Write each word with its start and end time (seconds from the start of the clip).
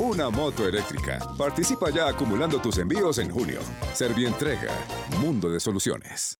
una 0.00 0.28
moto 0.28 0.66
eléctrica. 0.66 1.20
Participa 1.38 1.90
ya 1.90 2.08
acumulando 2.08 2.60
tus 2.60 2.78
envíos 2.78 3.18
en 3.18 3.30
junio. 3.30 3.60
Servientrega, 3.92 4.72
mundo 5.20 5.48
de 5.48 5.60
soluciones. 5.60 6.36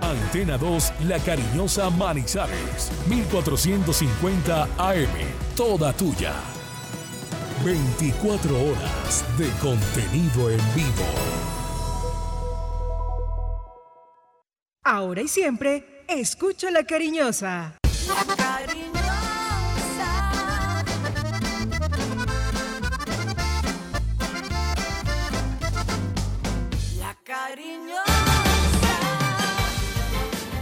Antena 0.00 0.56
2, 0.56 0.92
La 1.06 1.18
Cariñosa 1.18 1.90
Manizales, 1.90 2.90
1450 3.08 4.62
AM, 4.78 5.06
toda 5.54 5.92
tuya. 5.92 6.32
24 7.62 8.56
horas 8.58 9.24
de 9.36 9.50
contenido 9.60 10.50
en 10.50 10.60
vivo. 10.74 11.04
Ahora 14.82 15.20
y 15.20 15.28
siempre, 15.28 16.04
escucha 16.08 16.70
La 16.70 16.84
Cariñosa. 16.84 17.76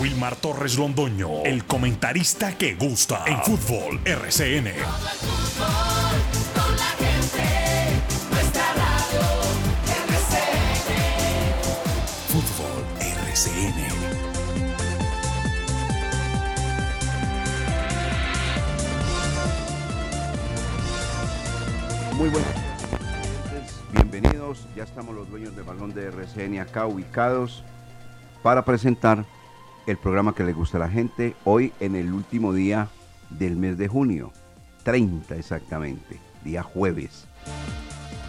Wilmar 0.00 0.36
Torres 0.36 0.78
Londoño, 0.78 1.42
el 1.44 1.64
comentarista 1.64 2.56
que 2.56 2.74
gusta 2.74 3.24
en 3.26 3.38
fútbol 3.42 4.00
RCN. 4.04 4.72
Fútbol 12.28 12.84
RCN. 13.00 13.92
Muy 22.16 22.28
buenas 22.28 22.62
bienvenidos. 23.92 24.66
Ya 24.76 24.84
estamos 24.84 25.14
los 25.14 25.30
dueños 25.30 25.54
del 25.56 25.64
balón 25.64 25.94
de 25.94 26.06
RCN 26.06 26.60
acá 26.60 26.86
ubicados 26.86 27.64
para 28.42 28.64
presentar 28.64 29.24
el 29.86 29.96
programa 29.96 30.34
que 30.34 30.44
le 30.44 30.52
gusta 30.52 30.76
a 30.76 30.80
la 30.80 30.88
gente 30.88 31.34
hoy 31.44 31.72
en 31.80 31.96
el 31.96 32.12
último 32.12 32.52
día 32.52 32.88
del 33.30 33.56
mes 33.56 33.78
de 33.78 33.88
junio, 33.88 34.32
30 34.84 35.34
exactamente, 35.36 36.20
día 36.44 36.62
jueves. 36.62 37.26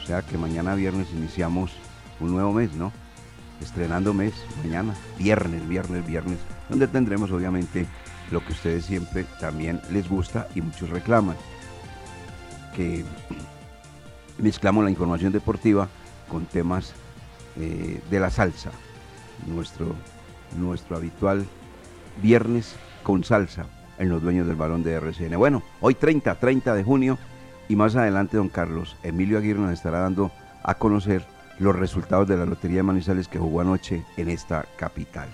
O 0.01 0.05
sea 0.05 0.22
que 0.22 0.38
mañana 0.38 0.75
viernes 0.75 1.07
iniciamos 1.13 1.72
un 2.19 2.31
nuevo 2.31 2.53
mes, 2.53 2.73
¿no? 2.73 2.91
Estrenando 3.61 4.13
mes 4.13 4.33
mañana, 4.63 4.95
viernes, 5.17 5.67
viernes, 5.67 6.05
viernes, 6.05 6.39
donde 6.69 6.88
tendremos 6.88 7.31
obviamente 7.31 7.85
lo 8.31 8.44
que 8.44 8.53
ustedes 8.53 8.85
siempre 8.85 9.25
también 9.39 9.79
les 9.91 10.09
gusta 10.09 10.47
y 10.56 10.61
muchos 10.61 10.89
reclaman, 10.89 11.35
que 12.75 13.06
mezclamos 14.39 14.83
la 14.83 14.89
información 14.89 15.31
deportiva 15.31 15.88
con 16.29 16.45
temas 16.45 16.94
eh, 17.57 18.01
de 18.09 18.19
la 18.19 18.31
salsa, 18.31 18.72
nuestro 19.45 19.95
nuestro 20.55 20.97
habitual 20.97 21.45
viernes 22.21 22.75
con 23.03 23.23
salsa 23.23 23.65
en 23.97 24.09
los 24.09 24.21
dueños 24.21 24.47
del 24.47 24.55
balón 24.55 24.83
de 24.83 24.93
RCN. 24.93 25.37
Bueno, 25.37 25.63
hoy 25.81 25.95
30, 25.95 26.35
30 26.35 26.73
de 26.75 26.83
junio 26.83 27.17
y 27.69 27.75
más 27.75 27.95
adelante 27.95 28.37
don 28.37 28.49
Carlos 28.49 28.97
Emilio 29.03 29.37
Aguirre 29.37 29.59
nos 29.59 29.73
estará 29.73 29.99
dando 29.99 30.31
a 30.63 30.75
conocer 30.75 31.25
los 31.59 31.75
resultados 31.75 32.27
de 32.27 32.37
la 32.37 32.45
Lotería 32.45 32.77
de 32.77 32.83
Manizales 32.83 33.27
que 33.27 33.39
jugó 33.39 33.61
anoche 33.61 34.03
en 34.17 34.29
esta 34.29 34.65
capital. 34.77 35.29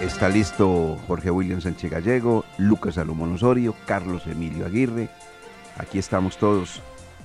Está 0.00 0.28
listo 0.28 0.98
Jorge 1.06 1.30
William 1.30 1.62
Sánchez 1.62 1.90
Gallego, 1.90 2.44
Lucas 2.58 2.96
Salomón 2.96 3.32
Osorio, 3.32 3.74
Carlos 3.86 4.26
Emilio 4.26 4.66
Aguirre. 4.66 5.08
Aquí 5.78 5.98
estamos 5.98 6.36
todos 6.36 6.82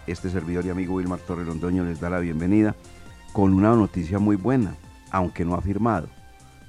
este 0.07 0.29
servidor 0.29 0.65
y 0.65 0.69
amigo 0.69 0.95
Wilmar 0.95 1.19
Torre 1.19 1.45
Londoño 1.45 1.83
les 1.83 1.99
da 1.99 2.09
la 2.09 2.19
bienvenida 2.19 2.75
con 3.33 3.53
una 3.53 3.75
noticia 3.75 4.19
muy 4.19 4.35
buena, 4.35 4.75
aunque 5.11 5.45
no 5.45 5.55
ha 5.55 5.61
firmado, 5.61 6.07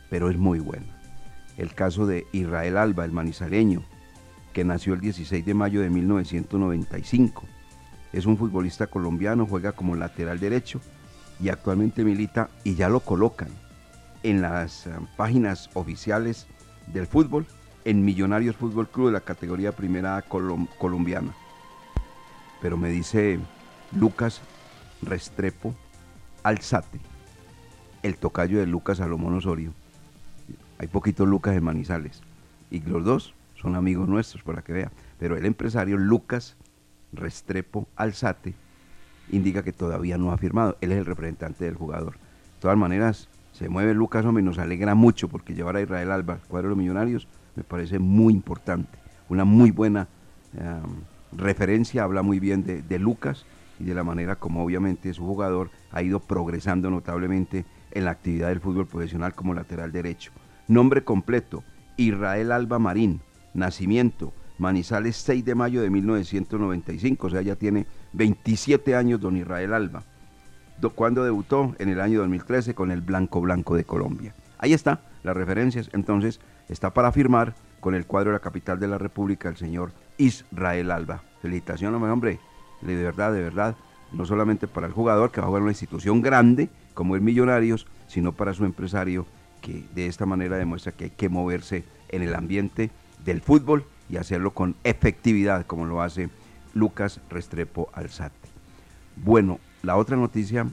pero 0.09 0.31
es 0.31 0.37
muy 0.37 0.61
buena. 0.61 0.87
El 1.57 1.75
caso 1.75 2.07
de 2.07 2.27
Israel 2.33 2.77
Alba, 2.77 3.05
el 3.05 3.13
manizaleño, 3.13 3.83
que 4.53 4.65
nació 4.65 4.95
el 4.95 5.01
16 5.01 5.45
de 5.45 5.55
mayo 5.55 5.81
de 5.81 5.91
1995. 5.91 7.45
Es 8.13 8.27
un 8.27 8.37
futbolista 8.37 8.89
colombiano, 8.89 9.47
juega 9.47 9.73
como 9.73 9.97
lateral 9.97 10.41
derecho 10.41 10.81
y 11.41 11.49
actualmente 11.49 12.05
milita 12.05 12.51
y 12.65 12.75
ya 12.75 12.89
lo 12.89 13.01
colocan 13.01 13.49
en 14.23 14.43
las 14.43 14.87
eh, 14.87 14.91
páginas 15.17 15.71
oficiales 15.75 16.47
del 16.89 17.07
fútbol 17.07 17.47
en 17.85 18.05
Millonarios 18.05 18.57
Fútbol 18.57 18.89
Club 18.89 19.07
de 19.07 19.13
la 19.13 19.21
categoría 19.21 19.73
primera 19.73 20.23
colombiana 20.23 21.33
pero 22.61 22.77
me 22.77 22.91
dice 22.91 23.39
Lucas 23.93 24.41
Restrepo 25.03 25.75
Alzate, 26.43 27.01
el 28.03 28.17
tocayo 28.17 28.59
de 28.59 28.67
Lucas 28.67 28.99
Salomón 28.99 29.35
Osorio. 29.35 29.73
Hay 30.79 30.87
poquitos 30.87 31.29
Lucas 31.29 31.57
en 31.57 31.65
Manizales 31.65 32.23
y 32.71 32.81
los 32.81 33.05
dos 33.05 33.35
son 33.61 33.75
amigos 33.75 34.09
nuestros, 34.09 34.43
para 34.43 34.63
que 34.63 34.73
vea. 34.73 34.91
Pero 35.19 35.37
el 35.37 35.45
empresario 35.45 35.99
Lucas 35.99 36.57
Restrepo 37.13 37.87
Alzate 37.97 38.55
indica 39.31 39.63
que 39.63 39.73
todavía 39.73 40.17
no 40.17 40.33
ha 40.33 40.39
firmado. 40.39 40.77
Él 40.81 40.93
es 40.93 40.99
el 40.99 41.07
representante 41.07 41.65
del 41.65 41.75
jugador. 41.75 42.15
De 42.15 42.61
todas 42.61 42.79
maneras, 42.79 43.29
se 43.53 43.69
mueve 43.69 43.95
Lucas, 43.95 44.25
hombre, 44.25 44.43
y 44.43 44.47
nos 44.47 44.59
alegra 44.59 44.95
mucho 44.95 45.29
porque 45.29 45.55
llevar 45.55 45.77
a 45.77 45.83
Israel 45.83 46.11
Alba 46.11 46.35
al 46.35 46.41
cuadro 46.41 46.69
de 46.69 46.71
los 46.71 46.79
millonarios 46.79 47.29
me 47.57 47.65
parece 47.65 47.99
muy 47.99 48.33
importante. 48.33 48.99
Una 49.29 49.45
muy 49.45 49.71
buena 49.71 50.09
referencia, 51.33 52.03
habla 52.03 52.23
muy 52.23 52.41
bien 52.41 52.65
de, 52.65 52.99
Lucas 52.99 53.47
y 53.79 53.85
de 53.85 53.95
la 53.95 54.05
manera 54.05 54.37
como 54.37 54.65
obviamente 54.65 55.15
su 55.15 55.25
jugador 55.25 55.71
ha 55.91 56.03
ido 56.03 56.21
progresando 56.21 56.91
notablemente 56.91 57.65
en 57.93 58.05
la 58.05 58.13
actividad 58.13 58.49
del 58.49 58.61
fútbol 58.61 58.87
profesional 58.87 59.35
como 59.35 59.55
lateral 59.55 59.93
derecho. 59.93 60.33
Nombre 60.69 61.03
completo, 61.03 61.65
Israel 61.97 62.53
Alba 62.53 62.79
Marín, 62.79 63.21
nacimiento, 63.55 64.33
Manizales 64.59 65.17
6 65.17 65.45
de 65.45 65.55
mayo 65.55 65.81
de 65.81 65.89
1995, 65.89 67.27
o 67.27 67.31
sea, 67.31 67.41
ya 67.41 67.57
tiene 67.57 67.87
27 68.13 68.95
años 68.95 69.19
don 69.19 69.39
Israel 69.39 69.73
Alba. 69.73 70.03
cuando 70.95 71.25
debutó? 71.25 71.75
En 71.79 71.89
el 71.89 71.99
año 71.99 72.21
2013 72.21 72.75
con 72.75 72.91
el 72.91 73.01
Blanco 73.01 73.41
Blanco 73.41 73.75
de 73.75 73.85
Colombia. 73.85 74.35
Ahí 74.59 74.75
está, 74.75 75.01
las 75.23 75.35
referencias, 75.35 75.89
entonces 75.95 76.41
está 76.69 76.93
para 76.93 77.11
firmar 77.11 77.55
con 77.81 77.95
el 77.95 78.07
cuadro 78.07 78.31
de 78.31 78.37
la 78.37 78.41
capital 78.41 78.79
de 78.79 78.89
la 78.89 78.99
República 78.99 79.49
el 79.49 79.57
señor 79.57 79.93
Israel 80.21 80.91
Alba. 80.91 81.23
Felicitaciones, 81.41 82.01
hombre, 82.03 82.39
de 82.83 82.95
verdad, 82.95 83.33
de 83.33 83.41
verdad, 83.41 83.75
no 84.13 84.27
solamente 84.27 84.69
para 84.69 84.87
el 84.87 84.93
jugador 84.93 85.31
que 85.31 85.41
va 85.41 85.47
a 85.47 85.49
jugar 85.49 85.61
en 85.61 85.65
una 85.65 85.73
institución 85.73 86.21
grande 86.21 86.69
como 86.93 87.15
el 87.15 87.23
Millonarios, 87.23 87.87
sino 88.07 88.33
para 88.33 88.53
su 88.53 88.67
empresario 88.67 89.27
que 89.63 89.85
de 89.95 90.07
esta 90.07 90.27
manera 90.27 90.59
demuestra 90.59 90.93
que 90.93 91.05
hay 91.05 91.11
que 91.11 91.31
moverse 91.31 91.85
en 92.11 92.23
el 92.23 92.35
ambiente 92.35 92.91
del 93.25 93.41
fútbol 93.41 93.85
y 94.11 94.19
hacerlo 94.19 94.53
con 94.53 94.77
efectividad, 94.85 95.65
como 95.65 95.87
lo 95.87 96.03
hace 96.03 96.29
Lucas 96.75 97.21
Restrepo 97.31 97.89
Alzate. 97.95 98.49
Bueno, 99.17 99.59
la 99.83 99.97
otra 99.97 100.17
noticia 100.17 100.67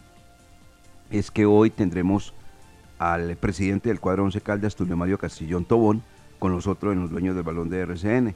es 1.09 1.31
que 1.31 1.45
hoy 1.45 1.69
tendremos 1.69 2.33
al 2.99 3.37
presidente 3.37 3.89
del 3.89 4.01
cuadro 4.01 4.25
Once 4.25 4.41
Caldas, 4.41 4.75
Tulio 4.75 4.97
Mario 4.97 5.17
Castillón 5.17 5.63
Tobón, 5.63 6.03
con 6.39 6.51
nosotros 6.51 6.93
en 6.93 7.01
los 7.01 7.11
dueños 7.11 7.35
del 7.35 7.43
balón 7.43 7.69
de 7.69 7.79
RCN 7.79 8.35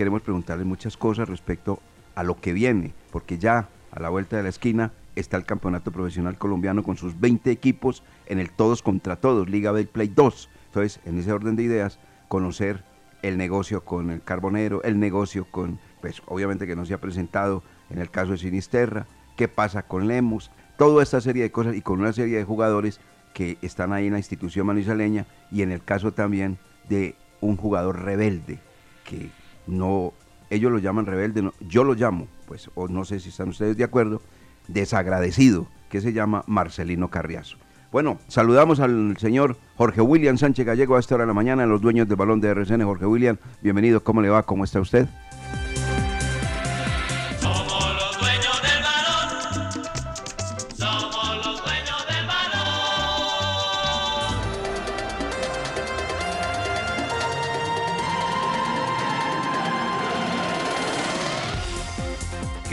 queremos 0.00 0.22
preguntarle 0.22 0.64
muchas 0.64 0.96
cosas 0.96 1.28
respecto 1.28 1.78
a 2.14 2.22
lo 2.22 2.40
que 2.40 2.54
viene, 2.54 2.94
porque 3.10 3.36
ya 3.36 3.68
a 3.90 4.00
la 4.00 4.08
vuelta 4.08 4.38
de 4.38 4.42
la 4.42 4.48
esquina 4.48 4.92
está 5.14 5.36
el 5.36 5.44
Campeonato 5.44 5.92
Profesional 5.92 6.38
Colombiano 6.38 6.82
con 6.82 6.96
sus 6.96 7.20
20 7.20 7.50
equipos 7.50 8.02
en 8.24 8.38
el 8.38 8.50
todos 8.50 8.80
contra 8.80 9.16
todos, 9.16 9.50
Liga 9.50 9.74
Play 9.92 10.08
2. 10.08 10.48
Entonces, 10.68 11.00
en 11.04 11.18
ese 11.18 11.30
orden 11.30 11.54
de 11.54 11.64
ideas, 11.64 11.98
conocer 12.28 12.82
el 13.20 13.36
negocio 13.36 13.84
con 13.84 14.08
el 14.08 14.22
Carbonero, 14.22 14.82
el 14.84 14.98
negocio 14.98 15.46
con, 15.50 15.78
pues 16.00 16.22
obviamente 16.24 16.66
que 16.66 16.76
no 16.76 16.86
se 16.86 16.94
ha 16.94 16.98
presentado 16.98 17.62
en 17.90 17.98
el 17.98 18.10
caso 18.10 18.32
de 18.32 18.38
Sinisterra, 18.38 19.06
qué 19.36 19.48
pasa 19.48 19.82
con 19.82 20.08
Lemus, 20.08 20.50
toda 20.78 21.02
esta 21.02 21.20
serie 21.20 21.42
de 21.42 21.52
cosas 21.52 21.76
y 21.76 21.82
con 21.82 22.00
una 22.00 22.14
serie 22.14 22.38
de 22.38 22.44
jugadores 22.44 23.00
que 23.34 23.58
están 23.60 23.92
ahí 23.92 24.06
en 24.06 24.14
la 24.14 24.18
institución 24.18 24.66
manizaleña 24.66 25.26
y 25.50 25.60
en 25.60 25.70
el 25.70 25.84
caso 25.84 26.14
también 26.14 26.56
de 26.88 27.16
un 27.42 27.58
jugador 27.58 28.02
rebelde, 28.02 28.60
que 29.04 29.28
no, 29.70 30.12
ellos 30.50 30.70
lo 30.72 30.78
llaman 30.78 31.06
rebelde, 31.06 31.50
yo 31.60 31.84
lo 31.84 31.94
llamo, 31.94 32.26
pues, 32.46 32.70
o 32.74 32.88
no 32.88 33.04
sé 33.04 33.20
si 33.20 33.30
están 33.30 33.48
ustedes 33.48 33.76
de 33.76 33.84
acuerdo, 33.84 34.20
desagradecido, 34.68 35.66
que 35.88 36.00
se 36.00 36.12
llama 36.12 36.44
Marcelino 36.46 37.08
Carriazo. 37.08 37.56
Bueno, 37.92 38.18
saludamos 38.28 38.78
al 38.78 39.16
señor 39.18 39.56
Jorge 39.76 40.00
William 40.00 40.38
Sánchez 40.38 40.64
Gallego 40.64 40.96
a 40.96 41.00
esta 41.00 41.16
hora 41.16 41.24
de 41.24 41.28
la 41.28 41.34
mañana, 41.34 41.66
los 41.66 41.80
dueños 41.80 42.08
del 42.08 42.16
balón 42.16 42.40
de 42.40 42.48
RCN. 42.48 42.84
Jorge 42.84 43.06
William, 43.06 43.36
bienvenido, 43.62 44.04
¿cómo 44.04 44.22
le 44.22 44.28
va? 44.28 44.44
¿Cómo 44.44 44.62
está 44.62 44.80
usted? 44.80 45.08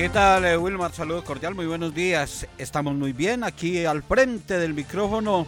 ¿Qué 0.07 0.13
tal, 0.13 0.45
eh, 0.45 0.56
Wilmar? 0.56 0.94
Saludos 0.94 1.25
cordial, 1.25 1.54
muy 1.54 1.65
buenos 1.65 1.94
días. 1.94 2.48
Estamos 2.57 2.95
muy 2.95 3.12
bien 3.12 3.44
aquí 3.44 3.83
al 3.83 4.04
frente 4.04 4.57
del 4.57 4.74
micrófono 4.74 5.45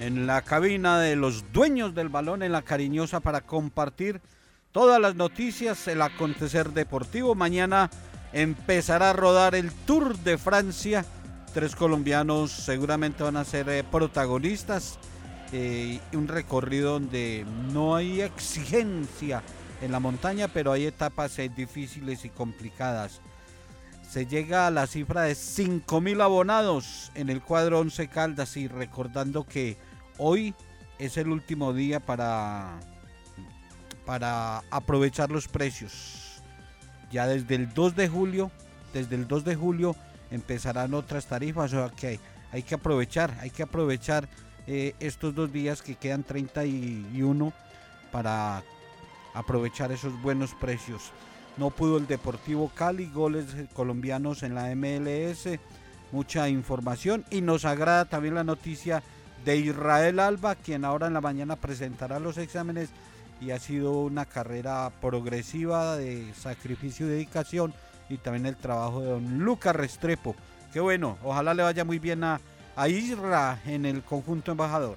en 0.00 0.26
la 0.26 0.42
cabina 0.42 0.98
de 0.98 1.14
los 1.14 1.52
dueños 1.52 1.94
del 1.94 2.08
balón 2.08 2.42
en 2.42 2.50
la 2.50 2.62
cariñosa 2.62 3.20
para 3.20 3.42
compartir 3.42 4.20
todas 4.72 5.00
las 5.00 5.14
noticias, 5.14 5.86
el 5.86 6.02
acontecer 6.02 6.70
deportivo. 6.70 7.36
Mañana 7.36 7.88
empezará 8.32 9.10
a 9.10 9.12
rodar 9.12 9.54
el 9.54 9.70
Tour 9.70 10.18
de 10.18 10.38
Francia. 10.38 11.04
Tres 11.52 11.76
colombianos 11.76 12.50
seguramente 12.50 13.22
van 13.22 13.36
a 13.36 13.44
ser 13.44 13.68
eh, 13.68 13.84
protagonistas. 13.84 14.98
Eh, 15.52 16.00
un 16.14 16.26
recorrido 16.26 16.94
donde 16.94 17.46
no 17.72 17.94
hay 17.94 18.22
exigencia 18.22 19.44
en 19.80 19.92
la 19.92 20.00
montaña, 20.00 20.48
pero 20.48 20.72
hay 20.72 20.84
etapas 20.84 21.36
difíciles 21.54 22.24
y 22.24 22.30
complicadas 22.30 23.20
se 24.14 24.26
llega 24.26 24.68
a 24.68 24.70
la 24.70 24.86
cifra 24.86 25.22
de 25.22 25.32
5.000 25.32 26.22
abonados 26.22 27.10
en 27.16 27.30
el 27.30 27.42
cuadro 27.42 27.80
11 27.80 28.06
Caldas 28.06 28.56
y 28.56 28.68
recordando 28.68 29.44
que 29.44 29.76
hoy 30.18 30.54
es 31.00 31.16
el 31.16 31.30
último 31.30 31.72
día 31.72 31.98
para, 31.98 32.78
para 34.06 34.58
aprovechar 34.70 35.32
los 35.32 35.48
precios. 35.48 36.40
Ya 37.10 37.26
desde 37.26 37.56
el 37.56 37.74
2 37.74 37.96
de 37.96 38.08
julio, 38.08 38.52
desde 38.92 39.16
el 39.16 39.26
2 39.26 39.44
de 39.46 39.56
julio 39.56 39.96
empezarán 40.30 40.94
otras 40.94 41.26
tarifas, 41.26 41.72
o 41.72 41.88
sea 41.88 41.96
que 41.96 42.20
hay, 42.52 42.62
que 42.62 42.76
aprovechar, 42.76 43.36
hay 43.40 43.50
que 43.50 43.64
aprovechar 43.64 44.28
eh, 44.68 44.94
estos 45.00 45.34
dos 45.34 45.52
días 45.52 45.82
que 45.82 45.96
quedan 45.96 46.22
31 46.22 47.52
para 48.12 48.62
aprovechar 49.34 49.90
esos 49.90 50.22
buenos 50.22 50.54
precios. 50.54 51.10
No 51.56 51.70
pudo 51.70 51.98
el 51.98 52.06
Deportivo 52.06 52.70
Cali, 52.74 53.08
goles 53.10 53.46
colombianos 53.74 54.42
en 54.42 54.54
la 54.54 54.74
MLS, 54.74 55.48
mucha 56.10 56.48
información 56.48 57.24
y 57.30 57.42
nos 57.42 57.64
agrada 57.64 58.06
también 58.06 58.34
la 58.34 58.44
noticia 58.44 59.02
de 59.44 59.56
Israel 59.58 60.18
Alba, 60.18 60.56
quien 60.56 60.84
ahora 60.84 61.06
en 61.06 61.14
la 61.14 61.20
mañana 61.20 61.56
presentará 61.56 62.18
los 62.18 62.38
exámenes 62.38 62.90
y 63.40 63.52
ha 63.52 63.60
sido 63.60 63.92
una 63.92 64.24
carrera 64.24 64.90
progresiva 65.00 65.96
de 65.96 66.32
sacrificio 66.34 67.06
y 67.06 67.10
dedicación 67.10 67.72
y 68.08 68.16
también 68.16 68.46
el 68.46 68.56
trabajo 68.56 69.00
de 69.00 69.10
don 69.10 69.38
Lucas 69.38 69.76
Restrepo. 69.76 70.34
Qué 70.72 70.80
bueno, 70.80 71.18
ojalá 71.22 71.54
le 71.54 71.62
vaya 71.62 71.84
muy 71.84 72.00
bien 72.00 72.24
a, 72.24 72.40
a 72.74 72.88
Isra 72.88 73.60
en 73.66 73.86
el 73.86 74.02
conjunto 74.02 74.50
embajador. 74.50 74.96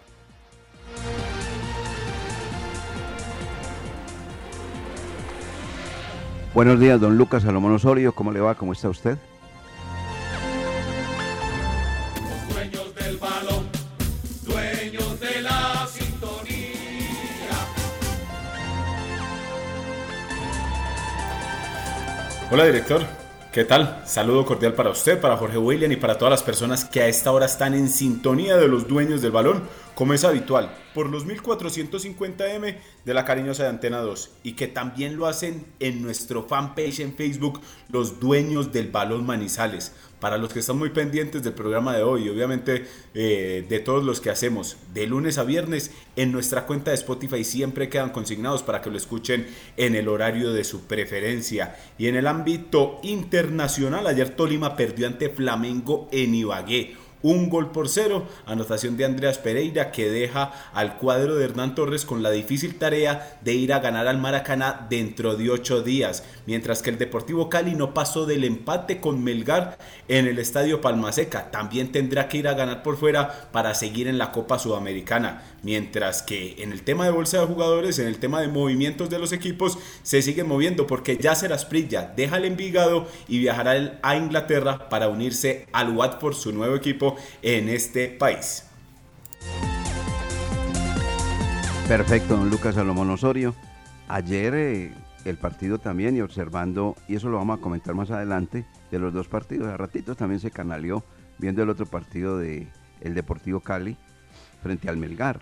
Buenos 6.58 6.80
días, 6.80 7.00
don 7.00 7.16
Lucas 7.20 7.44
Salomón 7.44 7.72
Osorio. 7.74 8.14
¿Cómo 8.16 8.32
le 8.32 8.40
va? 8.40 8.56
¿Cómo 8.56 8.74
está 8.74 8.90
usted? 8.90 9.20
Los 12.20 12.56
dueños 12.56 12.96
del 12.96 13.18
balón, 13.18 13.68
dueños 14.44 15.20
de 15.20 15.42
la 15.44 15.86
sintonía. 15.86 17.60
Hola, 22.50 22.66
director. 22.66 23.27
¿Qué 23.58 23.66
tal? 23.66 24.04
Saludo 24.06 24.46
cordial 24.46 24.76
para 24.76 24.92
usted, 24.92 25.20
para 25.20 25.36
Jorge 25.36 25.58
William 25.58 25.92
y 25.92 25.96
para 25.96 26.20
todas 26.20 26.30
las 26.30 26.44
personas 26.44 26.86
que 26.86 27.02
a 27.02 27.08
esta 27.08 27.32
hora 27.32 27.48
están 27.48 27.74
en 27.74 27.90
sintonía 27.90 28.56
de 28.56 28.68
los 28.68 28.88
dueños 28.88 29.24
del 29.24 29.32
balón, 29.32 29.64
como 29.96 30.14
es 30.14 30.24
habitual 30.24 30.70
por 30.94 31.10
los 31.10 31.26
1450M 31.26 32.78
de 33.04 33.14
la 33.16 33.26
cariñosa 33.26 33.64
de 33.64 33.70
Antena 33.70 33.98
2 34.02 34.32
y 34.44 34.54
que 34.54 34.68
también 34.68 35.18
lo 35.18 35.26
hacen 35.26 35.66
en 35.80 36.04
nuestro 36.04 36.44
fanpage 36.44 37.00
en 37.00 37.16
Facebook, 37.16 37.60
los 37.90 38.20
dueños 38.20 38.72
del 38.72 38.92
balón 38.92 39.26
Manizales. 39.26 39.92
Para 40.20 40.40
los 40.40 40.52
que 40.52 40.60
están 40.60 40.80
muy 40.80 40.90
pendientes 40.90 41.44
del 41.44 41.54
programa 41.54 41.96
de 41.96 42.02
hoy, 42.02 42.28
obviamente 42.28 42.86
eh, 43.14 43.66
de 43.70 43.80
todos 43.80 44.04
los 44.04 44.20
que 44.20 44.32
hacemos 44.32 44.78
de 44.94 45.06
lunes 45.06 45.38
a 45.38 45.44
viernes 45.44 45.92
en 46.16 46.32
nuestra 46.32 46.66
cuenta 46.66 46.90
de 46.90 46.96
Spotify 46.96 47.44
siempre 47.44 47.88
quedan 47.88 48.10
consignados 48.10 48.64
para 48.64 48.82
que 48.82 48.90
lo 48.90 48.98
escuchen 48.98 49.46
en 49.78 49.96
el 49.96 50.08
horario 50.08 50.54
de 50.54 50.64
su 50.64 50.86
preferencia. 50.88 51.76
Y 52.00 52.08
en 52.08 52.16
el 52.16 52.26
ámbito 52.26 53.00
internacional, 53.04 54.08
ayer 54.08 54.36
Tolima 54.36 54.76
perdió 54.76 55.06
ante 55.06 55.30
Flamengo 55.30 56.08
en 56.12 56.34
Ibagué 56.34 56.96
un 57.22 57.50
gol 57.50 57.72
por 57.72 57.90
cero, 57.90 58.26
anotación 58.46 58.98
de 58.98 59.06
Andreas 59.06 59.38
Pereira 59.38 59.92
que 59.92 60.10
deja 60.10 60.52
al 60.74 60.98
cuadro 60.98 61.36
de 61.36 61.46
Hernán 61.46 61.76
Torres 61.76 62.06
con 62.06 62.24
la 62.24 62.32
difícil 62.32 62.76
tarea 62.78 63.40
de 63.42 63.54
ir 63.54 63.74
a 63.74 63.80
ganar 63.80 64.08
al 64.08 64.18
Maracaná 64.18 64.88
dentro 64.90 65.36
de 65.36 65.50
ocho 65.50 65.82
días, 65.82 66.24
mientras 66.46 66.82
que 66.82 66.90
el 66.90 66.98
Deportivo 66.98 67.50
Cali 67.50 67.76
no 67.76 67.94
pasó 67.94 68.26
del 68.26 68.44
empate 68.44 69.00
con 69.00 69.24
Melgar 69.24 69.78
en 70.08 70.28
el 70.28 70.40
Estadio 70.40 70.82
Palmaseca, 70.82 71.52
también 71.52 71.92
tendrá 71.92 72.28
que 72.28 72.38
ir 72.38 72.48
a 72.48 72.54
ganar 72.54 72.84
por 72.84 72.98
fuera 72.98 73.50
para 73.52 73.74
seguir 73.74 74.08
en 74.08 74.18
la 74.18 74.32
Copa 74.32 74.60
Sudamericana, 74.60 75.44
mientras 75.64 76.22
que 76.22 76.62
en 76.62 76.72
el 76.72 76.84
tema 76.84 77.06
de 77.06 77.12
bolsa 77.12 77.40
de 77.40 77.46
jugadores, 77.46 78.00
en 78.00 78.08
el 78.08 78.20
tema 78.20 78.42
de 78.42 78.48
movimientos 78.48 79.10
de 79.10 79.20
los 79.20 79.32
equipos, 79.32 79.78
se 80.04 80.22
siguen 80.22 80.48
moviendo 80.48 80.88
porque 80.88 81.18
ya 81.18 81.36
será 81.36 81.58
Sprilla 81.58 82.14
deja 82.16 82.38
el 82.38 82.46
Envigado 82.46 83.08
y 83.28 83.40
viajará 83.40 84.00
a 84.02 84.16
Inglaterra 84.16 84.90
para 84.90 85.08
unirse 85.08 85.68
al 85.72 85.96
Watford, 85.96 86.36
su 86.36 86.52
nuevo 86.52 86.76
equipo 86.76 87.07
en 87.42 87.70
este 87.70 88.10
país. 88.10 88.64
Perfecto, 91.88 92.36
don 92.36 92.50
Lucas 92.50 92.76
Salomón 92.76 93.10
Osorio. 93.10 93.56
Ayer 94.10 94.54
eh, 94.56 94.92
el 95.24 95.38
partido 95.38 95.80
también 95.80 96.18
y 96.18 96.22
observando, 96.22 96.96
y 97.08 97.16
eso 97.16 97.30
lo 97.30 97.38
vamos 97.38 97.60
a 97.60 97.62
comentar 97.62 97.96
más 97.96 98.12
adelante, 98.12 98.66
de 98.92 99.00
los 99.00 99.14
dos 99.14 99.28
partidos. 99.28 99.68
A 99.68 99.78
ratitos 99.78 100.18
también 100.18 100.42
se 100.42 100.52
canaleó 100.52 101.04
viendo 101.38 101.64
el 101.64 101.70
otro 101.70 101.86
partido 101.86 102.38
de 102.38 102.68
el 103.02 103.14
Deportivo 103.14 103.60
Cali 103.60 103.96
frente 104.62 104.90
al 104.90 104.98
Melgar. 104.98 105.40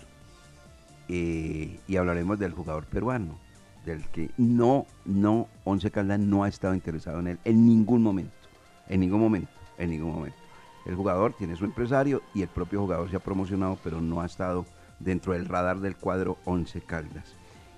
Eh, 1.08 1.80
y 1.88 1.98
hablaremos 1.98 2.40
del 2.40 2.54
jugador 2.54 2.86
peruano, 2.86 3.40
del 3.86 4.04
que 4.10 4.30
no, 4.38 4.86
no, 5.06 5.48
Once 5.64 5.90
Caldas 5.92 6.20
no 6.20 6.44
ha 6.44 6.50
estado 6.50 6.74
interesado 6.74 7.20
en 7.20 7.28
él 7.28 7.40
en 7.44 7.66
ningún 7.66 8.02
momento, 8.02 8.34
en 8.88 9.00
ningún 9.00 9.20
momento, 9.20 9.52
en 9.78 9.90
ningún 9.92 10.14
momento. 10.14 10.45
El 10.86 10.96
jugador 10.96 11.34
tiene 11.34 11.56
su 11.56 11.65
empresario 11.65 12.22
y 12.34 12.42
el 12.42 12.48
propio 12.48 12.82
jugador 12.82 13.10
se 13.10 13.15
ha 13.15 13.20
promocionado, 13.20 13.77
pero 13.84 14.01
no 14.01 14.22
ha 14.22 14.25
estado 14.25 14.65
dentro 15.00 15.34
del 15.34 15.48
radar 15.48 15.80
del 15.80 15.96
cuadro 15.96 16.38
11 16.46 16.82
Caldas. 16.82 17.36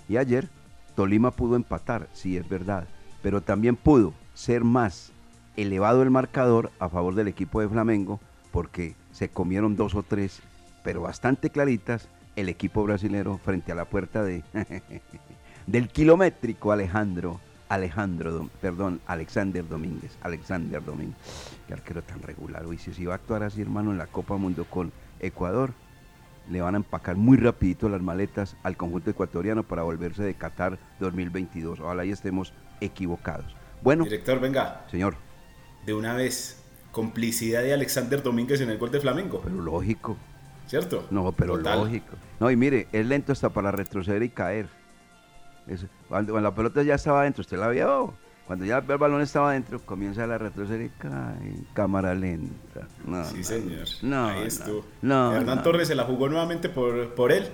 Y 0.09 0.17
ayer 0.17 0.49
Tolima 0.95 1.31
pudo 1.31 1.55
empatar, 1.55 2.07
sí 2.13 2.37
es 2.37 2.47
verdad, 2.47 2.87
pero 3.21 3.41
también 3.41 3.75
pudo 3.75 4.13
ser 4.33 4.63
más 4.63 5.11
elevado 5.55 6.03
el 6.03 6.11
marcador 6.11 6.71
a 6.79 6.89
favor 6.89 7.15
del 7.15 7.27
equipo 7.27 7.61
de 7.61 7.69
Flamengo 7.69 8.19
porque 8.51 8.95
se 9.11 9.29
comieron 9.29 9.75
dos 9.75 9.95
o 9.95 10.03
tres, 10.03 10.41
pero 10.83 11.01
bastante 11.01 11.49
claritas, 11.49 12.09
el 12.35 12.49
equipo 12.49 12.83
brasilero 12.83 13.37
frente 13.37 13.71
a 13.71 13.75
la 13.75 13.85
puerta 13.85 14.23
de 14.23 14.43
del 15.67 15.89
kilométrico 15.89 16.71
Alejandro 16.71 17.39
Alejandro, 17.69 18.49
perdón, 18.61 19.01
Alexander 19.05 19.67
Domínguez, 19.67 20.17
Alexander 20.21 20.83
Domínguez, 20.83 21.17
que 21.67 21.73
arquero 21.73 22.01
tan 22.01 22.21
regular. 22.21 22.65
Hoy 22.65 22.77
si 22.77 23.05
va 23.05 23.13
a 23.13 23.15
actuar 23.17 23.43
así, 23.43 23.61
hermano, 23.61 23.91
en 23.91 23.97
la 23.97 24.07
Copa 24.07 24.37
Mundo 24.37 24.65
con 24.65 24.91
Ecuador, 25.19 25.73
le 26.49 26.61
van 26.61 26.75
a 26.75 26.77
empacar 26.77 27.15
muy 27.15 27.37
rapidito 27.37 27.89
las 27.89 28.01
maletas 28.01 28.55
al 28.63 28.77
conjunto 28.77 29.09
ecuatoriano 29.09 29.63
para 29.63 29.83
volverse 29.83 30.23
de 30.23 30.33
Qatar 30.33 30.79
2022. 30.99 31.79
Ojalá 31.79 32.05
y 32.05 32.11
estemos 32.11 32.53
equivocados. 32.79 33.55
Bueno. 33.81 34.05
Director, 34.05 34.39
venga. 34.39 34.85
Señor. 34.89 35.15
De 35.85 35.93
una 35.93 36.13
vez, 36.13 36.63
complicidad 36.91 37.63
de 37.63 37.73
Alexander 37.73 38.23
Domínguez 38.23 38.61
en 38.61 38.69
el 38.69 38.77
gol 38.77 38.91
de 38.91 38.99
Flamengo. 38.99 39.41
Pero 39.43 39.61
lógico. 39.61 40.17
¿Cierto? 40.67 41.07
No, 41.11 41.31
pero 41.31 41.57
lógico. 41.57 42.15
No, 42.39 42.51
y 42.51 42.55
mire, 42.55 42.87
es 42.91 43.05
lento 43.05 43.31
hasta 43.31 43.49
para 43.49 43.71
retroceder 43.71 44.21
y 44.23 44.29
caer. 44.29 44.67
Cuando, 46.07 46.39
la 46.39 46.53
pelota 46.53 46.83
ya 46.83 46.95
estaba 46.95 47.21
adentro, 47.21 47.41
usted 47.41 47.57
la 47.57 47.69
vio. 47.69 48.13
Cuando 48.45 48.63
ya 48.63 48.77
el 48.77 48.97
balón 48.97 49.21
estaba 49.21 49.49
adentro, 49.49 49.81
comienza 49.85 50.25
la 50.25 50.37
retroceder 50.37 50.89
cae 50.97 51.65
cámara 51.73 52.15
lenta. 52.15 52.87
sí, 53.25 53.43
señor. 53.43 53.85
No, 54.01 54.27
Ahí 54.29 54.47
estuvo. 54.47 54.85
Hernán 55.03 55.63
Torres 55.63 55.89
se 55.89 55.95
la 55.95 56.05
jugó 56.05 56.29
nuevamente 56.29 56.69
por, 56.69 57.13
por 57.13 57.33
él. 57.33 57.45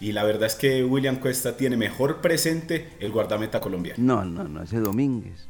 Y 0.00 0.12
la 0.12 0.24
verdad 0.24 0.46
es 0.46 0.54
que 0.54 0.82
William 0.84 1.16
Cuesta 1.16 1.58
tiene 1.58 1.76
mejor 1.76 2.22
presente 2.22 2.96
el 2.98 3.12
guardameta 3.12 3.60
colombiano. 3.60 4.02
No, 4.02 4.24
no, 4.24 4.44
no, 4.44 4.62
ese 4.62 4.80
Domínguez. 4.80 5.46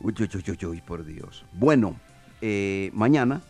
Uy, 0.00 0.14
uy, 0.20 0.28
uy, 0.34 0.66
uy, 0.66 0.80
por 0.82 1.06
Dios. 1.06 1.46
Bueno, 1.54 1.96
eh, 2.42 2.90
mañana 2.92 3.40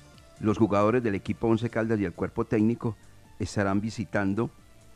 los 0.41 0.57
jugadores 0.57 1.03
del 1.03 1.15
equipo 1.15 1.49
Once 1.49 1.69
Caldas 1.69 1.99
y 1.99 2.05
el 2.05 2.13
cuerpo 2.13 2.45
técnico 2.45 2.97
estarán 3.39 3.81
visitando 3.81 4.51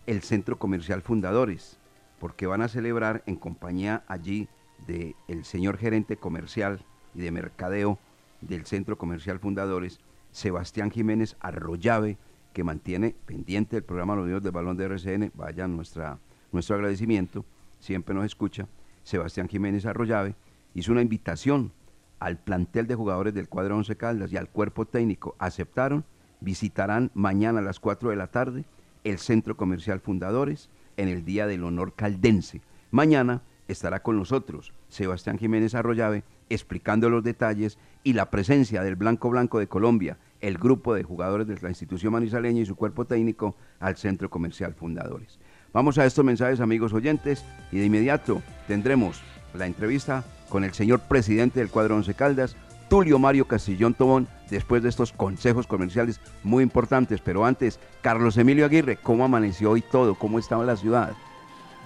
el 0.07 0.23
Centro 0.23 0.59
Comercial 0.59 1.03
Fundadores, 1.03 1.79
porque 2.23 2.47
van 2.47 2.63
a 2.63 2.69
celebrar 2.69 3.25
en 3.27 3.35
compañía 3.35 4.05
allí 4.07 4.47
del 4.87 5.17
el 5.27 5.45
señor 5.45 5.77
gerente 5.77 6.17
comercial 6.17 6.79
y 7.17 7.21
de 7.21 7.33
mercadeo 7.33 7.99
del 8.41 8.65
Centro 8.65 8.97
Comercial 8.97 9.41
Fundadores, 9.41 9.99
Sebastián 10.31 10.93
Jiménez 10.93 11.37
Arroyave, 11.41 12.19
que 12.53 12.63
mantiene 12.63 13.17
pendiente 13.27 13.77
el 13.77 13.83
programa 13.83 14.15
Los 14.15 14.29
Días 14.29 14.41
del 14.41 14.53
Balón 14.53 14.77
de 14.77 14.85
RCN, 14.85 15.33
vaya 15.35 15.67
nuestro 15.67 16.77
agradecimiento, 16.77 17.45
siempre 17.81 18.15
nos 18.15 18.25
escucha, 18.25 18.69
Sebastián 19.03 19.49
Jiménez 19.49 19.85
Arroyave, 19.85 20.37
hizo 20.75 20.93
una 20.93 21.03
invitación 21.03 21.73
al 22.21 22.39
plantel 22.39 22.87
de 22.87 22.95
jugadores 22.95 23.35
del 23.35 23.49
cuadro 23.49 23.77
Once 23.77 23.97
Caldas 23.97 24.33
y 24.33 24.37
al 24.37 24.49
cuerpo 24.49 24.87
técnico, 24.87 25.35
aceptaron, 25.41 26.05
visitarán 26.39 27.11
mañana 27.15 27.59
a 27.59 27.63
las 27.63 27.81
4 27.81 28.11
de 28.11 28.17
la 28.17 28.29
tarde 28.29 28.65
el 29.03 29.19
Centro 29.19 29.57
Comercial 29.57 29.99
Fundadores 29.99 30.71
en 30.97 31.09
el 31.09 31.25
Día 31.25 31.47
del 31.47 31.65
Honor 31.65 31.95
Caldense. 31.95 32.61
Mañana 32.91 33.43
estará 33.69 34.03
con 34.03 34.17
nosotros 34.17 34.73
Sebastián 34.89 35.39
Jiménez 35.39 35.75
Arroyave 35.75 36.25
explicando 36.51 37.09
los 37.09 37.25
detalles 37.25 37.79
y 38.05 38.13
la 38.13 38.31
presencia 38.31 38.83
del 38.83 38.97
Blanco 38.97 39.31
Blanco 39.31 39.59
de 39.59 39.69
Colombia, 39.69 40.19
el 40.41 40.59
grupo 40.59 40.95
de 40.95 41.03
jugadores 41.03 41.47
de 41.47 41.59
la 41.61 41.69
institución 41.69 42.13
manizaleña 42.13 42.61
y 42.61 42.67
su 42.67 42.77
cuerpo 42.77 43.07
técnico 43.07 43.57
al 43.81 43.97
Centro 43.97 44.29
Comercial 44.29 44.75
Fundadores. 44.75 45.39
Vamos 45.73 45.97
a 45.99 46.05
estos 46.05 46.25
mensajes 46.25 46.61
amigos 46.61 46.93
oyentes 46.93 47.45
y 47.71 47.79
de 47.79 47.87
inmediato 47.87 48.43
tendremos 48.69 49.23
la 49.55 49.67
entrevista 49.67 50.25
con 50.49 50.65
el 50.65 50.75
señor 50.75 51.01
presidente 51.01 51.61
del 51.61 51.71
cuadro 51.71 51.97
Once 51.97 52.13
Caldas, 52.15 52.57
Tulio 52.93 53.19
Mario 53.19 53.47
Castillón 53.47 53.95
Tobón, 53.95 54.29
después 54.51 54.83
de 54.83 54.91
estos 54.91 55.13
consejos 55.13 55.67
comerciales 55.67 56.21
muy 56.43 56.63
importantes. 56.63 57.23
Pero 57.25 57.47
antes, 57.47 57.81
Carlos 58.03 58.37
Emilio 58.37 58.67
Aguirre, 58.67 58.99
¿cómo 58.99 59.25
amaneció 59.25 59.71
hoy 59.71 59.81
todo? 59.81 60.15
¿Cómo 60.15 60.39
estaba 60.39 60.63
la 60.63 60.77
ciudad? 60.77 61.15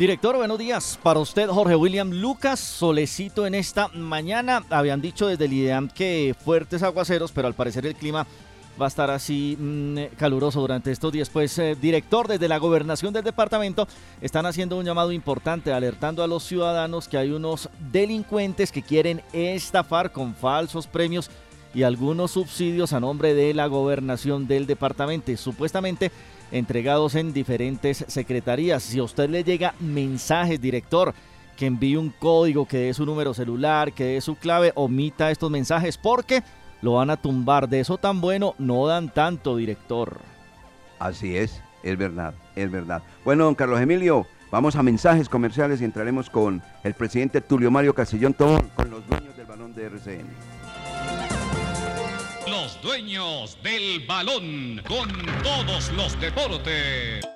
Director, 0.01 0.37
buenos 0.37 0.59
días. 0.59 0.99
Para 1.01 1.21
usted, 1.21 1.49
Jorge 1.49 1.77
William 1.77 2.11
Lucas, 2.11 2.59
solecito 2.59 3.47
en 3.47 3.55
esta 3.55 3.87
mañana. 3.95 4.65
Habían 4.69 5.01
dicho 5.01 5.29
desde 5.29 5.45
el 5.45 5.53
IDEAM 5.53 5.91
que 5.91 6.35
fuertes 6.45 6.83
aguaceros, 6.83 7.31
pero 7.31 7.47
al 7.47 7.55
parecer 7.55 7.87
el 7.87 7.95
clima 7.95 8.27
va 8.81 8.87
a 8.87 8.89
estar 8.89 9.11
así 9.11 9.57
mm, 9.59 10.17
caluroso 10.17 10.61
durante 10.61 10.93
estos 10.93 11.13
días. 11.13 11.31
Pues, 11.31 11.59
eh, 11.59 11.77
director, 11.81 12.29
desde 12.29 12.49
la 12.49 12.59
gobernación 12.59 13.13
del 13.13 13.25
departamento 13.25 13.89
están 14.21 14.47
haciendo 14.47 14.77
un 14.77 14.85
llamado 14.85 15.13
importante, 15.13 15.73
alertando 15.73 16.23
a 16.23 16.27
los 16.27 16.43
ciudadanos 16.45 17.09
que 17.09 17.19
hay 17.19 17.31
unos 17.31 17.69
delincuentes 17.93 18.73
que 18.73 18.83
quieren 18.83 19.23
estafar 19.33 20.13
con 20.13 20.35
falsos 20.35 20.87
premios 20.87 21.31
y 21.75 21.83
algunos 21.83 22.31
subsidios 22.31 22.93
a 22.93 23.01
nombre 23.01 23.35
de 23.35 23.53
la 23.53 23.67
gobernación 23.67 24.47
del 24.47 24.67
departamento. 24.67 25.37
Supuestamente 25.37 26.11
entregados 26.53 27.15
en 27.15 27.33
diferentes 27.33 28.05
secretarías. 28.09 28.83
Si 28.83 28.99
a 28.99 29.05
usted 29.05 29.29
le 29.29 29.45
llega 29.45 29.75
mensajes, 29.81 30.61
director, 30.61 31.15
que 31.57 31.67
envíe 31.67 31.97
un 31.97 32.11
código, 32.11 32.67
que 32.67 32.79
dé 32.79 32.95
su 32.95 33.05
número 33.05 33.35
celular, 33.35 33.93
que 33.93 34.05
dé 34.05 34.21
su 34.21 34.37
clave, 34.37 34.73
omita 34.75 35.31
estos 35.31 35.51
mensajes 35.51 35.97
porque 35.97 36.43
lo 36.87 36.93
van 36.93 37.11
a 37.11 37.17
tumbar. 37.17 37.69
De 37.69 37.81
eso 37.81 37.99
tan 37.99 38.21
bueno 38.21 38.55
no 38.59 38.87
dan 38.87 39.09
tanto, 39.09 39.57
director. 39.57 40.21
Así 41.01 41.37
es, 41.37 41.61
es 41.83 41.99
verdad, 41.99 42.33
es 42.55 42.71
verdad. 42.71 43.03
Bueno, 43.25 43.45
don 43.45 43.57
Carlos 43.57 43.81
Emilio, 43.81 44.25
vamos 44.53 44.77
a 44.77 44.85
mensajes 44.85 45.29
comerciales 45.29 45.81
y 45.81 45.85
entraremos 45.85 46.31
con 46.31 46.63
el 46.85 46.95
presidente 46.95 47.41
Tulio 47.41 47.73
Mario 47.73 47.93
Casillón 47.93 48.35
Tobón, 48.35 48.71
con 48.77 48.89
los 48.89 49.05
dueños 49.09 49.37
del 49.37 49.47
balón 49.47 49.75
de 49.75 49.87
RCN. 49.87 50.27
Los 52.49 52.81
dueños 52.81 53.59
del 53.65 54.07
balón 54.07 54.81
con 54.87 55.09
todos 55.43 55.93
los 55.93 56.21
deportes. 56.21 57.36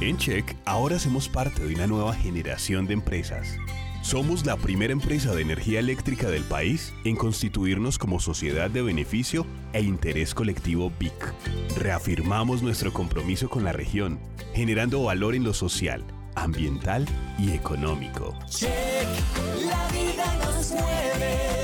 En 0.00 0.16
Check 0.16 0.56
ahora 0.64 0.96
hacemos 0.96 1.28
parte 1.28 1.66
de 1.66 1.74
una 1.74 1.86
nueva 1.86 2.14
generación 2.14 2.86
de 2.86 2.94
empresas. 2.94 3.56
Somos 4.02 4.46
la 4.46 4.56
primera 4.56 4.92
empresa 4.92 5.34
de 5.34 5.42
energía 5.42 5.80
eléctrica 5.80 6.30
del 6.30 6.44
país 6.44 6.92
en 7.04 7.16
constituirnos 7.16 7.98
como 7.98 8.20
sociedad 8.20 8.70
de 8.70 8.82
beneficio 8.82 9.44
e 9.72 9.82
interés 9.82 10.32
colectivo 10.32 10.92
BIC. 10.98 11.34
Reafirmamos 11.76 12.62
nuestro 12.62 12.92
compromiso 12.92 13.48
con 13.48 13.64
la 13.64 13.72
región, 13.72 14.20
generando 14.54 15.02
valor 15.02 15.34
en 15.34 15.42
lo 15.42 15.52
social, 15.52 16.04
ambiental 16.36 17.04
y 17.38 17.50
económico. 17.50 18.38
Check, 18.48 18.70
la 19.66 19.88
vida 19.88 20.36
nos 20.44 20.70
mueve. 20.70 21.55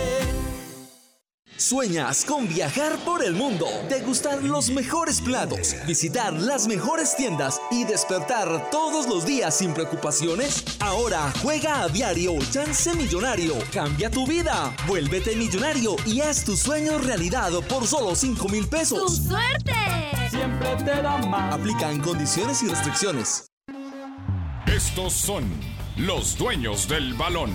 ¿Sueñas 1.73 2.27
con 2.27 2.47
viajar 2.47 2.99
por 2.99 3.25
el 3.25 3.33
mundo, 3.33 3.67
degustar 3.89 4.43
los 4.43 4.69
mejores 4.69 5.23
platos, 5.23 5.75
visitar 5.87 6.35
las 6.35 6.67
mejores 6.67 7.17
tiendas 7.17 7.63
y 7.71 7.85
despertar 7.85 8.69
todos 8.71 9.09
los 9.09 9.25
días 9.25 9.57
sin 9.57 9.73
preocupaciones? 9.73 10.65
Ahora 10.81 11.33
juega 11.41 11.81
a 11.81 11.89
diario 11.89 12.35
Chance 12.51 12.93
Millonario. 12.95 13.55
Cambia 13.73 14.11
tu 14.11 14.27
vida. 14.27 14.77
Vuélvete 14.87 15.35
millonario 15.35 15.97
y 16.05 16.21
haz 16.21 16.45
tus 16.45 16.59
sueños 16.59 17.07
realidad 17.07 17.51
por 17.71 17.87
solo 17.87 18.15
5 18.15 18.49
mil 18.51 18.69
pesos. 18.69 18.99
¡Tu 18.99 19.29
suerte! 19.31 19.73
Siempre 20.29 20.77
te 20.77 21.01
da 21.01 21.17
más. 21.27 21.55
Aplican 21.55 22.03
condiciones 22.03 22.63
y 22.63 22.69
restricciones. 22.69 23.47
Estos 24.67 25.15
son 25.15 25.51
los 25.97 26.37
dueños 26.37 26.87
del 26.87 27.15
balón. 27.15 27.51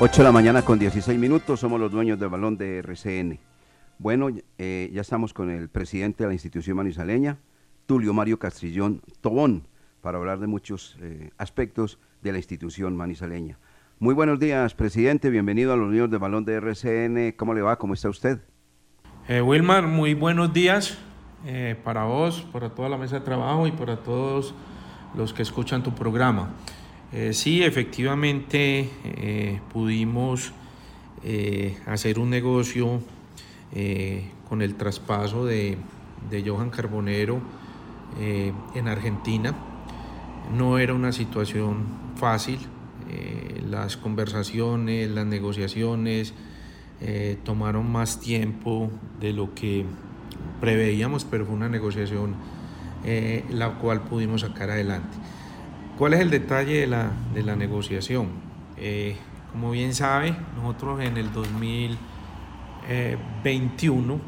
8 0.00 0.18
de 0.18 0.24
la 0.24 0.30
mañana 0.30 0.62
con 0.62 0.78
16 0.78 1.18
minutos, 1.18 1.58
somos 1.58 1.80
los 1.80 1.90
dueños 1.90 2.20
del 2.20 2.28
balón 2.28 2.56
de 2.56 2.78
RCN. 2.78 3.40
Bueno, 3.98 4.28
eh, 4.56 4.90
ya 4.92 5.00
estamos 5.00 5.34
con 5.34 5.50
el 5.50 5.68
presidente 5.68 6.22
de 6.22 6.28
la 6.28 6.34
institución 6.34 6.76
manizaleña, 6.76 7.38
Tulio 7.84 8.14
Mario 8.14 8.38
Castrillón 8.38 9.02
Tobón, 9.20 9.66
para 10.00 10.18
hablar 10.18 10.38
de 10.38 10.46
muchos 10.46 10.96
eh, 11.00 11.30
aspectos 11.36 11.98
de 12.22 12.30
la 12.30 12.38
institución 12.38 12.96
manizaleña. 12.96 13.58
Muy 13.98 14.14
buenos 14.14 14.38
días, 14.38 14.72
presidente. 14.72 15.30
Bienvenido 15.30 15.72
a 15.72 15.76
los 15.76 15.90
niños 15.90 16.08
de 16.12 16.18
balón 16.18 16.44
de 16.44 16.54
RCN. 16.54 17.32
¿Cómo 17.36 17.52
le 17.52 17.62
va? 17.62 17.76
¿Cómo 17.76 17.94
está 17.94 18.08
usted? 18.08 18.38
Eh, 19.26 19.42
Wilmar, 19.42 19.88
muy 19.88 20.14
buenos 20.14 20.52
días 20.52 20.96
para 21.82 22.04
vos, 22.04 22.46
para 22.52 22.70
toda 22.70 22.88
la 22.88 22.98
mesa 22.98 23.18
de 23.18 23.24
trabajo 23.24 23.66
y 23.66 23.72
para 23.72 23.96
todos 23.96 24.54
los 25.16 25.32
que 25.32 25.42
escuchan 25.42 25.82
tu 25.82 25.92
programa. 25.92 26.50
Eh, 27.10 27.32
sí, 27.32 27.62
efectivamente 27.62 28.90
eh, 29.02 29.60
pudimos 29.72 30.52
eh, 31.24 31.78
hacer 31.86 32.18
un 32.18 32.28
negocio 32.28 33.00
con 34.48 34.62
el 34.62 34.74
traspaso 34.76 35.44
de, 35.44 35.76
de 36.30 36.48
Johan 36.48 36.70
Carbonero 36.70 37.40
en 38.18 38.88
Argentina. 38.88 39.54
No 40.56 40.78
era 40.78 40.94
una 40.94 41.12
situación 41.12 41.84
fácil. 42.16 42.58
las 43.68 43.98
conversaciones, 43.98 45.10
las 45.10 45.26
negociaciones 45.26 46.32
tomaron 47.44 47.92
más 47.92 48.20
tiempo 48.20 48.90
de 49.20 49.34
lo 49.34 49.54
que 49.54 49.84
preveíamos, 50.62 51.24
pero 51.24 51.44
fue 51.44 51.54
una 51.54 51.68
negociación 51.68 52.34
la 53.50 53.74
cual 53.78 54.00
pudimos 54.00 54.40
sacar 54.40 54.70
adelante. 54.70 55.14
¿Cuál 55.98 56.14
es 56.14 56.20
el 56.20 56.30
detalle 56.30 56.80
de 56.82 56.86
la, 56.86 57.10
de 57.34 57.42
la 57.42 57.56
negociación? 57.56 58.28
Eh, 58.76 59.16
como 59.50 59.72
bien 59.72 59.96
sabe, 59.96 60.32
nosotros 60.54 61.02
en 61.02 61.16
el 61.16 61.32
2021 61.32 64.20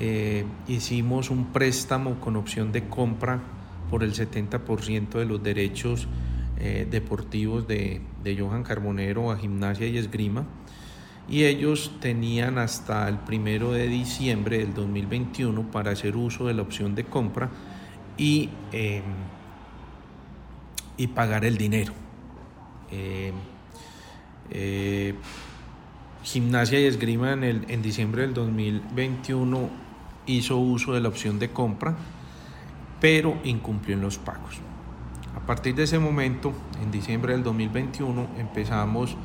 eh, 0.00 0.44
hicimos 0.66 1.30
un 1.30 1.52
préstamo 1.52 2.18
con 2.18 2.34
opción 2.34 2.72
de 2.72 2.88
compra 2.88 3.40
por 3.88 4.02
el 4.02 4.14
70% 4.14 5.10
de 5.10 5.26
los 5.26 5.40
derechos 5.40 6.08
eh, 6.58 6.88
deportivos 6.90 7.68
de, 7.68 8.00
de 8.24 8.36
Johan 8.36 8.64
Carbonero 8.64 9.30
a 9.30 9.38
gimnasia 9.38 9.86
y 9.86 9.98
esgrima 9.98 10.44
y 11.28 11.44
ellos 11.44 11.92
tenían 12.00 12.58
hasta 12.58 13.08
el 13.08 13.18
primero 13.18 13.70
de 13.70 13.86
diciembre 13.86 14.58
del 14.58 14.74
2021 14.74 15.70
para 15.70 15.92
hacer 15.92 16.16
uso 16.16 16.48
de 16.48 16.54
la 16.54 16.62
opción 16.62 16.96
de 16.96 17.04
compra 17.04 17.48
y, 18.18 18.48
y 20.96 21.08
pagar 21.08 21.44
el 21.44 21.56
dinero. 21.56 21.92
Eh, 22.90 23.32
eh, 24.50 25.14
gimnasia 26.22 26.80
y 26.80 26.84
esgrima 26.84 27.32
en, 27.32 27.44
el, 27.44 27.64
en 27.68 27.82
diciembre 27.82 28.22
del 28.22 28.34
2021 28.34 29.70
hizo 30.26 30.56
uso 30.58 30.92
de 30.92 31.00
la 31.00 31.08
opción 31.08 31.38
de 31.38 31.50
compra, 31.50 31.96
pero 33.00 33.38
incumplió 33.44 33.96
en 33.96 34.02
los 34.02 34.18
pagos. 34.18 34.58
A 35.36 35.40
partir 35.46 35.74
de 35.74 35.84
ese 35.84 35.98
momento, 35.98 36.52
en 36.82 36.90
diciembre 36.90 37.32
del 37.32 37.44
2021, 37.44 38.26
empezamos 38.38 39.16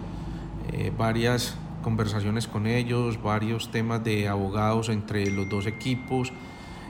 eh, 0.72 0.92
varias 0.96 1.56
conversaciones 1.82 2.48
con 2.48 2.68
ellos, 2.68 3.22
varios 3.22 3.72
temas 3.72 4.04
de 4.04 4.28
abogados 4.28 4.90
entre 4.90 5.32
los 5.32 5.50
dos 5.50 5.66
equipos 5.66 6.32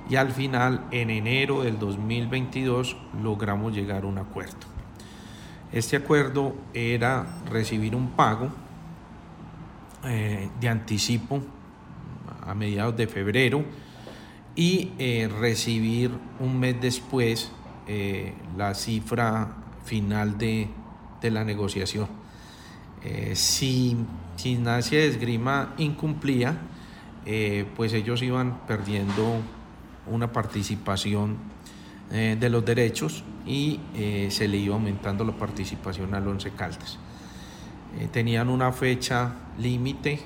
y 0.09 0.17
al 0.17 0.31
final, 0.31 0.85
en 0.91 1.09
enero 1.09 1.63
del 1.63 1.79
2022, 1.79 2.97
logramos 3.23 3.73
llegar 3.73 4.03
a 4.03 4.07
un 4.07 4.17
acuerdo. 4.17 4.70
Este 5.71 5.95
acuerdo 5.95 6.53
era 6.73 7.25
recibir 7.49 7.95
un 7.95 8.09
pago 8.11 8.49
eh, 10.03 10.49
de 10.59 10.67
anticipo 10.67 11.41
a 12.45 12.53
mediados 12.53 12.97
de 12.97 13.07
febrero 13.07 13.63
y 14.53 14.91
eh, 14.99 15.29
recibir 15.39 16.11
un 16.41 16.59
mes 16.59 16.75
después 16.81 17.51
eh, 17.87 18.33
la 18.57 18.73
cifra 18.73 19.55
final 19.85 20.37
de, 20.37 20.67
de 21.21 21.31
la 21.31 21.45
negociación. 21.45 22.07
Si 23.33 23.97
de 24.37 25.07
Esgrima 25.07 25.73
incumplía, 25.79 26.55
pues 27.75 27.93
ellos 27.93 28.21
iban 28.21 28.59
perdiendo 28.67 29.37
una 30.05 30.31
participación 30.31 31.37
de 32.11 32.49
los 32.49 32.63
derechos 32.63 33.23
y 33.45 33.79
eh, 33.95 34.27
se 34.31 34.47
le 34.47 34.57
iba 34.57 34.75
aumentando 34.75 35.23
la 35.23 35.33
participación 35.33 36.13
al 36.13 36.27
Once 36.27 36.51
Caldas. 36.51 36.99
Eh, 37.99 38.07
tenían 38.11 38.49
una 38.49 38.71
fecha 38.71 39.33
límite 39.57 40.19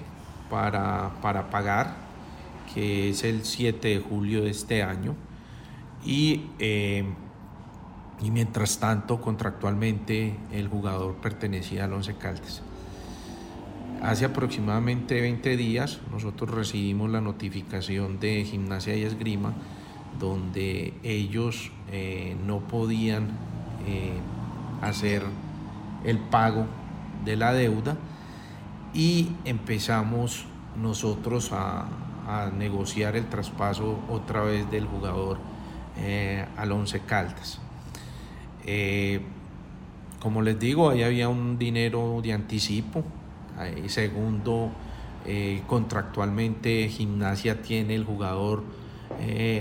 para, 0.49 1.11
para 1.21 1.49
pagar, 1.49 1.95
que 2.73 3.09
es 3.09 3.23
el 3.23 3.43
7 3.43 3.87
de 3.87 3.99
julio 3.99 4.43
de 4.43 4.49
este 4.49 4.83
año, 4.83 5.15
y, 6.03 6.47
eh, 6.59 7.05
y 8.21 8.31
mientras 8.31 8.79
tanto 8.79 9.19
contractualmente 9.19 10.35
el 10.51 10.67
jugador 10.67 11.15
pertenecía 11.15 11.85
al 11.85 11.93
Once 11.93 12.15
Caldas. 12.15 12.61
Hace 14.01 14.25
aproximadamente 14.25 15.19
20 15.19 15.57
días 15.57 15.99
nosotros 16.11 16.51
recibimos 16.51 17.09
la 17.09 17.21
notificación 17.21 18.19
de 18.19 18.43
Gimnasia 18.43 18.95
y 18.95 19.03
Esgrima 19.03 19.53
donde 20.19 20.93
ellos 21.03 21.71
eh, 21.91 22.35
no 22.45 22.59
podían 22.59 23.29
eh, 23.87 24.17
hacer 24.81 25.23
el 26.03 26.17
pago 26.17 26.65
de 27.23 27.35
la 27.35 27.53
deuda 27.53 27.97
y 28.93 29.29
empezamos 29.45 30.45
nosotros 30.81 31.51
a, 31.51 31.87
negociar 32.57 33.15
el 33.15 33.27
traspaso 33.27 33.99
otra 34.09 34.41
vez 34.41 34.69
del 34.71 34.87
jugador 34.87 35.37
eh, 35.99 36.43
al 36.57 36.71
Once 36.71 36.99
Caldas. 37.01 37.59
Eh, 38.65 39.21
como 40.19 40.41
les 40.41 40.59
digo, 40.59 40.89
ahí 40.89 41.03
había 41.03 41.29
un 41.29 41.59
dinero 41.59 42.19
de 42.23 42.33
anticipo. 42.33 43.03
Segundo, 43.85 44.71
contractualmente 45.67 46.89
Gimnasia 46.89 47.61
tiene 47.61 47.93
el 47.93 48.05
jugador 48.05 48.63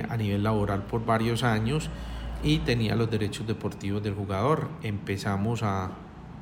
a 0.08 0.16
nivel 0.16 0.42
laboral 0.42 0.84
por 0.84 1.04
varios 1.04 1.42
años 1.42 1.90
y 2.44 2.58
tenía 2.58 2.94
los 2.94 3.10
derechos 3.10 3.46
deportivos 3.46 4.02
del 4.02 4.14
jugador. 4.14 4.68
Empezamos 4.82 5.62
a, 5.62 5.90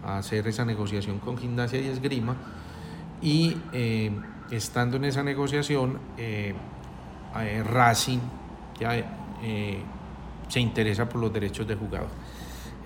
hacer 0.05 0.49
esa 0.49 0.65
negociación 0.65 1.21
con 1.21 1.39
Gimnasia 1.39 1.81
y 1.81 1.87
Esgrima 1.87 2.35
y 3.23 3.57
eh, 3.73 4.11
estando 4.51 4.97
en 4.97 5.05
esa 5.05 5.23
negociación, 5.23 6.01
eh, 6.19 6.55
eh, 7.39 7.63
Racing 7.63 8.19
ya 8.81 9.19
se 10.49 10.59
interesa 10.59 11.09
por 11.09 11.21
los 11.21 11.33
derechos 11.33 11.69
del 11.69 11.79
jugador. 11.79 12.09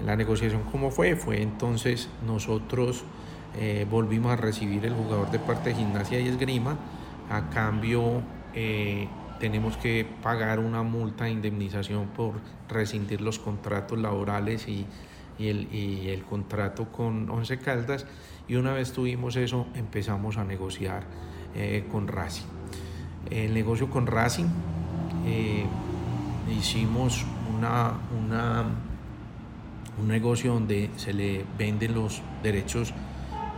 La 0.05 0.15
negociación, 0.15 0.65
¿cómo 0.71 0.91
fue? 0.91 1.17
Fue 1.17 1.41
entonces 1.41 2.11
nosotros 2.27 3.05
volvimos 3.91 4.33
a 4.33 4.37
recibir 4.37 4.85
el 4.85 4.93
jugador 4.93 5.31
de 5.31 5.39
parte 5.39 5.71
de 5.71 5.77
Gimnasia 5.77 6.21
y 6.21 6.29
Esgrima. 6.29 6.77
A 7.31 7.49
cambio, 7.49 8.23
tenemos 9.41 9.77
que 9.77 10.07
pagar 10.23 10.59
una 10.59 10.83
multa 10.83 11.25
de 11.25 11.31
indemnización 11.31 12.09
por 12.09 12.35
rescindir 12.69 13.21
los 13.21 13.39
contratos 13.39 13.99
laborales 13.99 14.67
y, 14.69 14.87
y 15.39 15.49
el, 15.49 15.73
y 15.75 16.09
el 16.09 16.25
contrato 16.25 16.91
con 16.91 17.29
Once 17.31 17.59
Caldas. 17.59 18.07
Y 18.49 18.55
una 18.57 18.73
vez 18.73 18.93
tuvimos 18.93 19.37
eso, 19.37 19.67
empezamos 19.75 20.37
a 20.37 20.45
negociar 20.45 21.05
eh, 21.55 21.85
con 21.91 22.09
Racing. 22.09 22.47
El 23.31 23.53
negocio 23.55 23.91
con 23.91 24.07
Racing 24.07 24.47
eh, 25.27 25.65
hicimos 26.57 27.25
una, 27.57 27.95
una, 28.25 28.65
un 30.01 30.09
negocio 30.09 30.55
donde 30.55 30.91
se 30.97 31.13
le 31.13 31.45
venden 31.59 31.95
los 31.95 32.23
derechos 32.43 32.95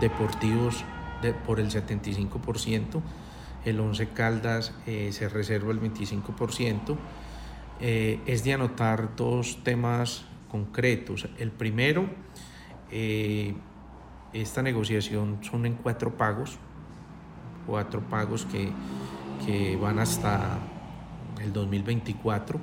deportivos 0.00 0.84
de- 1.22 1.34
por 1.34 1.60
el 1.60 1.70
75%, 1.70 3.00
el 3.64 3.80
11 3.80 4.08
Caldas 4.08 4.72
eh, 4.86 5.10
se 5.12 5.28
reserva 5.28 5.72
el 5.72 5.80
25%. 5.80 6.96
Eh, 7.80 8.20
es 8.26 8.44
de 8.44 8.54
anotar 8.54 9.14
dos 9.16 9.62
temas 9.62 10.24
concretos. 10.50 11.28
El 11.38 11.50
primero, 11.50 12.08
eh, 12.90 13.54
esta 14.32 14.62
negociación 14.62 15.38
son 15.42 15.66
en 15.66 15.74
cuatro 15.74 16.16
pagos, 16.16 16.58
cuatro 17.66 18.00
pagos 18.00 18.46
que, 18.46 18.70
que 19.44 19.76
van 19.76 19.98
hasta 19.98 20.58
el 21.42 21.52
2024. 21.52 22.58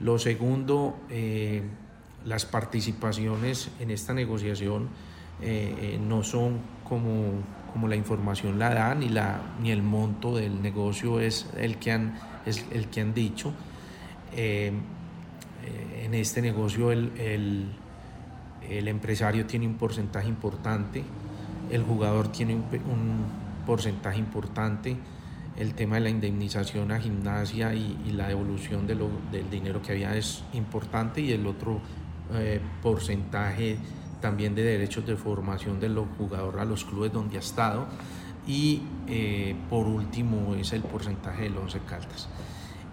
Lo 0.00 0.18
segundo, 0.18 0.96
las 2.24 2.44
participaciones 2.46 3.70
en 3.78 3.92
esta 3.92 4.12
negociación 4.12 4.88
no 6.00 6.22
son 6.24 6.60
como, 6.82 7.42
como 7.74 7.88
la 7.88 7.96
información 7.96 8.58
la 8.58 8.72
da, 8.72 8.94
ni, 8.94 9.08
la, 9.10 9.42
ni 9.60 9.70
el 9.72 9.82
monto 9.82 10.36
del 10.36 10.62
negocio 10.62 11.18
es 11.20 11.46
el 11.58 11.76
que 11.76 11.90
han, 11.92 12.14
es 12.46 12.64
el 12.70 12.86
que 12.86 13.00
han 13.02 13.12
dicho. 13.12 13.52
Eh, 14.32 14.72
eh, 15.64 16.02
en 16.06 16.14
este 16.14 16.40
negocio 16.40 16.90
el, 16.92 17.10
el- 17.18 17.68
el 18.70 18.88
empresario 18.88 19.44
tiene 19.44 19.66
un 19.66 19.74
porcentaje 19.74 20.26
importante, 20.28 21.02
el 21.70 21.82
jugador 21.82 22.28
tiene 22.28 22.54
un, 22.54 22.60
un 22.62 23.24
porcentaje 23.66 24.18
importante, 24.18 24.96
el 25.58 25.74
tema 25.74 25.96
de 25.96 26.02
la 26.02 26.08
indemnización 26.10 26.90
a 26.92 26.98
gimnasia 27.00 27.74
y, 27.74 27.98
y 28.06 28.12
la 28.12 28.28
devolución 28.28 28.86
de 28.86 28.94
lo, 28.94 29.08
del 29.32 29.50
dinero 29.50 29.82
que 29.82 29.92
había 29.92 30.16
es 30.16 30.44
importante 30.54 31.20
y 31.20 31.32
el 31.32 31.46
otro 31.46 31.80
eh, 32.34 32.60
porcentaje 32.82 33.76
también 34.24 34.54
de 34.54 34.62
derechos 34.62 35.04
de 35.04 35.16
formación 35.16 35.78
de 35.78 35.90
los 35.90 36.06
jugadores 36.16 36.58
a 36.58 36.64
los 36.64 36.86
clubes 36.86 37.12
donde 37.12 37.36
ha 37.36 37.40
estado 37.40 37.86
y 38.46 38.80
eh, 39.06 39.54
por 39.68 39.86
último 39.86 40.54
es 40.54 40.72
el 40.72 40.80
porcentaje 40.80 41.42
del 41.42 41.58
Once 41.58 41.78
Caldas. 41.80 42.30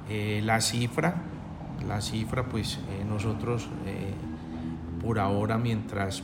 Eh, 0.09 0.41
la 0.43 0.59
cifra, 0.59 1.23
la 1.87 2.01
cifra 2.01 2.49
pues 2.49 2.79
eh, 2.89 3.05
nosotros 3.07 3.69
por 5.01 5.19
ahora 5.19 5.57
mientras 5.57 6.21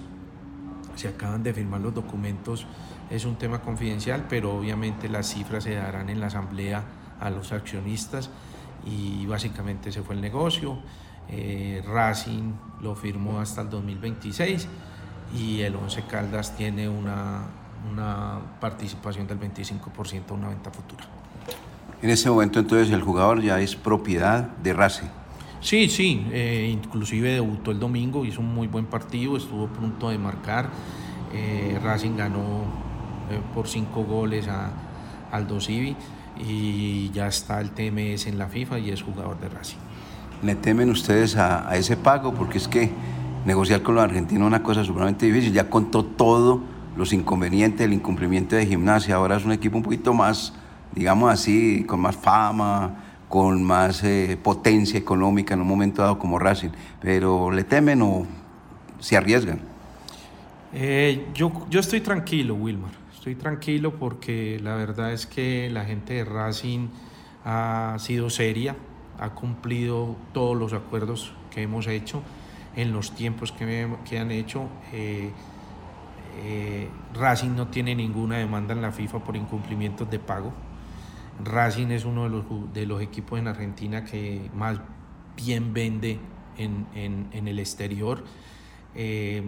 se 0.95 1.07
acaban 1.07 1.41
de 1.41 1.53
firmar 1.53 1.79
los 1.79 1.93
documentos 1.93 2.67
es 3.09 3.23
un 3.23 3.37
tema 3.37 3.61
confidencial, 3.61 4.25
pero 4.27 4.57
obviamente 4.57 5.07
las 5.07 5.27
cifras 5.27 5.63
se 5.63 5.75
darán 5.75 6.09
en 6.09 6.19
la 6.19 6.27
asamblea 6.27 6.83
a 7.21 7.29
los 7.29 7.53
accionistas 7.53 8.29
y 8.85 9.25
básicamente 9.25 9.89
se 9.89 10.01
fue 10.01 10.15
el 10.15 10.21
negocio. 10.21 10.79
Racing 11.85 12.53
lo 12.81 12.95
firmó 12.95 13.39
hasta 13.39 13.61
el 13.61 13.69
2026 13.69 14.67
y 15.35 15.61
el 15.61 15.75
Once 15.75 16.03
Caldas 16.03 16.55
tiene 16.55 16.87
una, 16.87 17.41
una 17.91 18.39
participación 18.59 19.27
del 19.27 19.39
25% 19.39 20.31
una 20.31 20.49
venta 20.49 20.71
futura. 20.71 21.05
En 22.01 22.09
ese 22.09 22.29
momento 22.29 22.59
entonces 22.59 22.93
el 22.93 23.01
jugador 23.01 23.41
ya 23.41 23.59
es 23.59 23.75
propiedad 23.75 24.43
de 24.57 24.73
Racing. 24.73 25.07
Sí, 25.59 25.89
sí, 25.89 26.25
eh, 26.31 26.69
inclusive 26.71 27.31
debutó 27.31 27.71
el 27.71 27.79
domingo, 27.79 28.23
hizo 28.23 28.41
un 28.41 28.53
muy 28.53 28.67
buen 28.67 28.85
partido, 28.85 29.35
estuvo 29.35 29.65
a 29.65 29.67
punto 29.67 30.09
de 30.09 30.17
marcar. 30.19 30.69
Eh, 31.33 31.79
Racing 31.83 32.15
ganó 32.15 32.61
eh, 33.31 33.39
por 33.53 33.67
cinco 33.67 34.03
goles 34.03 34.47
a 34.47 34.71
Aldo 35.31 35.59
Civi 35.59 35.95
y 36.39 37.09
ya 37.09 37.27
está 37.27 37.59
el 37.59 37.71
TMS 37.71 38.27
en 38.27 38.37
la 38.37 38.47
FIFA 38.47 38.79
y 38.79 38.91
es 38.91 39.01
jugador 39.01 39.39
de 39.39 39.49
Racing. 39.49 39.77
¿Le 40.43 40.53
temen 40.53 40.91
ustedes 40.91 41.35
a, 41.35 41.67
a 41.67 41.75
ese 41.77 41.97
pago? 41.97 42.33
Porque 42.35 42.59
es 42.59 42.67
que 42.67 42.91
negociar 43.47 43.81
con 43.81 43.95
los 43.95 44.03
argentinos 44.03 44.45
una 44.45 44.61
cosa 44.61 44.83
supremamente 44.83 45.25
difícil. 45.25 45.53
Ya 45.53 45.69
contó 45.69 46.03
todo 46.03 46.61
los 46.97 47.13
inconvenientes, 47.13 47.85
el 47.85 47.93
incumplimiento 47.93 48.57
de 48.57 48.65
gimnasia. 48.65 49.15
Ahora 49.15 49.37
es 49.37 49.45
un 49.45 49.53
equipo 49.53 49.77
un 49.77 49.83
poquito 49.83 50.13
más, 50.13 50.53
digamos 50.93 51.31
así, 51.31 51.85
con 51.85 52.01
más 52.01 52.17
fama, 52.17 53.05
con 53.29 53.63
más 53.63 54.03
eh, 54.03 54.37
potencia 54.43 54.99
económica 54.99 55.53
en 55.53 55.61
un 55.61 55.67
momento 55.67 56.01
dado 56.01 56.19
como 56.19 56.37
Racing. 56.37 56.71
Pero 56.99 57.49
¿le 57.49 57.63
temen 57.63 58.01
o 58.01 58.27
se 58.99 59.15
arriesgan? 59.15 59.61
Eh, 60.73 61.27
yo, 61.33 61.67
yo 61.69 61.79
estoy 61.79 62.01
tranquilo, 62.01 62.53
Wilmar. 62.55 62.91
Estoy 63.13 63.35
tranquilo 63.35 63.93
porque 63.93 64.59
la 64.61 64.75
verdad 64.75 65.13
es 65.13 65.25
que 65.25 65.69
la 65.69 65.85
gente 65.85 66.15
de 66.15 66.25
Racing 66.25 66.89
ha 67.45 67.95
sido 67.97 68.29
seria, 68.29 68.75
ha 69.17 69.29
cumplido 69.29 70.17
todos 70.33 70.57
los 70.57 70.73
acuerdos 70.73 71.31
que 71.49 71.61
hemos 71.61 71.87
hecho 71.87 72.21
en 72.77 72.93
los 72.93 73.11
tiempos 73.13 73.51
que, 73.51 73.65
me- 73.65 73.97
que 74.09 74.17
han 74.19 74.31
hecho. 74.31 74.69
Eh, 74.93 75.31
eh, 76.43 76.87
Racing 77.13 77.55
no 77.55 77.67
tiene 77.67 77.95
ninguna 77.95 78.37
demanda 78.37 78.73
en 78.73 78.81
la 78.81 78.91
FIFA 78.91 79.19
por 79.23 79.35
incumplimientos 79.35 80.09
de 80.09 80.19
pago. 80.19 80.53
Racing 81.43 81.87
es 81.87 82.05
uno 82.05 82.23
de 82.23 82.29
los, 82.29 82.45
de 82.73 82.85
los 82.85 83.01
equipos 83.01 83.39
en 83.39 83.47
Argentina 83.47 84.05
que 84.05 84.49
más 84.55 84.79
bien 85.35 85.73
vende 85.73 86.19
en, 86.57 86.85
en- 86.95 87.27
en 87.31 87.47
el 87.47 87.59
exterior. 87.59 88.23
Eh, 88.95 89.43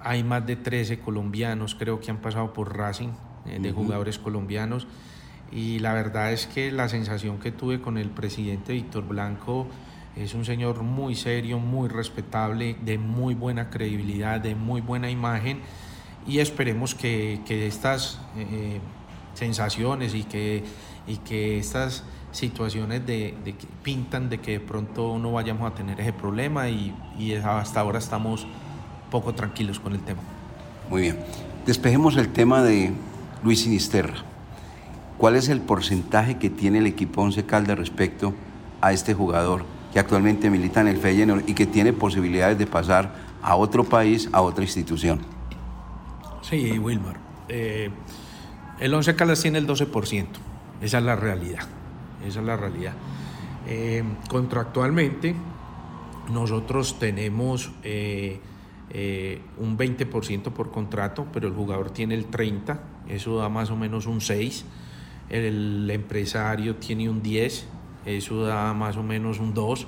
hay 0.00 0.24
más 0.24 0.44
de 0.46 0.56
13 0.56 0.98
colombianos, 1.00 1.74
creo 1.76 2.00
que 2.00 2.10
han 2.10 2.18
pasado 2.18 2.52
por 2.52 2.76
Racing, 2.76 3.10
eh, 3.46 3.58
de 3.60 3.70
Ujú. 3.72 3.82
jugadores 3.84 4.18
colombianos. 4.18 4.86
Y 5.52 5.80
la 5.80 5.92
verdad 5.92 6.32
es 6.32 6.46
que 6.46 6.72
la 6.72 6.88
sensación 6.88 7.38
que 7.38 7.52
tuve 7.52 7.80
con 7.80 7.98
el 7.98 8.10
presidente 8.10 8.72
Víctor 8.72 9.06
Blanco 9.06 9.66
es 10.16 10.34
un 10.34 10.44
señor 10.44 10.82
muy 10.82 11.14
serio, 11.14 11.58
muy 11.58 11.88
respetable, 11.88 12.76
de 12.84 12.98
muy 12.98 13.34
buena 13.34 13.70
credibilidad, 13.70 14.40
de 14.40 14.54
muy 14.54 14.80
buena 14.80 15.10
imagen. 15.10 15.60
Y 16.26 16.38
esperemos 16.38 16.94
que, 16.94 17.40
que 17.46 17.66
estas 17.66 18.20
eh, 18.36 18.78
sensaciones 19.34 20.14
y 20.14 20.24
que, 20.24 20.62
y 21.06 21.16
que 21.16 21.58
estas 21.58 22.04
situaciones 22.30 23.06
de, 23.06 23.34
pintan 23.82 24.28
de 24.28 24.38
que 24.38 24.52
de 24.52 24.60
pronto 24.60 25.18
no 25.18 25.32
vayamos 25.32 25.70
a 25.70 25.74
tener 25.74 26.00
ese 26.00 26.12
problema 26.12 26.68
y, 26.68 26.94
y 27.18 27.34
hasta 27.34 27.80
ahora 27.80 27.98
estamos 27.98 28.46
poco 29.10 29.34
tranquilos 29.34 29.80
con 29.80 29.94
el 29.94 30.00
tema. 30.00 30.20
Muy 30.90 31.02
bien. 31.02 31.18
Despejemos 31.66 32.16
el 32.16 32.28
tema 32.28 32.62
de 32.62 32.92
Luis 33.42 33.60
Sinisterra. 33.62 34.24
¿Cuál 35.16 35.36
es 35.36 35.48
el 35.48 35.60
porcentaje 35.60 36.38
que 36.38 36.50
tiene 36.50 36.78
el 36.78 36.86
equipo 36.86 37.22
Once 37.22 37.44
Caldas 37.44 37.78
respecto 37.78 38.34
a 38.80 38.92
este 38.92 39.14
jugador 39.14 39.64
que 39.92 39.98
actualmente 39.98 40.50
milita 40.50 40.80
en 40.80 40.88
el 40.88 40.96
Feyenoord 40.96 41.48
y 41.48 41.54
que 41.54 41.66
tiene 41.66 41.92
posibilidades 41.92 42.58
de 42.58 42.66
pasar 42.66 43.14
a 43.42 43.56
otro 43.56 43.84
país, 43.84 44.28
a 44.32 44.40
otra 44.40 44.64
institución? 44.64 45.20
Sí, 46.40 46.78
Wilmar. 46.78 47.18
Eh, 47.48 47.90
el 48.80 48.94
11 48.94 49.14
Caldas 49.14 49.40
tiene 49.40 49.58
el 49.58 49.66
12%. 49.66 50.26
Esa 50.80 50.98
es 50.98 51.04
la 51.04 51.14
realidad. 51.14 51.66
Esa 52.26 52.40
es 52.40 52.46
la 52.46 52.56
realidad. 52.56 52.94
Eh, 53.66 54.02
contractualmente, 54.28 55.34
nosotros 56.32 56.98
tenemos 56.98 57.70
eh, 57.84 58.40
eh, 58.90 59.40
un 59.58 59.78
20% 59.78 60.52
por 60.52 60.70
contrato, 60.70 61.26
pero 61.32 61.48
el 61.48 61.54
jugador 61.54 61.90
tiene 61.90 62.14
el 62.14 62.30
30%. 62.30 62.78
Eso 63.08 63.36
da 63.38 63.48
más 63.48 63.70
o 63.70 63.76
menos 63.76 64.06
un 64.06 64.20
6%. 64.20 64.64
El 65.28 65.88
empresario 65.90 66.76
tiene 66.76 67.08
un 67.08 67.22
10%. 67.22 67.62
Eso 68.06 68.42
da 68.44 68.72
más 68.74 68.96
o 68.96 69.02
menos 69.02 69.38
un 69.38 69.54
2%. 69.54 69.86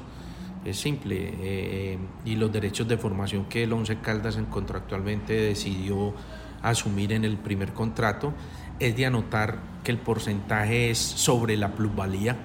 Es 0.65 0.79
simple. 0.79 1.17
eh, 1.41 1.99
y 2.25 2.37
los 2.37 2.51
derechos 2.53 2.89
de 2.89 2.97
formación 2.97 3.45
que 3.47 3.65
el 3.65 3.73
Once 3.73 3.97
Caldas 4.01 4.37
en- 4.37 4.47
contractualmente 4.47 5.35
decidió 5.35 6.15
asumir 6.63 7.13
en 7.13 7.25
el 7.25 7.37
primer 7.37 7.73
contrato 7.75 8.33
es 8.81 8.97
de 8.97 9.05
anotar 9.05 9.59
que 9.85 9.93
el 9.93 9.99
porcentaje 9.99 10.91
es 10.91 10.99
sobre 10.99 11.57
la 11.59 11.73
plusvalía, 11.75 12.37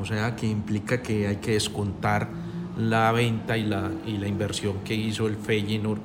o 0.00 0.04
sea 0.04 0.34
que 0.34 0.48
implica 0.48 1.00
que 1.02 1.28
hay 1.28 1.36
que 1.36 1.52
descontar 1.52 2.28
la 2.76 3.12
venta 3.12 3.56
y 3.56 3.62
la, 3.64 3.92
y 4.04 4.18
la 4.18 4.26
inversión 4.26 4.78
que 4.84 4.94
hizo 4.96 5.28
el 5.28 5.36
Feyenoord 5.36 6.00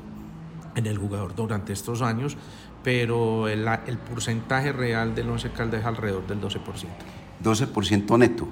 en 0.75 0.86
el 0.86 0.97
jugador 0.99 1.34
durante 1.36 1.73
estos 1.73 2.01
años, 2.04 2.38
pero 2.84 3.47
el, 3.49 3.67
el 3.88 3.97
porcentaje 3.97 4.71
real 4.71 5.15
del 5.15 5.27
Once 5.30 5.49
Caldas 5.51 5.82
es 5.82 5.86
alrededor 5.88 6.27
del 6.27 6.39
12%. 6.39 6.60
12% 7.43 8.17
neto. 8.19 8.47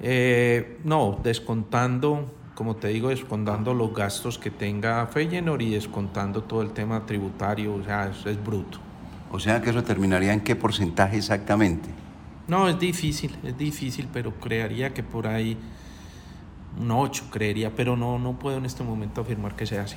Eh, 0.00 0.78
no, 0.84 1.18
descontando, 1.22 2.32
como 2.54 2.76
te 2.76 2.88
digo, 2.88 3.08
descontando 3.08 3.74
los 3.74 3.94
gastos 3.94 4.38
que 4.38 4.50
tenga 4.50 5.06
Feyenoord 5.06 5.62
y 5.62 5.70
descontando 5.70 6.42
todo 6.42 6.62
el 6.62 6.70
tema 6.70 7.06
tributario, 7.06 7.74
o 7.74 7.84
sea, 7.84 8.08
es, 8.08 8.26
es 8.26 8.42
bruto. 8.42 8.78
O 9.30 9.40
sea 9.40 9.60
que 9.60 9.70
eso 9.70 9.82
terminaría 9.82 10.32
en 10.32 10.40
qué 10.40 10.54
porcentaje 10.54 11.16
exactamente. 11.16 11.88
No, 12.48 12.68
es 12.68 12.78
difícil, 12.78 13.36
es 13.42 13.58
difícil, 13.58 14.08
pero 14.12 14.32
creería 14.34 14.94
que 14.94 15.02
por 15.02 15.26
ahí 15.26 15.56
un 16.80 16.90
8, 16.90 17.24
creería, 17.30 17.72
pero 17.74 17.96
no, 17.96 18.18
no 18.18 18.38
puedo 18.38 18.58
en 18.58 18.66
este 18.66 18.84
momento 18.84 19.22
afirmar 19.22 19.56
que 19.56 19.66
sea 19.66 19.82
así. 19.82 19.96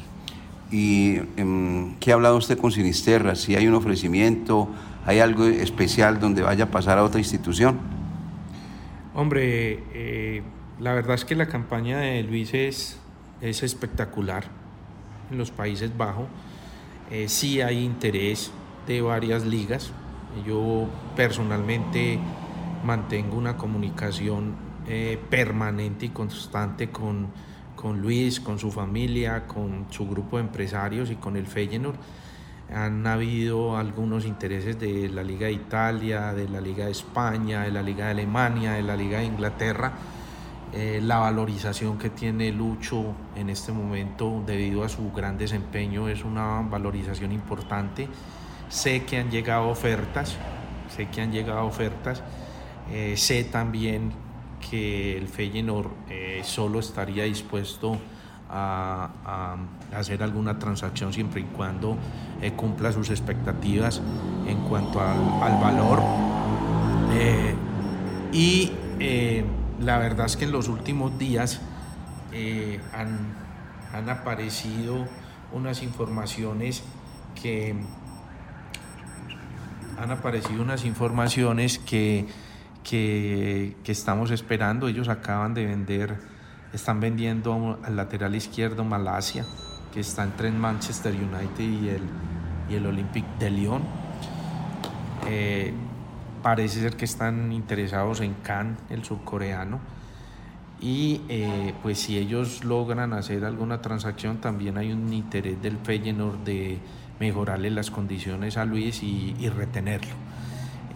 ¿Y 0.71 1.17
em, 1.35 1.95
qué 1.99 2.11
ha 2.11 2.15
hablado 2.15 2.37
usted 2.37 2.57
con 2.57 2.71
Sinisterra? 2.71 3.35
¿Si 3.35 3.55
hay 3.55 3.67
un 3.67 3.73
ofrecimiento, 3.73 4.69
hay 5.05 5.19
algo 5.19 5.45
especial 5.45 6.19
donde 6.19 6.41
vaya 6.41 6.65
a 6.65 6.71
pasar 6.71 6.97
a 6.97 7.03
otra 7.03 7.19
institución? 7.19 7.79
Hombre, 9.15 9.83
eh, 9.93 10.43
la 10.79 10.93
verdad 10.93 11.15
es 11.15 11.25
que 11.25 11.35
la 11.35 11.47
campaña 11.47 11.97
de 11.97 12.21
Luis 12.23 12.53
es, 12.53 12.99
es 13.41 13.63
espectacular 13.63 14.45
en 15.31 15.37
los 15.37 15.49
Países 15.49 15.95
Bajos. 15.97 16.27
Eh, 17.09 17.27
sí 17.27 17.59
hay 17.61 17.83
interés 17.83 18.51
de 18.87 19.01
varias 19.01 19.45
ligas. 19.45 19.91
Yo 20.45 20.87
personalmente 21.15 22.19
mantengo 22.83 23.35
una 23.35 23.57
comunicación 23.57 24.55
eh, 24.87 25.19
permanente 25.29 26.05
y 26.05 26.09
constante 26.09 26.89
con, 26.89 27.27
con 27.75 28.01
Luis, 28.01 28.39
con 28.39 28.59
su 28.59 28.71
familia, 28.71 29.47
con 29.47 29.87
su 29.89 30.07
grupo 30.07 30.37
de 30.37 30.43
empresarios 30.43 31.09
y 31.09 31.15
con 31.15 31.35
el 31.35 31.47
Feyenoord. 31.47 31.97
Han 32.73 33.07
habido 33.07 33.77
algunos 33.77 34.25
intereses 34.25 34.79
de 34.79 35.09
la 35.09 35.23
Liga 35.23 35.47
de 35.47 35.53
Italia, 35.53 36.33
de 36.33 36.47
la 36.47 36.61
Liga 36.61 36.85
de 36.85 36.91
España, 36.91 37.63
de 37.63 37.71
la 37.71 37.81
Liga 37.81 38.05
de 38.05 38.11
Alemania, 38.11 38.73
de 38.73 38.83
la 38.83 38.95
Liga 38.95 39.19
de 39.19 39.25
Inglaterra. 39.25 39.93
Eh, 40.71 40.99
la 41.01 41.17
valorización 41.17 41.97
que 41.97 42.11
tiene 42.11 42.51
Lucho 42.51 43.15
en 43.35 43.49
este 43.49 43.71
momento 43.71 44.43
debido 44.45 44.83
a 44.83 44.89
su 44.89 45.11
gran 45.11 45.35
desempeño 45.35 46.07
es 46.09 46.23
una 46.23 46.61
valorización 46.61 47.31
importante. 47.31 48.07
Sé 48.69 49.03
que 49.03 49.17
han 49.17 49.31
llegado 49.31 49.69
ofertas, 49.69 50.37
sé 50.95 51.07
que 51.07 51.21
han 51.21 51.31
llegado 51.31 51.65
ofertas. 51.65 52.21
Eh, 52.91 53.15
sé 53.17 53.45
también 53.45 54.11
que 54.69 55.17
el 55.17 55.27
Feyenoord 55.27 55.89
eh, 56.07 56.41
solo 56.43 56.79
estaría 56.79 57.23
dispuesto 57.23 57.97
a, 58.49 59.57
hacer 59.95 60.23
alguna 60.23 60.59
transacción 60.59 61.13
siempre 61.13 61.41
y 61.41 61.43
cuando 61.45 61.97
eh, 62.41 62.51
cumpla 62.53 62.91
sus 62.91 63.09
expectativas 63.09 64.01
en 64.47 64.59
cuanto 64.61 64.99
al, 65.01 65.17
al 65.41 65.61
valor 65.61 65.99
Eh, 67.11 67.55
y 68.31 68.71
eh, 68.99 69.43
la 69.79 69.97
verdad 69.97 70.27
es 70.27 70.37
que 70.37 70.45
en 70.45 70.51
los 70.51 70.67
últimos 70.67 71.17
días 71.17 71.59
han, 72.93 73.33
han 73.91 74.09
aparecido 74.09 75.07
unas 75.51 75.81
informaciones 75.81 76.83
que 77.41 77.75
han 79.99 80.11
aparecido 80.11 80.61
unas 80.61 80.85
informaciones 80.85 81.79
que, 81.79 82.27
que 82.83 83.75
estamos 83.85 84.31
esperando. 84.31 84.87
Ellos 84.87 85.09
acaban 85.09 85.53
de 85.53 85.65
vender, 85.65 86.17
están 86.73 86.99
vendiendo 86.99 87.79
al 87.83 87.95
lateral 87.95 88.35
izquierdo 88.35 88.83
Malasia, 88.83 89.45
que 89.93 89.99
está 90.01 90.23
entre 90.23 90.51
Manchester 90.51 91.13
United 91.13 91.63
y 91.63 91.89
el, 91.89 92.03
y 92.69 92.75
el 92.75 92.85
Olympique 92.85 93.27
de 93.39 93.49
Lyon. 93.49 93.81
Eh, 95.27 95.73
parece 96.43 96.81
ser 96.81 96.95
que 96.95 97.05
están 97.05 97.51
interesados 97.51 98.21
en 98.21 98.35
Khan, 98.35 98.77
el 98.89 99.03
surcoreano. 99.03 99.79
Y 100.81 101.21
eh, 101.27 101.73
pues 101.81 101.99
si 101.99 102.17
ellos 102.17 102.63
logran 102.63 103.13
hacer 103.13 103.43
alguna 103.43 103.81
transacción, 103.81 104.39
también 104.39 104.77
hay 104.77 104.93
un 104.93 105.11
interés 105.11 105.61
del 105.61 105.77
Feyenoord 105.77 106.37
de 106.45 106.79
mejorarle 107.19 107.69
las 107.69 107.91
condiciones 107.91 108.55
a 108.55 108.63
Luis 108.63 109.03
y 109.03 109.49
retenerlo. 109.49 110.13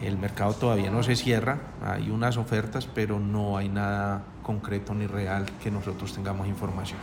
El 0.01 0.17
mercado 0.17 0.53
todavía 0.53 0.89
no 0.89 1.03
se 1.03 1.15
cierra, 1.15 1.59
hay 1.81 2.09
unas 2.09 2.37
ofertas, 2.37 2.87
pero 2.87 3.19
no 3.19 3.57
hay 3.57 3.69
nada 3.69 4.23
concreto 4.43 4.93
ni 4.93 5.07
real 5.07 5.45
que 5.63 5.71
nosotros 5.71 6.13
tengamos 6.13 6.47
información. 6.47 6.99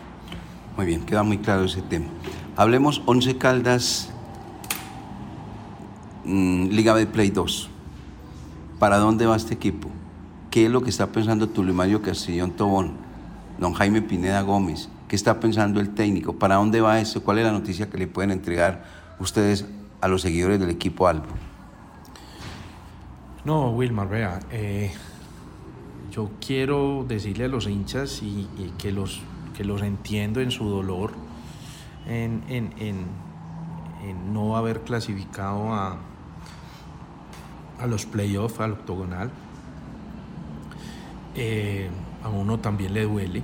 Muy 0.77 0.87
bien, 0.87 1.05
queda 1.05 1.23
muy 1.23 1.39
claro 1.39 1.65
ese 1.65 1.83
tema. 1.83 2.07
Hablemos 2.57 3.03
11 3.07 3.37
Caldas, 3.39 4.11
mm, 6.25 6.69
Liga 6.69 6.95
de 6.95 7.07
Play 7.07 7.31
2. 7.31 7.69
¿Para 8.79 8.99
dónde 8.99 9.27
va 9.27 9.37
este 9.37 9.55
equipo? 9.55 9.91
¿Qué 10.51 10.67
es 10.67 10.71
lo 10.71 10.83
que 10.83 10.91
está 10.91 11.09
pensando 11.09 11.49
Tulio 11.49 11.75
Mario 11.75 12.03
Castellón 12.03 12.53
Tobón? 12.53 12.93
Don 13.59 13.75
Jaime 13.75 14.01
Pineda 14.01 14.41
Gómez. 14.43 14.89
¿Qué 15.09 15.17
está 15.17 15.41
pensando 15.41 15.81
el 15.81 15.91
técnico? 15.91 16.35
¿Para 16.39 16.55
dónde 16.55 16.81
va 16.81 17.01
esto? 17.01 17.23
¿Cuál 17.23 17.39
es 17.39 17.45
la 17.45 17.53
noticia 17.53 17.91
que 17.91 17.99
le 17.99 18.07
pueden 18.07 18.31
entregar 18.31 18.85
ustedes 19.19 19.67
a 20.01 20.09
los 20.09 20.23
seguidores 20.23 20.61
del 20.61 20.71
equipo 20.71 21.09
Albo? 21.09 21.27
No, 23.45 23.71
Wilmar, 23.71 24.09
vea, 24.09 24.41
eh, 24.51 24.93
yo 26.11 26.31
quiero 26.45 27.05
decirle 27.07 27.45
a 27.45 27.49
los 27.49 27.67
hinchas 27.67 28.23
y, 28.23 28.47
que, 28.79 28.93
los, 28.93 29.21
que 29.57 29.65
los 29.65 29.83
entiendo 29.83 30.41
en 30.41 30.51
su 30.51 30.69
dolor, 30.69 31.13
en, 32.07 32.43
en, 32.49 32.73
en, 32.79 33.07
en 34.05 34.33
no 34.33 34.57
haber 34.57 34.81
clasificado 34.81 35.73
a, 35.73 35.99
a 37.81 37.87
los 37.87 38.07
playoffs, 38.07 38.61
al 38.61 38.73
octogonal. 38.73 39.31
Eh, 41.37 41.89
a 42.23 42.29
uno 42.29 42.59
también 42.59 42.93
le 42.93 43.05
duele, 43.05 43.43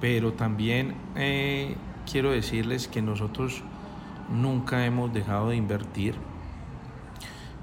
pero 0.00 0.32
también 0.32 0.94
eh, 1.16 1.76
quiero 2.10 2.32
decirles 2.32 2.88
que 2.88 3.00
nosotros 3.00 3.62
nunca 4.30 4.84
hemos 4.84 5.12
dejado 5.12 5.50
de 5.50 5.56
invertir. 5.56 6.14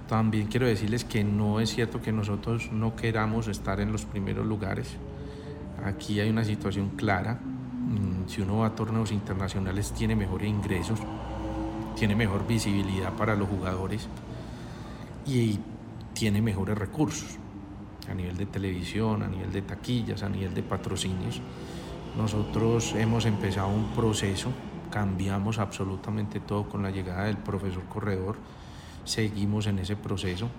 También 0.07 0.47
quiero 0.47 0.65
decirles 0.65 1.03
que 1.03 1.23
no 1.23 1.59
es 1.59 1.69
cierto 1.69 2.01
que 2.01 2.13
nosotros 2.13 2.71
no 2.71 2.95
queramos 2.95 3.47
estar 3.47 3.81
en 3.81 3.91
los 3.91 4.05
primeros 4.05 4.45
lugares. 4.45 4.95
Aquí 5.83 6.19
hay 6.19 6.29
una 6.29 6.45
situación 6.45 6.91
clara. 6.95 7.33
Mm, 7.35 8.27
Si 8.27 8.41
uno 8.41 8.59
va 8.59 8.67
a 8.67 8.75
torneos 8.75 9.11
internacionales 9.11 9.93
tiene 9.93 10.15
mejores 10.15 10.49
ingresos, 10.49 10.99
tiene 11.95 12.15
mejor 12.15 12.45
visibilidad 12.45 13.13
para 13.13 13.35
los 13.35 13.47
jugadores 13.47 14.07
y 15.25 15.59
tiene 16.13 16.41
mejores 16.41 16.77
recursos 16.77 17.37
a 18.09 18.13
nivel 18.13 18.37
de 18.37 18.45
televisión, 18.45 19.23
a 19.23 19.27
nivel 19.27 19.51
de 19.51 19.61
taquillas, 19.61 20.23
a 20.23 20.29
nivel 20.29 20.53
de 20.53 20.63
patrocinios. 20.63 21.41
Nosotros 22.17 22.93
hemos 22.95 23.25
empezado 23.25 23.67
un 23.67 23.91
proceso, 23.91 24.51
cambiamos 24.89 25.59
absolutamente 25.59 26.39
todo 26.39 26.67
con 26.67 26.83
la 26.83 26.91
llegada 26.91 27.25
del 27.25 27.37
profesor 27.37 27.83
Corredor, 27.83 28.37
seguimos 29.07 29.67
en 29.67 29.79
ese 29.79 29.95
proceso, 29.95 30.49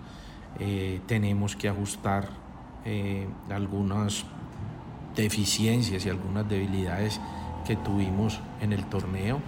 eh, 0.59 1.01
tenemos 1.07 1.55
que 1.55 1.69
ajustar 1.69 2.29
eh, 2.85 3.29
algunas 3.51 4.25
deficiencias 5.15 6.07
y 6.07 6.09
algunas 6.09 6.49
debilidades 6.49 7.21
que 7.67 7.77
tuvimos 7.77 8.41
en 8.61 8.73
el 8.73 8.85
torneo 8.87 9.41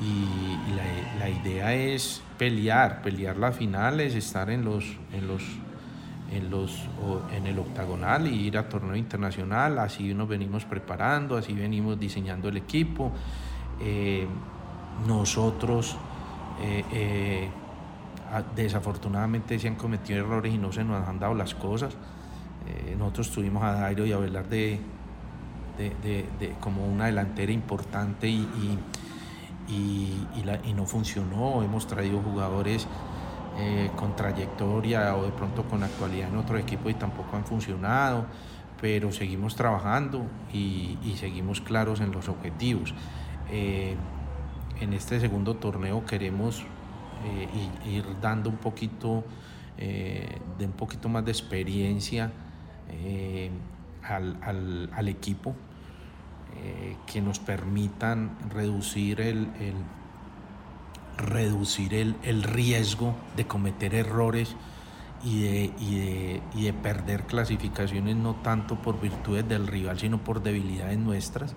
y, 0.00 1.16
la, 1.18 1.28
idea 1.30 1.72
es 1.72 2.22
pelear, 2.36 3.00
pelear 3.00 3.36
las 3.36 3.56
finales, 3.56 4.14
estar 4.14 4.50
en 4.50 4.64
los, 4.64 4.84
en 5.12 5.28
los, 5.28 5.42
en 6.30 6.50
los, 6.50 6.78
en 7.32 7.46
el 7.46 7.58
octagonal 7.58 8.26
y 8.26 8.46
ir 8.46 8.58
a 8.58 8.68
torneo 8.68 8.96
internacional. 8.96 9.78
Así 9.78 10.12
nos 10.12 10.28
venimos 10.28 10.64
preparando, 10.64 11.36
así 11.36 11.54
venimos 11.54 11.98
diseñando 11.98 12.48
el 12.48 12.56
equipo. 12.58 13.12
Eh, 13.80 14.26
nosotros 15.06 15.96
desafortunadamente 18.42 19.58
se 19.58 19.68
han 19.68 19.76
cometido 19.76 20.20
errores 20.20 20.52
y 20.54 20.58
no 20.58 20.72
se 20.72 20.84
nos 20.84 21.06
han 21.06 21.18
dado 21.18 21.34
las 21.34 21.54
cosas. 21.54 21.94
Eh, 22.66 22.96
nosotros 22.98 23.30
tuvimos 23.30 23.62
a 23.62 23.72
Dairo 23.72 24.06
y 24.06 24.12
a 24.12 24.18
Velarde 24.18 24.80
de, 25.78 25.90
de- 26.02 26.26
de- 26.38 26.54
como 26.60 26.86
una 26.86 27.06
delantera 27.06 27.52
importante 27.52 28.28
y, 28.28 28.78
y- 29.68 29.72
y- 29.72 30.26
y 30.64 30.72
no 30.72 30.86
funcionó. 30.86 31.62
Hemos 31.62 31.86
traído 31.86 32.20
jugadores 32.20 32.86
eh, 33.58 33.90
con 33.96 34.16
trayectoria 34.16 35.14
o 35.16 35.24
de 35.26 35.30
pronto 35.30 35.62
con 35.64 35.82
actualidad 35.82 36.28
en 36.28 36.36
otro 36.36 36.58
equipo 36.58 36.90
y 36.90 36.94
tampoco 36.94 37.36
han 37.36 37.44
funcionado, 37.44 38.26
pero 38.80 39.12
seguimos 39.12 39.54
trabajando 39.54 40.26
y, 40.52 40.98
y 41.04 41.16
seguimos 41.18 41.60
claros 41.60 42.00
en 42.00 42.10
los 42.12 42.28
objetivos. 42.28 42.94
Eh, 43.50 43.94
en 44.80 44.92
este 44.92 45.20
segundo 45.20 45.54
torneo 45.54 46.04
queremos 46.04 46.64
eh, 47.24 47.48
i- 47.86 47.90
ir 47.96 48.04
dando 48.20 48.50
un 48.50 48.56
poquito 48.56 49.24
eh, 49.78 50.38
de 50.58 50.66
un 50.66 50.72
poquito 50.72 51.08
más 51.08 51.24
de 51.24 51.32
experiencia 51.32 52.30
eh, 52.90 53.50
al, 54.02 54.38
al- 54.42 54.90
al 54.94 55.08
equipo 55.08 55.54
eh, 56.56 56.96
que 57.06 57.20
nos 57.20 57.38
permitan 57.40 58.36
reducir 58.50 59.20
el, 59.20 59.48
el- 59.60 59.74
reducir 61.16 61.94
el, 61.94 62.16
el 62.22 62.42
riesgo 62.42 63.14
de 63.36 63.46
cometer 63.46 63.94
errores 63.94 64.56
y 65.24 65.42
de, 65.42 65.72
y 65.78 65.98
de- 65.98 66.42
y 66.54 66.64
de 66.64 66.72
perder 66.72 67.24
clasificaciones 67.24 68.16
no 68.16 68.34
tanto 68.36 68.76
por 68.82 69.00
virtudes 69.00 69.48
del 69.48 69.66
rival 69.66 69.98
sino 69.98 70.18
por 70.18 70.42
debilidades 70.42 70.98
nuestras. 70.98 71.54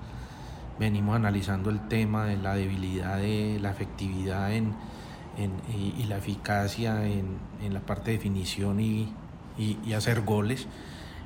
Venimos 0.79 1.15
analizando 1.15 1.69
el 1.71 1.87
tema 1.87 2.25
de 2.25 2.37
la 2.37 2.53
debilidad 2.53 3.17
de 3.17 3.57
la 3.59 3.71
efectividad 3.71 4.53
en, 4.53 4.73
en- 5.37 5.61
y, 5.75 6.01
y 6.01 6.03
la 6.05 6.17
eficacia 6.17 7.05
en, 7.05 7.37
en 7.63 7.73
la 7.73 7.79
parte 7.81 8.11
de 8.11 8.17
definición 8.17 8.79
y, 8.79 9.13
y- 9.57 9.77
y 9.85 9.93
hacer 9.93 10.21
goles. 10.21 10.67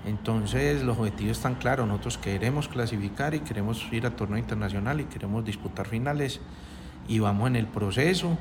Entonces 0.06 0.84
los 0.84 0.98
objetivos 0.98 1.38
están 1.38 1.56
claros, 1.56 1.88
nosotros 1.88 2.18
queremos 2.18 2.68
clasificar 2.68 3.36
y 3.36 3.40
queremos 3.42 3.86
ir 3.92 4.06
a 4.08 4.16
torneo 4.16 4.38
internacional 4.40 5.00
y 5.00 5.04
queremos 5.06 5.46
disputar 5.46 5.88
finales 5.88 6.40
y 7.08 7.20
vamos 7.20 7.48
en 7.48 7.56
el 7.56 7.68
proceso 7.68 8.38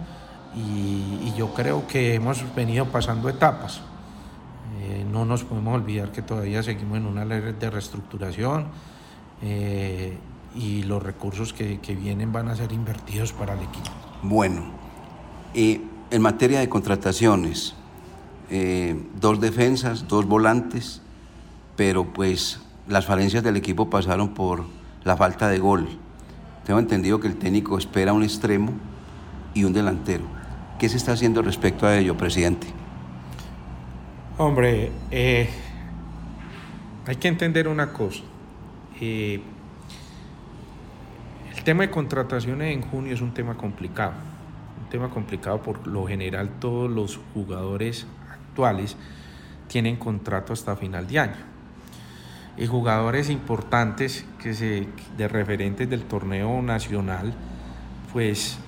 y, 0.56 1.32
yo 1.36 1.54
creo 1.54 1.86
que 1.86 2.14
hemos 2.14 2.42
venido 2.54 2.86
pasando 2.86 3.28
etapas. 3.28 3.80
Eh, 4.80 5.04
no 5.10 5.24
nos 5.24 5.44
podemos 5.44 5.74
olvidar 5.74 6.10
que 6.12 6.22
todavía 6.22 6.62
seguimos 6.62 6.96
en 6.98 7.06
una 7.06 7.24
ley 7.24 7.40
de 7.58 7.70
reestructuración 7.70 8.66
eh, 9.42 10.16
y 10.54 10.82
los 10.84 11.02
recursos 11.02 11.52
que, 11.52 11.78
que 11.80 11.94
vienen 11.94 12.32
van 12.32 12.48
a 12.48 12.56
ser 12.56 12.72
invertidos 12.72 13.32
para 13.32 13.52
el 13.54 13.60
equipo. 13.60 13.90
Bueno, 14.22 14.62
en 15.54 16.22
materia 16.22 16.60
de 16.60 16.68
contrataciones, 16.68 17.74
eh, 18.50 19.00
dos 19.20 19.40
defensas, 19.40 20.08
dos 20.08 20.26
volantes, 20.26 21.02
pero 21.76 22.12
pues 22.12 22.60
las 22.88 23.06
falencias 23.06 23.42
del 23.44 23.56
equipo 23.56 23.88
pasaron 23.90 24.34
por 24.34 24.64
la 25.04 25.16
falta 25.16 25.48
de 25.48 25.58
gol. 25.58 25.88
Tengo 26.64 26.80
entendido 26.80 27.20
que 27.20 27.28
el 27.28 27.36
técnico 27.36 27.78
espera 27.78 28.12
un 28.12 28.22
extremo 28.22 28.72
y 29.54 29.64
un 29.64 29.72
delantero. 29.72 30.24
¿Qué 30.78 30.88
se 30.88 30.96
está 30.96 31.12
haciendo 31.12 31.42
respecto 31.42 31.86
a 31.86 31.96
ello, 31.96 32.16
presidente? 32.16 32.66
Hombre, 34.38 34.90
eh, 35.10 35.48
hay 37.06 37.16
que 37.16 37.28
entender 37.28 37.68
una 37.68 37.92
cosa. 37.92 38.22
Eh, 39.00 39.40
el 41.56 41.64
tema 41.64 41.82
de 41.82 41.90
contrataciones 41.90 42.74
en 42.74 42.82
junio 42.82 43.14
es 43.14 43.20
un 43.20 43.32
tema 43.32 43.56
complicado. 43.56 44.29
Tema 44.90 45.08
complicado 45.08 45.62
por 45.62 45.86
lo 45.86 46.06
general 46.06 46.50
todos 46.58 46.90
los 46.90 47.20
jugadores 47.32 48.06
actuales 48.28 48.96
tienen 49.68 49.96
contrato 49.96 50.52
hasta 50.52 50.74
final 50.74 51.06
de 51.06 51.18
año. 51.20 51.36
Y 52.56 52.66
jugadores 52.66 53.30
importantes 53.30 54.26
que 54.42 54.52
se, 54.52 54.88
de 55.16 55.28
referentes 55.28 55.88
del 55.88 56.02
torneo 56.02 56.60
nacional, 56.60 57.32
pues 58.12 58.58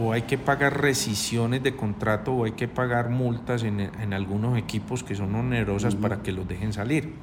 o 0.00 0.12
hay 0.12 0.22
que 0.22 0.38
pagar 0.38 0.80
rescisiones 0.80 1.62
de 1.62 1.74
contrato 1.74 2.32
o 2.32 2.44
hay 2.44 2.52
que 2.52 2.68
pagar 2.68 3.08
multas 3.10 3.64
en, 3.64 3.80
en 3.80 4.12
algunos 4.12 4.56
equipos 4.56 5.02
que 5.02 5.16
son 5.16 5.34
onerosas 5.34 5.96
para 5.96 6.22
que 6.22 6.30
los 6.30 6.46
dejen 6.46 6.72
salir. 6.72 7.14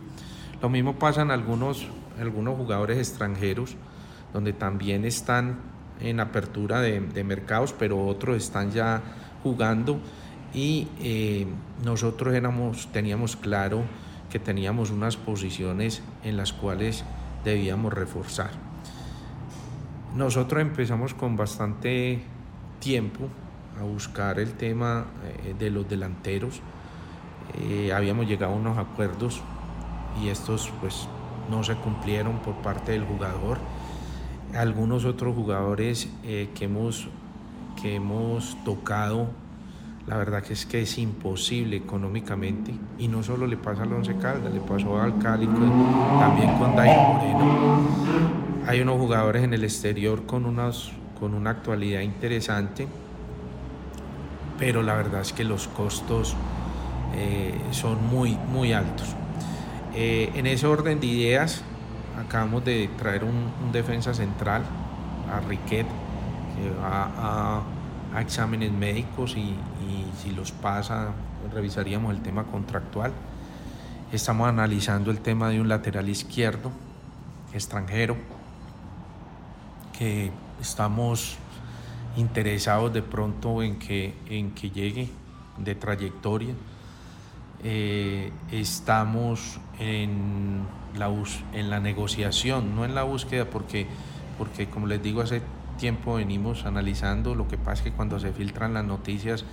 Lo 0.61 0.69
mismo 0.69 0.95
pasa 0.95 1.21
en 1.21 1.31
algunos, 1.31 1.87
algunos 2.19 2.57
jugadores 2.57 2.97
extranjeros, 2.97 3.77
donde 4.33 4.51
también 4.51 5.05
están 5.05 5.59
en 5.99 6.19
apertura 6.19 6.81
de, 6.81 7.23
mercados, 7.23 7.73
pero 7.77 8.05
otros 8.05 8.37
están 8.37 8.71
ya 8.71 9.01
jugando 9.43 9.99
y 10.53 10.87
eh, 11.01 11.47
nosotros 11.83 12.33
éramos, 12.33 12.87
teníamos 12.91 13.35
claro 13.35 13.83
que 14.29 14.39
teníamos 14.39 14.89
unas 14.91 15.17
posiciones 15.17 16.01
en 16.23 16.37
las 16.37 16.53
cuales 16.53 17.03
debíamos 17.43 17.93
reforzar. 17.93 18.51
Nosotros 20.15 20.61
empezamos 20.61 21.13
con 21.13 21.35
bastante 21.35 22.21
tiempo 22.79 23.27
a 23.79 23.83
buscar 23.83 24.39
el 24.39 24.53
tema 24.53 25.05
eh, 25.45 25.55
de 25.57 25.71
los 25.71 25.89
delanteros. 25.89 26.61
Eh, 27.59 27.91
habíamos 27.93 28.27
llegado 28.27 28.53
a 28.53 28.55
unos 28.55 28.77
acuerdos 28.77 29.41
y 30.21 30.29
estos 30.29 30.71
pues 30.81 31.07
no 31.49 31.63
se 31.63 31.75
cumplieron 31.75 32.39
por 32.39 32.55
parte 32.55 32.91
del 32.93 33.05
jugador. 33.05 33.57
Algunos 34.55 35.05
otros 35.05 35.35
jugadores 35.35 36.09
eh, 36.23 36.49
que, 36.53 36.65
hemos, 36.65 37.07
que 37.81 37.95
hemos 37.95 38.55
tocado, 38.63 39.27
la 40.05 40.17
verdad 40.17 40.43
que 40.43 40.53
es 40.53 40.65
que 40.65 40.81
es 40.81 40.97
imposible 40.97 41.77
económicamente 41.77 42.73
y 42.99 43.07
no 43.07 43.23
solo 43.23 43.47
le 43.47 43.57
pasa 43.57 43.83
al 43.83 43.93
Once 43.93 44.15
Caldas, 44.17 44.53
le 44.53 44.59
pasó 44.59 45.01
al 45.01 45.17
Cali, 45.17 45.47
también 45.47 46.57
con 46.59 46.75
David 46.75 46.91
Moreno. 46.91 47.87
Hay 48.67 48.81
unos 48.81 48.97
jugadores 48.97 49.43
en 49.43 49.53
el 49.53 49.63
exterior 49.63 50.25
con, 50.25 50.45
unas, 50.45 50.91
con 51.19 51.33
una 51.33 51.49
actualidad 51.49 52.01
interesante, 52.01 52.87
pero 54.59 54.83
la 54.83 54.93
verdad 54.93 55.21
es 55.21 55.33
que 55.33 55.43
los 55.43 55.67
costos 55.67 56.35
eh, 57.15 57.59
son 57.71 58.05
muy, 58.07 58.37
muy 58.51 58.71
altos. 58.71 59.15
Eh, 59.95 60.31
en 60.35 60.47
ese 60.47 60.65
orden 60.65 60.99
de 60.99 61.07
ideas, 61.07 61.63
acabamos 62.25 62.63
de 62.65 62.89
traer 62.97 63.23
un, 63.23 63.71
defensa 63.71 64.13
central, 64.13 64.63
a 65.31 65.39
Riquet, 65.41 65.87
que 66.55 66.69
va 66.81 67.63
a, 68.15 68.21
exámenes 68.21 68.71
médicos 68.71 69.35
y, 69.35 69.41
y, 69.41 70.11
si 70.21 70.31
los 70.31 70.51
pasa, 70.51 71.09
revisaríamos 71.51 72.13
el 72.13 72.21
tema 72.21 72.43
contractual. 72.43 73.11
Estamos 74.11 74.47
analizando 74.47 75.09
el 75.09 75.19
tema 75.19 75.49
de 75.49 75.59
un 75.59 75.67
lateral 75.67 76.07
izquierdo 76.07 76.71
extranjero 77.53 78.15
que 79.97 80.31
estamos 80.61 81.37
interesados 82.17 82.93
de 82.93 83.01
pronto 83.01 83.63
en 83.63 83.79
que, 83.79 84.13
en 84.29 84.51
que 84.51 84.69
llegue 84.69 85.09
de 85.57 85.75
trayectoria. 85.75 86.53
Eh, 87.63 88.31
estamos 88.51 89.59
en 89.79 90.65
la, 90.95 91.11
en 91.53 91.69
la 91.69 91.79
negociación, 91.79 92.75
no 92.75 92.85
en 92.85 92.95
la 92.95 93.03
búsqueda, 93.03 93.45
porque, 93.45 93.87
porque 94.37 94.69
como 94.69 94.87
les 94.87 95.01
digo, 95.01 95.21
hace 95.21 95.41
tiempo 95.77 96.15
venimos 96.15 96.65
analizando, 96.65 97.35
lo 97.35 97.47
que 97.47 97.57
pasa 97.57 97.73
es 97.73 97.81
que 97.81 97.91
cuando 97.91 98.19
se 98.19 98.31
filtran 98.31 98.73
las 98.73 98.85
noticias 98.85 99.45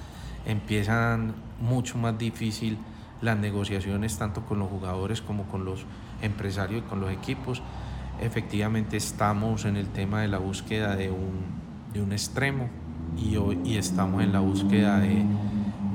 empiezan 0.47 1.35
mucho 1.61 1.99
más 1.99 2.17
difícil 2.19 2.79
las 3.21 3.37
negociaciones 3.37 4.17
tanto 4.19 4.43
con 4.43 4.59
los 4.59 4.69
jugadores 4.69 5.21
como 5.21 5.45
con 5.45 5.65
los 5.65 5.85
empresarios 6.23 6.83
y 6.85 6.89
con 6.89 7.01
los 7.01 7.11
equipos. 7.11 7.63
Efectivamente 8.21 8.97
estamos 8.97 9.65
en 9.65 9.77
el 9.77 9.89
tema 9.89 10.23
de 10.23 10.29
la 10.29 10.39
búsqueda 10.39 10.97
de 10.97 11.11
un, 11.11 11.41
de 11.93 12.03
un 12.03 12.13
extremo 12.13 12.69
y, 13.17 13.37
hoy, 13.37 13.59
y 13.65 13.77
estamos 13.77 14.23
en 14.23 14.33
la 14.33 14.41
búsqueda 14.41 15.01
de, 15.01 15.25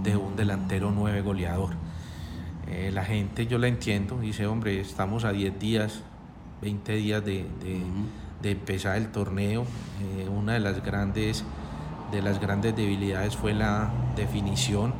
de 0.04 0.18
un 0.18 0.36
delantero 0.36 0.92
nueve 0.92 1.22
goleador. 1.22 1.72
Eh, 2.68 2.92
la 2.92 3.04
gente, 3.04 3.46
yo 3.46 3.58
la 3.58 3.68
entiendo, 3.68 4.20
dice, 4.20 4.48
hombre, 4.48 4.80
estamos 4.80 5.24
a 5.24 5.32
10 5.32 5.60
días, 5.60 6.02
20 6.62 6.96
días 6.96 7.24
de, 7.24 7.46
de, 7.62 7.82
de 8.42 8.52
empezar 8.52 8.98
el 8.98 9.12
torneo. 9.12 9.66
Eh, 10.02 10.28
una 10.30 10.54
de 10.54 10.60
las, 10.60 10.84
grandes, 10.84 11.44
de 12.12 12.22
las 12.22 12.40
grandes 12.40 12.76
debilidades 12.76 13.36
fue 13.36 13.54
la 13.54 13.92
definición 14.16 14.94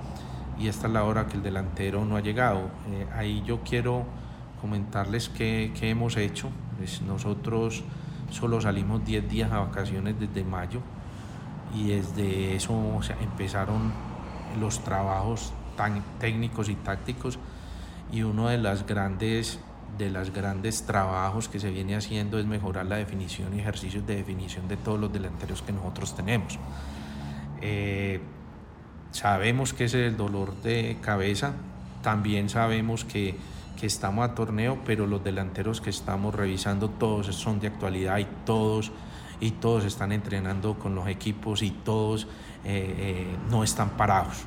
y 0.60 0.68
esta 0.68 0.88
es 0.88 0.94
la 0.94 1.04
hora 1.04 1.28
que 1.28 1.38
el 1.38 1.44
delantero 1.44 2.06
no 2.06 2.18
ha 2.18 2.22
llegado. 2.22 2.70
Eh, 2.92 3.08
ahí 3.16 3.44
yo 3.46 3.62
quiero 3.62 4.06
comentarles 4.62 5.30
qué, 5.30 5.72
qué 5.80 5.90
hemos 5.90 6.18
hecho. 6.18 6.50
Pues 6.78 7.02
nosotros 7.02 7.84
solo 8.30 8.62
salimos 8.62 9.04
10 9.06 9.30
días 9.30 9.52
a 9.52 9.60
vacaciones 9.60 10.20
desde 10.20 10.44
mayo 10.44 10.82
y 11.74 11.88
desde 11.88 12.56
eso 12.56 12.74
o 12.96 13.02
sea, 13.02 13.18
empezaron 13.22 13.92
los 14.60 14.84
trabajos 14.84 15.52
tan 15.76 16.02
técnicos 16.20 16.70
y 16.70 16.76
tácticos 16.76 17.38
y 18.12 18.24
uno 18.24 18.50
de 18.50 18.58
grandes 18.88 19.60
de 19.98 20.10
los 20.10 20.32
grandes 20.32 20.84
trabajos 20.84 21.48
que 21.48 21.60
se 21.60 21.72
viene 21.72 21.96
haciendo 21.96 22.38
es 22.38 22.46
mejorar 22.46 22.86
la 22.86 22.98
definición 22.98 23.56
y 23.56 23.60
ejercicios 23.60 24.06
de 24.06 24.16
definición 24.18 24.68
de 24.68 24.78
todos 24.78 25.00
los 25.00 25.12
delanteros 25.12 25.62
que 25.62 25.72
nosotros 25.72 26.16
tenemos. 26.16 26.60
Eh, 27.62 28.20
sabemos 29.12 29.74
que 29.74 29.86
es 29.86 29.94
el 29.94 30.18
dolor 30.18 30.54
de 30.62 30.98
cabeza, 31.02 31.54
también 32.02 32.50
sabemos 32.50 33.06
que, 33.06 33.38
que, 33.80 33.86
estamos 33.88 34.30
a 34.30 34.36
torneo, 34.36 34.80
pero 34.86 35.08
los 35.08 35.24
delanteros 35.24 35.80
que 35.80 35.90
estamos 35.90 36.36
revisando 36.36 36.90
todos 36.90 37.28
son 37.34 37.60
de 37.60 37.68
actualidad 37.68 38.18
y 38.18 38.28
todos, 38.46 38.92
y 39.40 39.52
todos 39.52 39.86
están 39.86 40.12
entrenando 40.12 40.78
con 40.78 40.94
los 40.94 41.08
equipos 41.08 41.62
y 41.62 41.72
todos 41.72 42.26
eh, 42.66 42.96
eh, 42.98 43.36
no 43.50 43.64
están 43.64 43.92
parados 43.92 44.46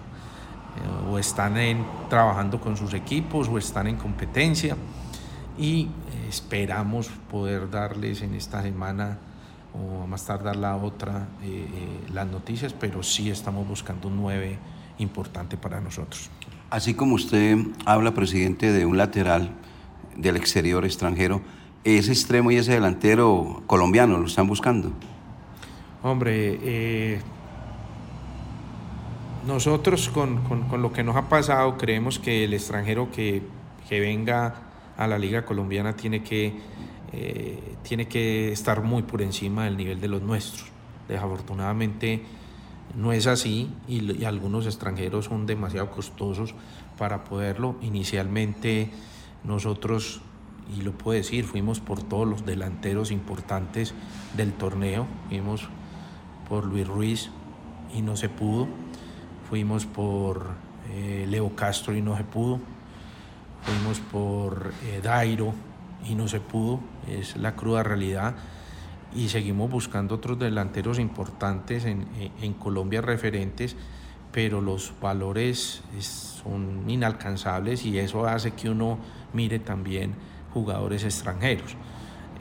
o 1.11 1.19
están 1.19 1.57
en, 1.57 1.85
trabajando 2.09 2.61
con 2.61 2.77
sus 2.77 2.95
equipos 2.95 3.49
o 3.49 3.59
están 3.59 3.87
en 3.87 3.97
competencia 3.97 4.77
y 5.59 5.88
esperamos 6.29 7.09
poder 7.31 7.71
darles 7.71 8.23
en 8.23 8.35
esta 8.35 8.62
semana 8.62 9.19
o 9.75 10.07
más 10.07 10.25
tardar 10.25 10.57
la 10.57 10.77
otra 10.77 11.29
eh, 11.43 11.67
eh, 11.73 12.11
las 12.12 12.27
noticias, 12.27 12.73
pero 12.73 13.03
sí 13.03 13.31
estamos 13.31 13.67
buscando 13.67 14.09
un 14.09 14.17
9 14.17 14.59
importante 14.99 15.57
para 15.57 15.81
nosotros. 15.81 16.31
Así 16.71 16.95
como 16.95 17.14
usted 17.14 17.57
habla, 17.87 18.12
presidente, 18.14 18.73
de 18.73 18.85
un 18.85 18.97
lateral 18.97 19.51
del 20.17 20.37
exterior 20.37 20.85
extranjero, 20.85 21.41
ese 21.85 22.12
extremo 22.12 22.51
y 22.51 22.57
ese 22.57 22.73
delantero 22.73 23.62
colombiano 23.67 24.19
lo 24.19 24.27
están 24.27 24.47
buscando. 24.47 24.93
Hombre, 26.03 26.59
eh, 26.62 27.21
nosotros 29.46 30.09
con, 30.09 30.42
con, 30.44 30.68
con, 30.68 30.83
lo 30.83 30.92
que 30.92 31.03
nos 31.03 31.16
ha 31.16 31.29
pasado 31.29 31.77
creemos 31.79 32.18
que 32.18 32.44
el 32.44 32.55
extranjero 32.55 33.11
que, 33.11 33.42
que 33.88 34.01
venga 34.01 34.55
a 34.96 35.07
la 35.07 35.18
liga 35.18 35.44
colombiana 35.44 35.94
tiene 35.94 36.22
que, 36.22 36.55
eh, 37.12 37.77
tiene 37.83 38.09
que 38.09 38.53
estar 38.53 38.83
muy 38.83 39.03
por 39.03 39.22
encima 39.22 39.64
del 39.64 39.77
nivel 39.77 40.01
de 40.01 40.09
los 40.09 40.22
nuestros. 40.22 40.68
Desafortunadamente 41.09 42.22
no 42.94 43.12
es 43.12 43.27
así 43.27 43.70
y, 43.87 44.20
y 44.20 44.24
algunos 44.24 44.66
extranjeros 44.66 45.27
son 45.27 45.46
demasiado 45.46 45.90
costosos 45.90 46.55
para 46.98 47.24
poderlo. 47.24 47.77
Inicialmente 47.81 48.90
nosotros, 49.44 50.20
y 50.77 50.83
lo 50.83 50.92
puedo 50.92 51.16
decir, 51.16 51.44
fuimos 51.44 51.81
por 51.81 52.03
todos 52.03 52.27
los 52.27 52.44
delanteros 52.44 53.11
importantes 53.12 53.94
del 54.37 54.53
torneo, 54.53 55.07
fuimos 55.29 55.68
por 56.48 56.64
Luis 56.64 56.87
Ruiz 56.87 57.31
y 57.94 58.03
no 58.03 58.16
se 58.16 58.29
pudo 58.29 58.66
fuimos 59.49 59.87
por 59.87 60.47
eh, 60.91 61.27
Leo 61.29 61.55
Castro 61.55 61.95
y 61.95 62.03
no 62.03 62.17
se 62.17 62.25
pudo, 62.25 62.61
fuimos 63.63 64.01
por 64.01 64.73
eh, 64.85 65.01
Dairo 65.03 65.53
y 66.09 66.15
no 66.15 66.29
se 66.29 66.41
pudo, 66.41 66.81
es 67.09 67.37
la 67.37 67.55
cruda 67.57 67.83
realidad, 67.83 68.35
y 69.15 69.29
seguimos 69.29 69.71
buscando 69.71 70.17
otros 70.17 70.39
delanteros 70.39 70.99
importantes 70.99 71.85
en, 71.85 72.07
en 72.41 72.53
Colombia 72.55 73.01
referentes, 73.01 73.75
pero 74.33 74.61
los 74.61 74.93
valores 75.01 75.83
son 75.99 76.85
inalcanzables 76.89 77.85
y 77.87 77.99
eso 77.99 78.27
hace 78.27 78.53
que 78.53 78.68
uno 78.68 78.99
mire 79.33 79.59
también 79.59 80.14
jugadores 80.53 81.05
extranjeros. 81.05 81.77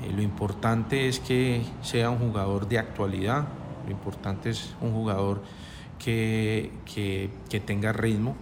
Eh, 0.03 0.11
lo 0.13 0.21
importante 0.21 1.07
es 1.07 1.19
que 1.19 1.63
sea 1.81 2.09
un 2.09 2.19
jugador 2.19 2.67
de 2.67 2.79
actualidad, 2.79 3.47
lo 3.85 3.91
importante 3.91 4.49
es 4.49 4.75
un 4.81 4.93
jugador 4.93 5.41
que, 5.97 6.71
que, 6.85 7.29
que 7.49 7.59
tenga 7.59 7.93
ritmo 7.93 8.35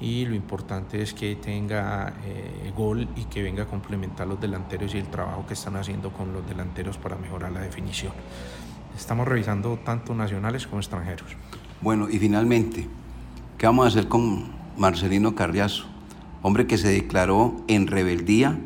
y 0.00 0.26
lo 0.26 0.34
importante 0.34 1.00
es 1.00 1.14
que 1.14 1.36
tenga 1.36 2.14
eh, 2.24 2.72
gol 2.76 3.08
y 3.16 3.24
que 3.24 3.42
venga 3.42 3.64
a 3.64 3.66
complementar 3.66 4.26
los 4.26 4.40
delanteros 4.40 4.94
y 4.94 4.98
el 4.98 5.06
trabajo 5.06 5.46
que 5.46 5.54
están 5.54 5.76
haciendo 5.76 6.12
con 6.12 6.32
los 6.32 6.46
delanteros 6.48 6.98
para 6.98 7.16
mejorar 7.16 7.52
la 7.52 7.60
definición. 7.60 8.12
Estamos 8.96 9.26
revisando 9.26 9.78
tanto 9.84 10.14
nacionales 10.14 10.66
como 10.66 10.80
extranjeros. 10.80 11.36
Bueno, 11.80 12.08
y 12.10 12.18
finalmente, 12.18 12.88
¿qué 13.58 13.66
vamos 13.66 13.84
a 13.84 13.88
hacer 13.88 14.08
con 14.08 14.52
Marcelino 14.76 15.34
Carriazo? 15.34 15.86
Hombre 16.42 16.66
que 16.66 16.76
se 16.76 16.88
declaró 16.88 17.56
en 17.68 17.86
rebeldía, 17.86 18.58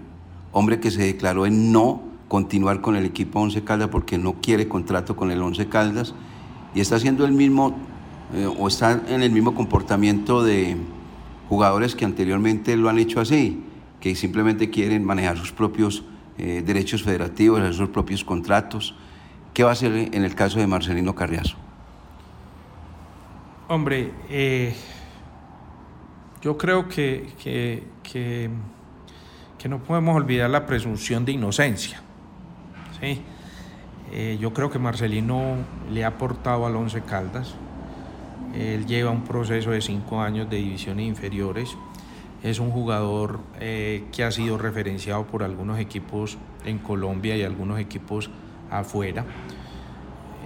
hombre 0.53 0.81
que 0.81 0.91
se 0.91 1.03
declaró 1.03 1.47
en 1.47 1.73
no 1.73 2.03
continuar 2.29 2.81
con 2.81 2.97
el 2.97 3.05
equipo 3.05 3.41
Once 3.41 3.63
Caldas 3.65 3.89
porque 3.89 4.19
no 4.19 4.35
quiere 4.41 4.69
contrato 4.69 5.15
con 5.15 5.31
el 5.31 5.43
Once 5.43 5.69
Caldas 5.69 6.15
y 6.75 6.81
está 6.81 6.97
haciendo 6.97 7.25
el 7.25 7.33
mismo 7.33 7.77
eh, 8.35 8.47
o 8.47 8.69
está 8.69 9.01
en 9.09 9.23
el 9.23 9.31
mismo 9.31 9.55
comportamiento 9.55 10.43
de 10.43 10.77
jugadores 11.49 11.95
que 11.95 12.05
anteriormente 12.05 12.77
lo 12.77 12.91
han 12.91 12.99
hecho 12.99 13.21
así, 13.21 13.65
que 14.01 14.15
simplemente 14.15 14.69
quieren 14.69 15.03
manejar 15.03 15.39
sus 15.39 15.51
propios 15.51 16.05
eh, 16.37 16.63
derechos 16.65 17.03
federativos, 17.03 17.75
sus 17.75 17.89
propios 17.89 18.25
contratos. 18.25 18.95
¿Qué 19.55 19.65
va 19.65 19.71
a 19.71 19.73
hacer 19.73 19.93
en 19.93 20.25
el 20.25 20.35
caso 20.35 20.59
de 20.59 20.67
Marcelino 20.67 21.15
Carriazo? 21.15 21.57
Hombre, 23.69 24.13
eh, 24.29 24.75
yo 26.43 26.57
creo 26.59 26.87
que, 26.87 27.31
que, 27.43 27.83
que, 28.03 29.69
no 29.69 29.79
podemos 29.79 30.17
olvidar 30.17 30.51
la 30.51 30.67
presunción 30.67 31.25
de 31.25 31.33
inocencia. 31.33 32.03
¿sí? 33.01 33.23
Yo 34.39 34.55
creo 34.55 34.71
que 34.71 34.79
Marcelino 34.79 35.57
le 35.91 36.05
ha 36.05 36.09
aportado 36.09 36.65
al 36.65 36.77
Once 36.77 37.03
Caldas. 37.03 37.55
Él 38.55 38.87
lleva 38.87 39.11
un 39.11 39.25
proceso 39.25 39.71
de 39.71 39.81
cinco 39.81 40.21
años 40.21 40.49
de 40.51 40.57
divisiones 40.57 41.07
inferiores. 41.07 41.77
Es 42.43 42.61
un 42.61 42.71
jugador 42.71 43.41
eh, 43.61 44.05
que 44.13 44.25
ha 44.25 44.31
sido 44.31 44.59
referenciado 44.59 45.27
por 45.27 45.43
algunos 45.43 45.79
equipos 45.79 46.39
en 46.65 46.79
Colombia 46.79 47.37
y 47.37 47.43
algunos 47.43 47.79
equipos 47.81 48.31
afuera. 48.71 49.25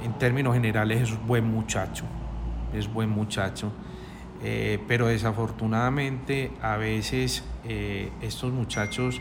En 0.04 0.14
términos 0.14 0.54
generales 0.54 1.02
es 1.02 1.12
un 1.12 1.26
buen 1.26 1.44
muchacho, 1.44 2.04
es 2.72 2.92
buen 2.92 3.10
muchacho. 3.10 3.72
Eh, 4.44 4.80
pero 4.88 5.06
desafortunadamente 5.06 6.50
a 6.60 6.76
veces 6.76 7.44
eh, 7.64 8.10
estos 8.22 8.52
muchachos 8.52 9.20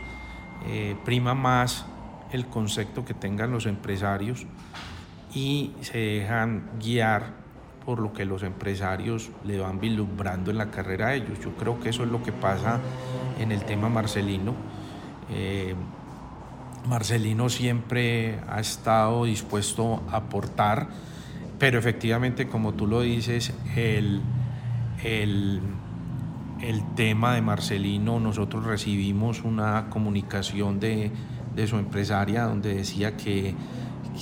eh, 0.66 0.96
priman 1.04 1.38
más 1.38 1.86
el 2.32 2.46
concepto 2.46 3.04
que 3.04 3.14
tengan 3.14 3.52
los 3.52 3.66
empresarios 3.66 4.46
y 5.32 5.72
se 5.80 5.98
dejan 5.98 6.70
guiar 6.80 7.41
por 7.84 7.98
lo 7.98 8.12
que 8.12 8.24
los 8.24 8.42
empresarios 8.42 9.30
le 9.44 9.58
van 9.58 9.80
vislumbrando 9.80 10.50
en 10.50 10.58
la 10.58 10.70
carrera 10.70 11.08
a 11.08 11.14
ellos. 11.14 11.40
Yo 11.42 11.52
creo 11.56 11.80
que 11.80 11.88
eso 11.88 12.04
es 12.04 12.10
lo 12.10 12.22
que 12.22 12.32
pasa 12.32 12.80
en 13.38 13.52
el 13.52 13.64
tema 13.64 13.88
Marcelino. 13.88 14.54
Eh, 15.30 15.74
Marcelino 16.86 17.48
siempre 17.48 18.40
ha 18.48 18.60
estado 18.60 19.24
dispuesto 19.24 20.02
a 20.10 20.16
aportar, 20.16 20.88
pero 21.58 21.78
efectivamente, 21.78 22.48
como 22.48 22.74
tú 22.74 22.86
lo 22.86 23.02
dices, 23.02 23.52
el, 23.76 24.20
el, 25.04 25.60
el 26.60 26.94
tema 26.94 27.34
de 27.34 27.42
Marcelino, 27.42 28.18
nosotros 28.20 28.64
recibimos 28.64 29.42
una 29.42 29.88
comunicación 29.90 30.80
de, 30.80 31.12
de 31.54 31.66
su 31.66 31.76
empresaria 31.76 32.44
donde 32.44 32.74
decía 32.74 33.16
que, 33.16 33.54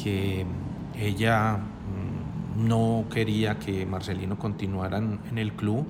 que 0.02 0.44
ella 0.98 1.58
no 2.60 3.06
quería 3.12 3.58
que 3.58 3.86
Marcelino 3.86 4.38
continuara 4.38 4.98
en, 4.98 5.38
el 5.38 5.52
club, 5.52 5.86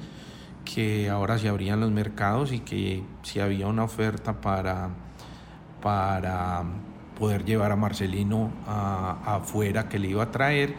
que 0.64 1.10
ahora 1.10 1.38
se 1.38 1.48
abrían 1.48 1.80
los 1.80 1.90
mercados 1.90 2.52
y 2.52 2.60
que 2.60 3.02
si 3.22 3.40
había 3.40 3.66
una 3.66 3.84
oferta 3.84 4.40
para, 4.40 4.90
para 5.82 6.62
poder 7.18 7.44
llevar 7.44 7.72
a 7.72 7.76
Marcelino 7.76 8.50
afuera 8.66 9.88
que 9.88 9.98
le 9.98 10.08
iba 10.08 10.22
a 10.22 10.30
traer 10.30 10.74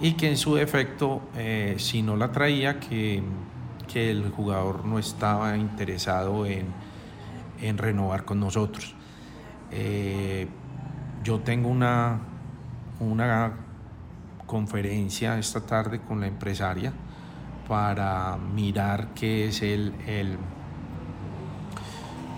y 0.00 0.12
que 0.12 0.28
en 0.28 0.36
su 0.36 0.54
defecto, 0.54 1.22
eh, 1.36 1.76
si 1.78 2.02
no 2.02 2.16
la 2.16 2.32
traía, 2.32 2.80
que, 2.80 3.22
que 3.92 4.10
el 4.10 4.30
jugador 4.30 4.84
no 4.84 4.98
estaba 4.98 5.56
interesado 5.56 6.46
en, 6.46 6.66
en 7.60 7.78
renovar 7.78 8.24
con 8.24 8.40
nosotros. 8.40 8.94
Eh, 9.70 10.48
yo 11.24 11.40
tengo 11.40 11.68
una, 11.68 12.20
una 13.00 13.65
conferencia 14.46 15.38
esta 15.38 15.60
tarde 15.66 16.00
con 16.00 16.20
la 16.20 16.26
empresaria 16.26 16.92
para 17.68 18.36
mirar 18.36 19.08
qué 19.14 19.48
es 19.48 19.62
el, 19.62 19.92
el- 20.06 20.38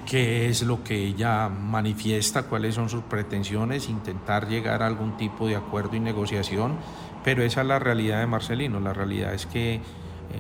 qué 0.07 0.49
es 0.49 0.63
lo 0.63 0.83
que 0.83 0.97
ella 1.05 1.49
manifiesta, 1.51 2.45
cuáles 2.45 2.75
son 2.75 2.89
sus 2.89 3.03
pretensiones, 3.05 3.89
intentar 3.91 4.49
llegar 4.49 4.83
a 4.83 4.87
algún 4.87 5.17
tipo 5.19 5.47
de 5.47 5.57
acuerdo 5.57 5.97
y 5.97 6.01
negociación, 6.01 6.77
pero 7.25 7.43
esa 7.43 7.61
es 7.61 7.67
la 7.67 7.79
realidad 7.79 8.21
de 8.21 8.27
Marcelino. 8.27 8.81
La 8.81 8.95
realidad 8.95 9.35
es 9.35 9.45
que 9.45 9.75
eh, 9.75 9.81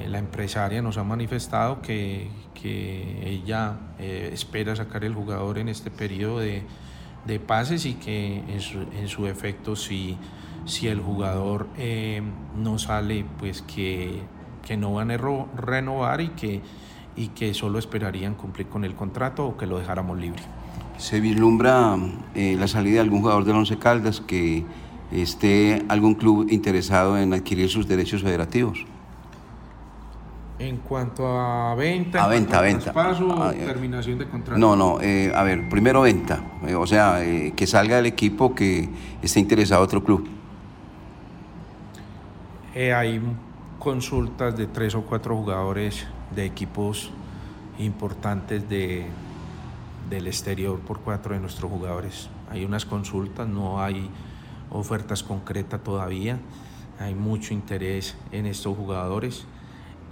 la 0.08 0.18
empresaria 0.18 0.80
nos 0.80 0.96
ha 0.96 1.04
manifestado 1.04 1.82
que, 1.82 2.30
que 2.54 3.28
ella 3.28 3.74
eh, 3.98 4.30
espera 4.32 4.74
sacar 4.74 5.04
el 5.04 5.14
jugador 5.14 5.58
en 5.58 5.68
este 5.68 5.90
periodo 5.90 6.38
de, 6.38 6.62
de 7.26 7.38
pases 7.38 7.84
y 7.84 7.94
que 7.94 8.38
en 8.48 8.60
su, 8.62 8.78
en 8.98 9.08
su 9.08 9.26
efecto 9.26 9.76
si, 9.76 10.16
si 10.68 10.86
el 10.86 11.00
jugador 11.00 11.66
eh, 11.76 12.22
no 12.56 12.78
sale, 12.78 13.24
pues 13.38 13.62
que, 13.62 14.20
que 14.66 14.76
no 14.76 14.92
van 14.92 15.10
a 15.10 15.16
renovar 15.56 16.20
y 16.20 16.28
que, 16.28 16.60
y 17.16 17.28
que 17.28 17.54
solo 17.54 17.78
esperarían 17.78 18.34
cumplir 18.34 18.68
con 18.68 18.84
el 18.84 18.94
contrato 18.94 19.46
o 19.46 19.56
que 19.56 19.66
lo 19.66 19.78
dejáramos 19.78 20.18
libre. 20.18 20.42
¿Se 20.98 21.20
vislumbra 21.20 21.96
eh, 22.34 22.56
la 22.58 22.68
salida 22.68 22.94
de 22.94 23.00
algún 23.00 23.20
jugador 23.20 23.44
del 23.44 23.56
Once 23.56 23.78
Caldas 23.78 24.20
que 24.20 24.64
esté 25.10 25.84
algún 25.88 26.14
club 26.14 26.48
interesado 26.50 27.18
en 27.18 27.32
adquirir 27.32 27.70
sus 27.70 27.88
derechos 27.88 28.22
federativos? 28.22 28.84
En 30.58 30.78
cuanto 30.78 31.24
a 31.24 31.74
venta, 31.76 32.24
A 32.24 32.24
en 32.24 32.42
venta, 32.42 32.60
venta. 32.60 32.92
traspaso 32.92 33.32
Ah, 33.40 33.52
terminación 33.52 34.18
de 34.18 34.28
contrato. 34.28 34.58
No, 34.58 34.74
no, 34.74 35.00
eh, 35.00 35.32
a 35.32 35.44
ver, 35.44 35.68
primero 35.68 36.00
venta, 36.00 36.42
eh, 36.66 36.74
o 36.74 36.84
sea, 36.84 37.24
eh, 37.24 37.52
que 37.54 37.66
salga 37.68 37.96
del 37.96 38.06
equipo 38.06 38.56
que 38.56 38.88
esté 39.22 39.38
interesado 39.38 39.82
otro 39.84 40.02
club. 40.02 40.28
Eh, 42.78 42.94
hay 42.94 43.20
consultas 43.80 44.56
de 44.56 44.68
tres 44.68 44.94
o 44.94 45.02
cuatro 45.02 45.34
jugadores 45.34 46.06
de 46.30 46.44
equipos 46.44 47.10
importantes 47.80 48.68
de, 48.68 49.04
del 50.08 50.28
exterior 50.28 50.78
por 50.78 51.00
cuatro 51.00 51.34
de 51.34 51.40
nuestros 51.40 51.68
jugadores. 51.72 52.30
Hay 52.48 52.64
unas 52.64 52.84
consultas, 52.86 53.48
no 53.48 53.82
hay 53.82 54.08
ofertas 54.70 55.24
concretas 55.24 55.82
todavía. 55.82 56.38
Hay 57.00 57.16
mucho 57.16 57.52
interés 57.52 58.16
en 58.30 58.46
estos 58.46 58.76
jugadores 58.76 59.44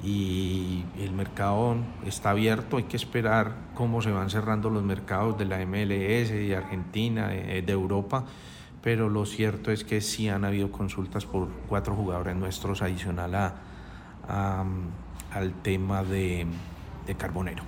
y 0.03 0.85
el 0.99 1.13
mercado 1.13 1.77
está 2.05 2.31
abierto. 2.31 2.79
Hay 2.79 2.85
que 2.85 2.97
esperar 2.97 3.55
cómo 3.77 4.03
se 4.03 4.11
van 4.11 4.29
cerrando 4.29 4.71
los 4.71 4.83
mercados 4.83 5.39
de 5.39 5.45
la 5.45 5.65
MLS, 5.65 6.31
de 6.31 6.57
Argentina, 6.57 7.29
de, 7.29 7.63
de 7.63 7.73
Europa. 7.73 8.25
Pero 8.87 9.09
lo 9.09 9.27
cierto 9.27 9.73
es 9.73 9.83
que 9.83 10.01
sí 10.01 10.29
han 10.29 10.45
habido 10.45 10.71
consultas 10.71 11.27
por 11.27 11.49
cuatro 11.69 11.97
jugadores 11.97 12.37
nuestros 12.37 12.83
adicional 12.83 13.35
a, 13.35 13.55
a- 14.29 14.65
al 15.33 15.53
tema 15.55 16.05
de, 16.05 16.47
de 17.05 17.15
Carbonero. 17.17 17.65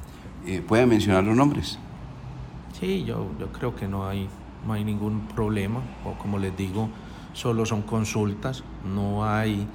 Eh, 0.47 0.63
¿Puede 0.63 0.87
mencionar 0.87 1.25
los 1.25 1.35
nombres? 1.37 1.77
Sí, 2.79 3.03
yo, 3.05 3.27
yo 3.41 3.49
creo 3.51 3.75
que 3.75 3.89
no 3.89 4.07
hay, 4.07 4.29
no 4.65 4.75
hay 4.75 4.85
ningún 4.85 5.23
problema, 5.35 5.81
o 6.05 6.13
como 6.19 6.39
les 6.39 6.57
digo, 6.57 6.89
solo 7.33 7.67
son 7.67 7.83
consultas, 7.83 8.63
no 8.85 9.25
hay, 9.29 9.67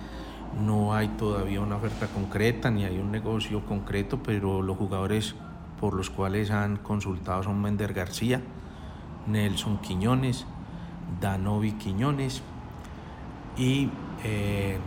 no 0.66 0.96
hay 0.96 1.10
todavía 1.10 1.60
una 1.60 1.76
oferta 1.76 2.08
concreta 2.08 2.72
ni 2.72 2.86
hay 2.86 2.98
un 3.00 3.12
negocio 3.12 3.66
concreto, 3.66 4.24
pero 4.24 4.62
los 4.62 4.78
jugadores 4.78 5.36
por 5.78 5.94
los 5.94 6.10
cuales 6.10 6.52
han 6.52 6.78
consultado 6.78 7.44
son 7.44 7.62
Mender 7.62 7.92
García, 7.94 8.40
Nelson 9.28 9.80
Quiñones, 9.82 10.46
Danovi 11.22 11.74
Quiñones 11.74 12.42
y 13.58 13.90
eh, 14.24 14.78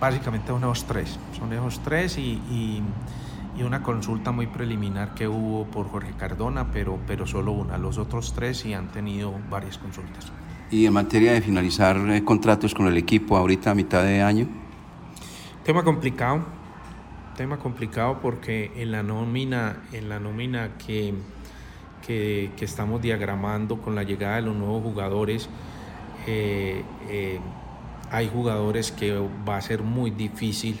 básicamente 0.00 0.48
son 0.48 0.62
esos 0.62 0.84
tres, 0.86 1.18
son 1.38 1.52
esos 1.52 1.80
tres 1.80 2.18
y, 2.18 2.40
y- 2.50 2.82
y 3.56 3.62
una 3.64 3.82
consulta 3.82 4.30
muy 4.30 4.46
preliminar 4.46 5.14
que 5.14 5.26
hubo 5.26 5.64
por 5.66 5.88
Jorge 5.88 6.12
Cardona, 6.16 6.70
pero, 6.72 6.96
pero 7.08 7.26
solo 7.26 7.50
una. 7.50 7.76
Los 7.76 7.98
otros 7.98 8.32
tres 8.32 8.58
sí 8.58 8.72
han 8.72 8.86
tenido 8.88 9.34
varias 9.50 9.78
consultas. 9.78 10.26
Y 10.70 10.86
en 10.86 10.92
materia 10.92 11.32
de 11.32 11.40
finalizar 11.40 11.96
eh, 12.10 12.22
contratos 12.22 12.72
con 12.72 12.86
el 12.86 12.96
equipo 12.96 13.36
ahorita 13.36 13.72
a 13.72 13.74
mitad 13.74 14.04
de 14.04 14.22
año, 14.22 14.46
Tema 15.64 15.82
complicado, 15.82 16.44
tema 17.36 17.58
complicado 17.58 18.20
porque 18.22 18.70
en 18.76 18.90
la 18.92 19.02
nómina, 19.02 19.76
en 19.92 20.08
la 20.08 20.18
nómina 20.20 20.78
que, 20.78 21.12
que, 22.08 22.50
estamos 22.64 23.00
diagramando 23.00 23.80
con 23.80 23.94
la 23.94 24.02
llegada 24.02 24.36
de 24.36 24.42
los 24.42 24.56
nuevos 24.56 24.82
jugadores, 24.82 25.48
eh, 26.26 26.82
eh, 27.08 27.38
hay 28.10 28.28
jugadores 28.28 28.90
que 28.90 29.14
va 29.48 29.58
a 29.58 29.60
ser 29.60 29.82
muy 29.82 30.10
difícil 30.10 30.80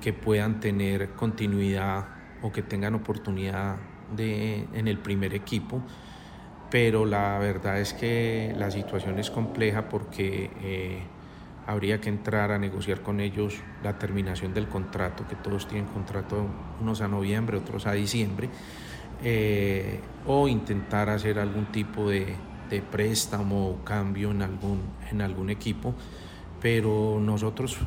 que 0.00 0.12
puedan 0.12 0.60
tener 0.60 1.10
continuidad 1.10 2.06
o 2.42 2.50
que 2.50 2.62
tengan 2.62 2.94
oportunidad 2.94 3.76
de, 4.16 4.66
en 4.72 4.88
el 4.88 4.98
primer 4.98 5.34
equipo 5.34 5.82
pero 6.74 7.06
la 7.06 7.38
verdad 7.38 7.78
es 7.78 7.92
que 7.94 8.52
la 8.58 8.68
situación 8.68 9.20
es 9.20 9.30
compleja 9.30 9.88
porque 9.88 10.50
eh, 10.60 11.02
habría 11.68 12.00
que 12.00 12.08
entrar 12.08 12.50
a 12.50 12.58
negociar 12.58 13.00
con 13.00 13.20
ellos 13.20 13.60
la 13.84 13.96
terminación 13.96 14.52
del 14.54 14.66
contrato, 14.66 15.24
que 15.28 15.36
todos 15.36 15.68
tienen 15.68 15.86
contrato 15.86 16.46
unos 16.80 17.00
a 17.00 17.06
noviembre, 17.06 17.58
otros 17.58 17.86
a 17.86 17.92
diciembre, 17.92 18.48
eh, 19.24 20.00
o 20.26 20.48
intentar 20.48 21.08
hacer 21.08 21.38
algún 21.38 21.66
tipo 21.66 22.08
de, 22.08 22.36
préstamo 22.90 23.68
o 23.68 23.84
cambio 23.84 24.32
en 24.32 24.42
algún, 24.42 24.80
en 25.10 25.22
algún 25.22 25.48
equipo, 25.48 25.94
pero 26.60 27.20
nosotros 27.20 27.78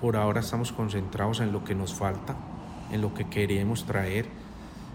por 0.00 0.16
ahora 0.16 0.40
estamos 0.40 0.72
concentrados 0.72 1.40
en 1.40 1.52
lo 1.52 1.62
que 1.62 1.74
nos 1.74 1.94
falta, 1.94 2.34
en 2.90 3.02
lo 3.02 3.12
que 3.12 3.28
queremos 3.28 3.84
traer, 3.84 4.26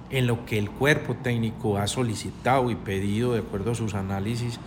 en 0.09 0.27
lo 0.27 0.45
que 0.45 0.57
el 0.57 0.69
cuerpo 0.69 1.15
técnico 1.15 1.77
ha 1.77 1.87
solicitado 1.87 2.71
y 2.71 2.75
pedido 2.75 3.33
de 3.33 3.39
acuerdo 3.39 3.71
a 3.71 3.75
sus 3.75 3.93
análisis 3.93 4.59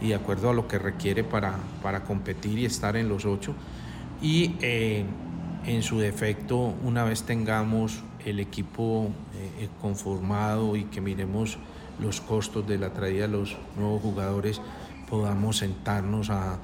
y 0.00 0.08
de 0.08 0.14
acuerdo 0.14 0.50
a 0.50 0.54
lo 0.54 0.66
que 0.66 0.78
requiere 0.78 1.22
para, 1.22 1.56
para 1.82 2.04
competir 2.04 2.58
y 2.58 2.64
estar 2.64 2.96
en 2.96 3.08
los 3.08 3.26
ocho. 3.26 3.54
Y 4.22 4.56
eh, 4.62 5.04
en 5.66 5.82
su 5.82 5.98
defecto, 5.98 6.74
una 6.82 7.04
vez 7.04 7.22
tengamos 7.22 8.02
el 8.24 8.40
equipo 8.40 9.10
eh, 9.34 9.68
conformado 9.80 10.76
y 10.76 10.84
que 10.84 11.00
miremos 11.00 11.58
los 12.00 12.20
costos 12.20 12.66
de 12.66 12.78
la 12.78 12.92
traída 12.92 13.26
de 13.26 13.32
los 13.32 13.56
nuevos 13.76 14.02
jugadores, 14.02 14.60
podamos 15.08 15.58
sentarnos 15.58 16.30
a, 16.30 16.58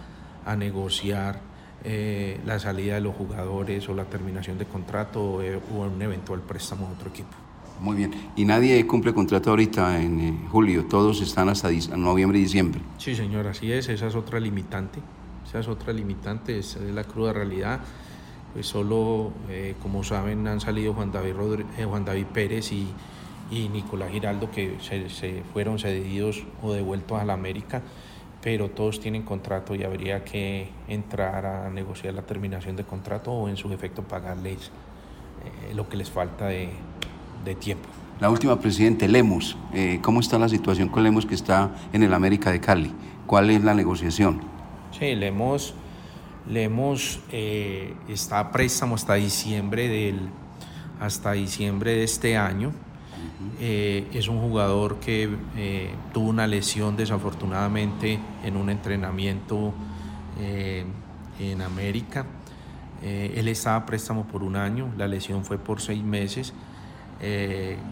a 0.44 0.56
negociar 0.56 1.40
eh, 1.84 2.40
la 2.44 2.58
salida 2.58 2.94
de 2.94 3.00
los 3.00 3.14
jugadores 3.14 3.88
o 3.88 3.94
la 3.94 4.04
terminación 4.04 4.58
de 4.58 4.64
contrato 4.64 5.22
o, 5.22 5.42
eh, 5.42 5.60
o 5.72 5.82
un 5.82 6.00
eventual 6.00 6.40
préstamo 6.40 6.86
a 6.86 6.90
otro 6.90 7.10
equipo. 7.10 7.30
Muy 7.80 7.96
bien. 7.96 8.12
Y 8.34 8.44
nadie 8.44 8.86
cumple 8.86 9.12
contrato 9.12 9.50
ahorita 9.50 10.00
en 10.00 10.20
eh, 10.20 10.48
julio, 10.50 10.86
todos 10.86 11.20
están 11.20 11.48
hasta 11.48 11.70
noviembre 11.96 12.38
y 12.38 12.42
diciembre. 12.42 12.80
Sí, 12.98 13.14
señor, 13.14 13.46
así 13.46 13.70
es, 13.70 13.88
esa 13.88 14.06
es 14.06 14.14
otra 14.14 14.40
limitante, 14.40 15.00
esa 15.46 15.60
es 15.60 15.68
otra 15.68 15.92
limitante, 15.92 16.58
esa 16.58 16.78
es 16.78 16.94
la 16.94 17.04
cruda 17.04 17.32
realidad. 17.32 17.80
Pues 18.56 18.68
solo, 18.68 19.32
eh, 19.50 19.74
como 19.82 20.02
saben, 20.02 20.48
han 20.48 20.60
salido 20.60 20.94
Juan 20.94 21.12
David, 21.12 21.34
Rodri- 21.34 21.66
eh, 21.76 21.84
Juan 21.84 22.06
David 22.06 22.24
Pérez 22.32 22.72
y, 22.72 22.86
y 23.50 23.68
Nicolás 23.68 24.10
Giraldo, 24.10 24.50
que 24.50 24.78
se, 24.80 25.10
se 25.10 25.42
fueron 25.52 25.78
cedidos 25.78 26.42
o 26.62 26.72
devueltos 26.72 27.20
a 27.20 27.26
la 27.26 27.34
América, 27.34 27.82
pero 28.40 28.70
todos 28.70 28.98
tienen 28.98 29.24
contrato 29.24 29.74
y 29.74 29.84
habría 29.84 30.24
que 30.24 30.70
entrar 30.88 31.44
a 31.44 31.68
negociar 31.68 32.14
la 32.14 32.22
terminación 32.22 32.76
de 32.76 32.84
contrato 32.84 33.30
o 33.30 33.46
en 33.50 33.58
su 33.58 33.70
efecto 33.74 34.00
pagarles 34.04 34.70
eh, 35.68 35.74
lo 35.74 35.86
que 35.90 35.98
les 35.98 36.10
falta 36.10 36.46
de, 36.46 36.70
de 37.44 37.54
tiempo. 37.56 37.90
La 38.20 38.30
última, 38.30 38.58
presidente, 38.58 39.06
Lemos. 39.06 39.58
¿Cómo 40.00 40.20
está 40.20 40.38
la 40.38 40.48
situación 40.48 40.88
con 40.88 41.02
Lemos 41.02 41.26
que 41.26 41.34
está 41.34 41.72
en 41.92 42.02
el 42.02 42.14
América 42.14 42.50
de 42.52 42.60
Cali? 42.60 42.90
¿Cuál 43.26 43.50
es 43.50 43.62
la 43.62 43.74
negociación? 43.74 44.40
Sí, 44.98 45.14
le 45.14 45.30
hemos, 46.46 46.52
le 46.52 46.64
hemos 46.64 47.20
eh, 47.30 47.94
está 48.08 48.40
a 48.40 48.52
préstamo 48.52 48.94
hasta 48.94 49.14
diciembre 49.14 49.88
del, 49.88 50.30
hasta 51.00 51.32
diciembre 51.32 51.92
de 51.92 52.04
este 52.04 52.36
año. 52.36 52.72
Eh, 53.60 54.08
es 54.12 54.28
un 54.28 54.40
jugador 54.40 54.96
que 54.96 55.28
eh, 55.56 55.90
tuvo 56.12 56.28
una 56.28 56.46
lesión 56.46 56.96
desafortunadamente 56.96 58.18
en 58.44 58.56
un 58.56 58.70
entrenamiento 58.70 59.72
eh, 60.40 60.84
en 61.40 61.62
América. 61.62 62.26
Él 63.02 63.46
estaba 63.48 63.76
a 63.76 63.86
préstamo 63.86 64.26
por 64.26 64.42
un 64.42 64.56
año, 64.56 64.92
la 64.96 65.06
lesión 65.06 65.44
fue 65.44 65.58
por 65.58 65.80
seis 65.80 66.02
meses. 66.02 66.54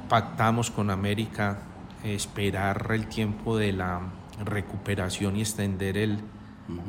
Pactamos 0.09 0.71
con 0.71 0.91
América 0.91 1.59
esperar 2.03 2.91
el 2.91 3.07
tiempo 3.07 3.57
de 3.57 3.73
la 3.75 4.01
recuperación 4.45 5.37
y 5.37 5.43
extender 5.43 5.99
el, 5.99 6.21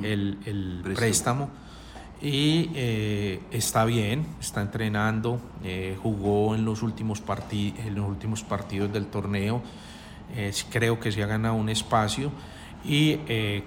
el- 0.03 0.37
el 0.45 0.81
préstamo. 0.95 1.49
Y 2.21 2.71
eh, 2.75 3.41
está 3.51 3.83
bien, 3.85 4.25
está 4.39 4.61
entrenando, 4.61 5.39
eh, 5.63 5.97
jugó 6.01 6.55
en 6.55 6.63
los, 6.65 6.81
últimos 6.81 7.21
en 7.51 7.93
los 7.95 8.07
últimos 8.07 8.41
partidos 8.43 8.91
del 8.93 9.07
torneo, 9.07 9.61
eh, 10.35 10.51
creo 10.69 10.99
que 10.99 11.11
se 11.11 11.21
ha 11.23 11.27
ganado 11.27 11.55
un 11.55 11.69
espacio. 11.69 12.31
Y 12.87 13.17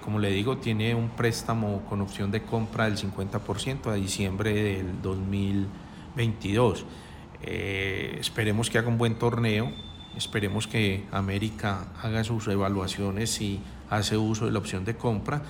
como 0.01 0.17
le 0.17 0.31
digo, 0.31 0.57
tiene 0.59 0.95
un 0.95 1.09
préstamo 1.09 1.81
con 1.89 1.99
opción 1.99 2.31
de 2.31 2.41
compra 2.43 2.85
del 2.85 2.95
50% 2.97 3.87
a 3.91 3.95
diciembre 3.95 4.53
del 4.53 5.01
2022. 5.01 6.85
Eh, 7.41 8.17
esperemos 8.19 8.69
que 8.69 8.77
haga 8.77 8.87
un 8.87 8.97
buen 8.97 9.15
torneo, 9.15 9.71
esperemos 10.17 10.67
que 10.67 11.05
América 11.11 11.87
haga 12.01 12.23
sus 12.23 12.47
evaluaciones 12.47 13.39
y 13.41 13.59
hace 13.89 14.17
uso 14.17 14.45
de 14.45 14.51
la 14.51 14.59
opción 14.59 14.85
de 14.85 14.95
compra 14.95 15.41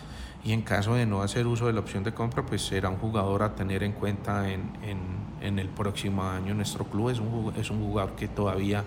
y 0.43 0.53
en 0.53 0.61
caso 0.61 0.95
de 0.95 1.05
no 1.05 1.21
hacer 1.21 1.45
uso 1.47 1.67
de 1.67 1.73
la 1.73 1.79
opción 1.81 2.03
de 2.03 2.13
compra, 2.13 2.45
pues 2.45 2.61
será 2.61 2.89
un 2.89 2.97
jugador 2.97 3.43
a 3.43 3.55
tener 3.55 3.83
en 3.83 3.91
cuenta 3.91 4.49
en, 4.49 4.61
en- 4.83 5.19
en 5.41 5.57
el 5.59 5.69
próximo 5.69 6.23
año. 6.23 6.53
Nuestro 6.53 6.85
club 6.85 7.09
es 7.09 7.19
un, 7.19 7.53
es 7.57 7.69
un 7.71 7.79
jugador 7.81 8.13
que 8.15 8.27
todavía 8.27 8.83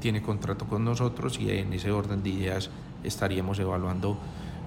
tiene 0.00 0.20
contrato 0.22 0.66
con 0.66 0.84
nosotros 0.84 1.38
y 1.40 1.50
en 1.50 1.72
ese 1.72 1.90
orden 1.90 2.22
de 2.22 2.28
ideas 2.30 2.70
estaríamos 3.02 3.58
evaluando 3.58 4.18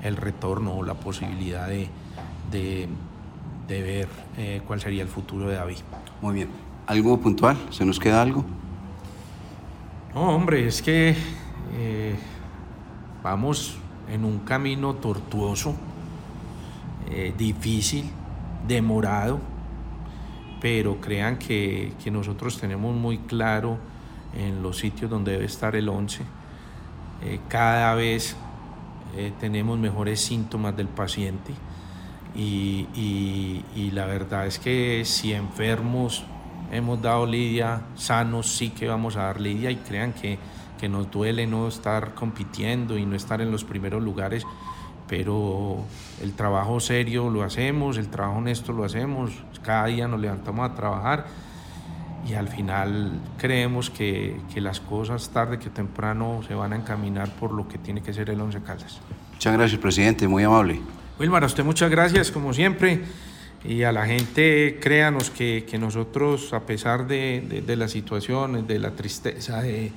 el 0.04 0.16
retorno 0.16 0.76
o 0.76 0.84
la 0.84 0.94
posibilidad 0.96 1.68
de, 1.68 1.88
de- 2.52 2.88
de 3.68 3.82
ver 3.82 4.08
eh, 4.38 4.62
cuál 4.66 4.80
sería 4.80 5.02
el 5.04 5.10
futuro 5.10 5.50
de 5.50 5.56
David. 5.56 5.78
Muy 6.22 6.34
bien. 6.36 6.50
¿Algo 6.88 7.20
puntual? 7.20 7.58
¿Se 7.70 7.84
nos 7.86 8.00
queda 8.00 8.22
algo? 8.22 8.46
No, 10.16 10.30
hombre, 10.36 10.66
es 10.68 10.82
que 10.82 11.16
eh, 11.78 12.16
vamos 13.24 13.78
en 14.10 14.24
un 14.24 14.40
camino 14.40 14.96
tortuoso, 14.96 15.76
eh, 17.10 17.34
difícil, 17.38 18.06
demorado, 18.68 19.40
pero 20.60 21.00
crean 21.00 21.38
que, 21.38 21.94
que 22.04 22.12
nosotros 22.12 22.60
tenemos 22.60 22.96
muy 22.96 23.20
claro 23.20 23.78
en 24.36 24.62
los 24.64 24.78
sitios 24.78 25.10
donde 25.10 25.34
debe 25.34 25.46
estar 25.46 25.76
el 25.76 25.88
11. 25.90 26.24
Eh, 27.24 27.40
cada 27.48 27.94
vez 27.96 28.36
eh, 29.16 29.32
tenemos 29.40 29.78
mejores 29.80 30.22
síntomas 30.22 30.76
del 30.76 30.88
paciente 30.88 31.54
y, 32.36 32.88
y- 32.96 33.66
y 33.76 33.92
la 33.92 34.06
verdad 34.06 34.48
es 34.48 34.60
que 34.60 35.04
si 35.06 35.34
enfermos 35.34 36.24
hemos 36.72 37.02
dado 37.02 37.26
lidia, 37.26 37.82
sanos 37.96 38.48
sí 38.48 38.70
que 38.72 38.88
vamos 38.88 39.16
a 39.16 39.24
dar 39.24 39.40
lidia 39.42 39.72
y 39.72 39.78
crean 39.78 40.14
que, 40.14 40.38
que 40.80 40.90
nos 40.90 41.10
duele 41.12 41.48
no 41.48 41.68
estar 41.68 42.14
compitiendo 42.16 42.98
y 42.98 43.06
no 43.06 43.16
estar 43.16 43.42
en 43.42 43.52
los 43.52 43.64
primeros 43.64 44.04
lugares, 44.04 44.44
pero 45.08 45.78
el 46.22 46.34
trabajo 46.34 46.80
serio 46.80 47.30
lo 47.30 47.44
hacemos, 47.44 47.98
el 47.98 48.08
trabajo 48.10 48.38
honesto 48.40 48.74
lo 48.74 48.84
hacemos, 48.84 49.32
cada 49.64 49.86
día 49.88 50.08
nos 50.08 50.20
levantamos 50.20 50.70
a 50.70 50.76
trabajar 50.76 51.26
y 52.28 52.34
al 52.34 52.48
final 52.50 53.14
creemos 53.38 53.90
que, 53.90 54.40
que 54.54 54.60
las 54.60 54.80
cosas 54.80 55.30
tarde 55.30 55.60
que 55.60 55.70
temprano 55.70 56.42
se 56.48 56.54
van 56.56 56.74
a 56.74 56.76
encaminar 56.76 57.30
por 57.32 57.52
lo 57.54 57.68
que 57.68 57.78
tiene 57.78 58.02
que 58.02 58.14
ser 58.14 58.30
el 58.30 58.42
Once 58.42 58.62
Caldas. 58.62 59.00
Muchas 59.34 59.54
gracias, 59.54 59.80
presidente. 59.80 60.28
Muy 60.28 60.44
amable. 60.44 60.82
Wilmar, 61.20 61.44
a 61.44 61.46
usted 61.46 61.64
muchas 61.64 61.90
gracias, 61.90 62.32
como 62.32 62.54
siempre. 62.54 63.02
Y 63.64 63.84
a 63.84 63.92
la 63.92 64.06
gente, 64.06 64.78
créanos 64.82 65.30
que, 65.30 65.66
que 65.70 65.78
nosotros, 65.80 66.54
a 66.54 66.62
pesar 66.62 67.08
de, 67.08 67.44
de- 67.48 67.62
de 67.62 67.76
las 67.76 67.92
situaciones, 67.92 68.68
de 68.68 68.80
la 68.80 68.92
tristeza 68.92 69.62
de, 69.62 69.92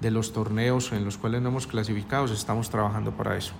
de 0.00 0.10
los 0.10 0.32
torneos 0.32 0.90
en 0.92 1.04
los 1.04 1.16
cuales 1.16 1.40
no 1.42 1.50
hemos 1.50 1.66
clasificado, 1.66 2.24
estamos 2.26 2.70
trabajando 2.70 3.12
para 3.12 3.36
eso. 3.36 3.52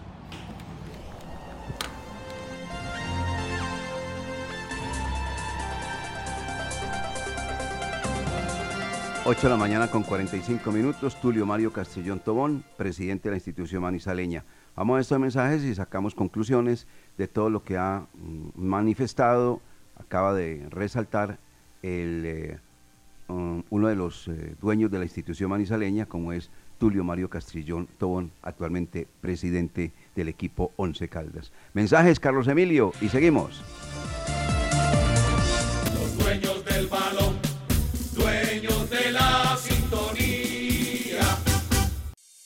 8 9.26 9.40
de 9.40 9.48
la 9.48 9.56
mañana 9.56 9.88
con 9.88 10.02
45 10.02 10.70
minutos. 10.70 11.18
Tulio 11.18 11.46
Mario 11.46 11.72
Castellón 11.72 12.20
Tobón, 12.20 12.62
presidente 12.76 13.24
de 13.24 13.30
la 13.30 13.36
institución 13.38 13.80
manizaleña. 13.80 14.44
Vamos 14.76 14.98
a 14.98 15.00
estos 15.00 15.18
mensajes 15.18 15.62
y 15.64 15.74
sacamos 15.74 16.14
conclusiones 16.14 16.86
de 17.16 17.26
todo 17.26 17.48
lo 17.48 17.64
que 17.64 17.78
ha 17.78 18.06
mm, 18.12 18.48
manifestado. 18.54 19.62
Acaba 19.98 20.34
de 20.34 20.66
resaltar 20.68 21.38
eh, 21.82 22.58
um, 23.28 23.62
uno 23.70 23.88
de 23.88 23.96
los 23.96 24.28
eh, 24.28 24.56
dueños 24.60 24.90
de 24.90 24.98
la 24.98 25.04
institución 25.04 25.48
manizaleña, 25.48 26.04
como 26.04 26.34
es 26.34 26.50
Tulio 26.76 27.02
Mario 27.02 27.30
Castrillón 27.30 27.88
Tobón, 27.96 28.30
actualmente 28.42 29.08
presidente 29.22 29.92
del 30.14 30.28
equipo 30.28 30.72
Once 30.76 31.08
Caldas. 31.08 31.50
Mensajes, 31.72 32.20
Carlos 32.20 32.46
Emilio, 32.46 32.92
y 33.00 33.08
seguimos. 33.08 33.62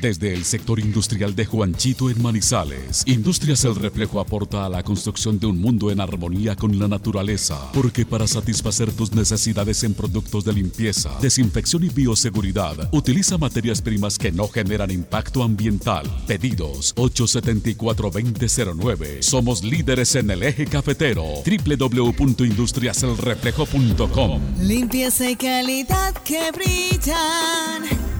Desde 0.00 0.32
el 0.34 0.44
sector 0.44 0.78
industrial 0.78 1.34
de 1.34 1.46
Juanchito 1.46 2.10
en 2.10 2.22
Manizales, 2.22 3.02
Industrias 3.06 3.64
El 3.64 3.74
Reflejo 3.76 4.20
aporta 4.20 4.66
a 4.66 4.68
la 4.68 4.82
construcción 4.82 5.38
de 5.38 5.46
un 5.46 5.58
mundo 5.58 5.90
en 5.90 6.00
armonía 6.00 6.54
con 6.54 6.78
la 6.78 6.86
naturaleza, 6.86 7.72
porque 7.72 8.04
para 8.04 8.26
satisfacer 8.26 8.92
tus 8.92 9.12
necesidades 9.12 9.82
en 9.84 9.94
productos 9.94 10.44
de 10.44 10.52
limpieza, 10.52 11.16
desinfección 11.22 11.84
y 11.84 11.88
bioseguridad, 11.88 12.90
utiliza 12.92 13.38
materias 13.38 13.80
primas 13.80 14.18
que 14.18 14.32
no 14.32 14.48
generan 14.48 14.90
impacto 14.90 15.42
ambiental. 15.42 16.04
Pedidos 16.26 16.94
874-2009. 16.96 19.22
Somos 19.22 19.64
líderes 19.64 20.14
en 20.14 20.30
el 20.30 20.42
eje 20.42 20.66
cafetero. 20.66 21.24
www.industriaselreflejo.com. 21.44 24.42
Limpieza 24.60 25.30
y 25.30 25.36
calidad 25.36 26.12
que 26.22 26.50
brillan. 26.52 28.15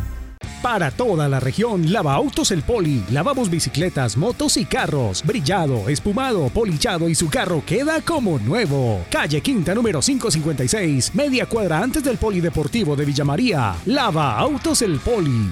Para 0.63 0.91
toda 0.91 1.29
la 1.29 1.39
región, 1.39 1.93
Lava 1.93 2.15
Autos 2.15 2.51
El 2.51 2.63
Poli. 2.63 3.05
Lavamos 3.11 3.51
bicicletas, 3.51 4.17
motos 4.17 4.57
y 4.57 4.65
carros. 4.65 5.23
Brillado, 5.25 5.89
espumado, 5.89 6.49
polichado 6.49 7.09
y 7.09 7.15
su 7.15 7.29
carro 7.29 7.63
queda 7.65 8.01
como 8.01 8.39
nuevo. 8.39 9.05
Calle 9.11 9.41
Quinta 9.41 9.75
número 9.75 10.01
556, 10.01 11.15
media 11.15 11.47
cuadra 11.47 11.81
antes 11.81 12.03
del 12.03 12.17
Polideportivo 12.17 12.97
de 12.97 13.05
Villa 13.05 13.25
María. 13.25 13.77
Lava 13.87 14.39
Autos 14.39 14.83
El 14.83 14.99
Poli. 14.99 15.51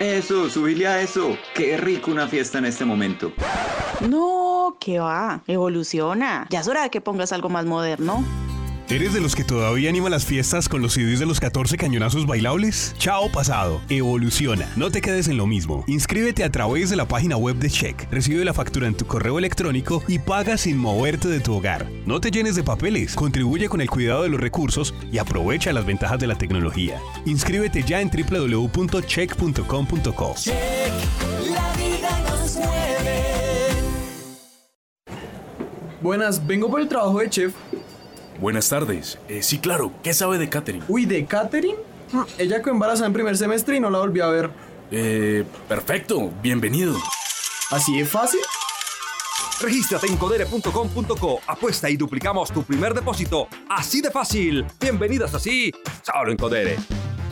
Eso, 0.00 0.50
subile 0.50 0.88
a 0.88 1.00
eso. 1.00 1.36
Qué 1.54 1.76
rico 1.76 2.10
una 2.10 2.26
fiesta 2.26 2.58
en 2.58 2.64
este 2.64 2.84
momento. 2.84 3.32
No, 4.08 4.76
que 4.80 4.98
va, 4.98 5.42
evoluciona. 5.46 6.46
Ya 6.50 6.60
es 6.60 6.66
hora 6.66 6.82
de 6.82 6.90
que 6.90 7.00
pongas 7.00 7.32
algo 7.32 7.48
más 7.48 7.66
moderno. 7.66 8.24
¿Eres 8.90 9.14
de 9.14 9.20
los 9.20 9.34
que 9.34 9.44
todavía 9.44 9.88
anima 9.88 10.10
las 10.10 10.26
fiestas 10.26 10.68
con 10.68 10.82
los 10.82 10.92
CDs 10.94 11.20
de 11.20 11.26
los 11.26 11.40
14 11.40 11.76
cañonazos 11.78 12.26
bailables? 12.26 12.94
Chao 12.98 13.30
pasado, 13.30 13.80
evoluciona, 13.88 14.68
no 14.76 14.90
te 14.90 15.00
quedes 15.00 15.28
en 15.28 15.38
lo 15.38 15.46
mismo. 15.46 15.82
Inscríbete 15.86 16.44
a 16.44 16.50
través 16.50 16.90
de 16.90 16.96
la 16.96 17.08
página 17.08 17.36
web 17.36 17.56
de 17.56 17.70
Check, 17.70 18.06
recibe 18.10 18.44
la 18.44 18.52
factura 18.52 18.86
en 18.86 18.94
tu 18.94 19.06
correo 19.06 19.38
electrónico 19.38 20.02
y 20.08 20.18
paga 20.18 20.58
sin 20.58 20.76
moverte 20.76 21.28
de 21.28 21.40
tu 21.40 21.54
hogar. 21.54 21.88
No 22.04 22.20
te 22.20 22.30
llenes 22.30 22.54
de 22.54 22.64
papeles, 22.64 23.14
contribuye 23.14 23.68
con 23.68 23.80
el 23.80 23.88
cuidado 23.88 24.24
de 24.24 24.28
los 24.28 24.40
recursos 24.40 24.92
y 25.10 25.16
aprovecha 25.18 25.72
las 25.72 25.86
ventajas 25.86 26.18
de 26.18 26.26
la 26.26 26.36
tecnología. 26.36 27.00
Inscríbete 27.24 27.84
ya 27.84 28.00
en 28.00 28.10
www.check.com.co. 28.10 30.34
La 31.50 31.72
vida 31.76 32.20
nos 32.28 32.56
mueve. 32.56 33.22
Buenas, 36.02 36.46
vengo 36.46 36.68
por 36.68 36.80
el 36.80 36.88
trabajo 36.88 37.20
de 37.20 37.30
chef. 37.30 37.54
Buenas 38.40 38.68
tardes. 38.68 39.18
Eh, 39.28 39.42
sí, 39.42 39.58
claro. 39.58 39.92
¿Qué 40.02 40.14
sabe 40.14 40.38
de 40.38 40.48
Catherine? 40.48 40.84
Uy, 40.88 41.06
¿de 41.06 41.24
Catherine? 41.26 41.78
Ella 42.38 42.60
quedó 42.60 42.72
embarazada 42.72 43.06
en 43.06 43.12
primer 43.12 43.36
semestre 43.36 43.76
y 43.76 43.80
no 43.80 43.90
la 43.90 43.98
volví 43.98 44.20
a 44.20 44.26
ver. 44.26 44.50
Eh, 44.90 45.44
perfecto. 45.68 46.30
Bienvenido. 46.42 46.96
¿Así 47.70 47.98
es 47.98 48.08
fácil? 48.08 48.40
Regístrate 49.60 50.08
en 50.08 50.16
codere.com.co, 50.16 51.40
apuesta 51.46 51.88
y 51.88 51.96
duplicamos 51.96 52.50
tu 52.52 52.64
primer 52.64 52.94
depósito. 52.94 53.46
Así 53.68 54.00
de 54.00 54.10
fácil. 54.10 54.66
Bienvenidos 54.80 55.34
así, 55.34 55.70
solo 56.02 56.32
en 56.32 56.36
Codere. 56.36 56.76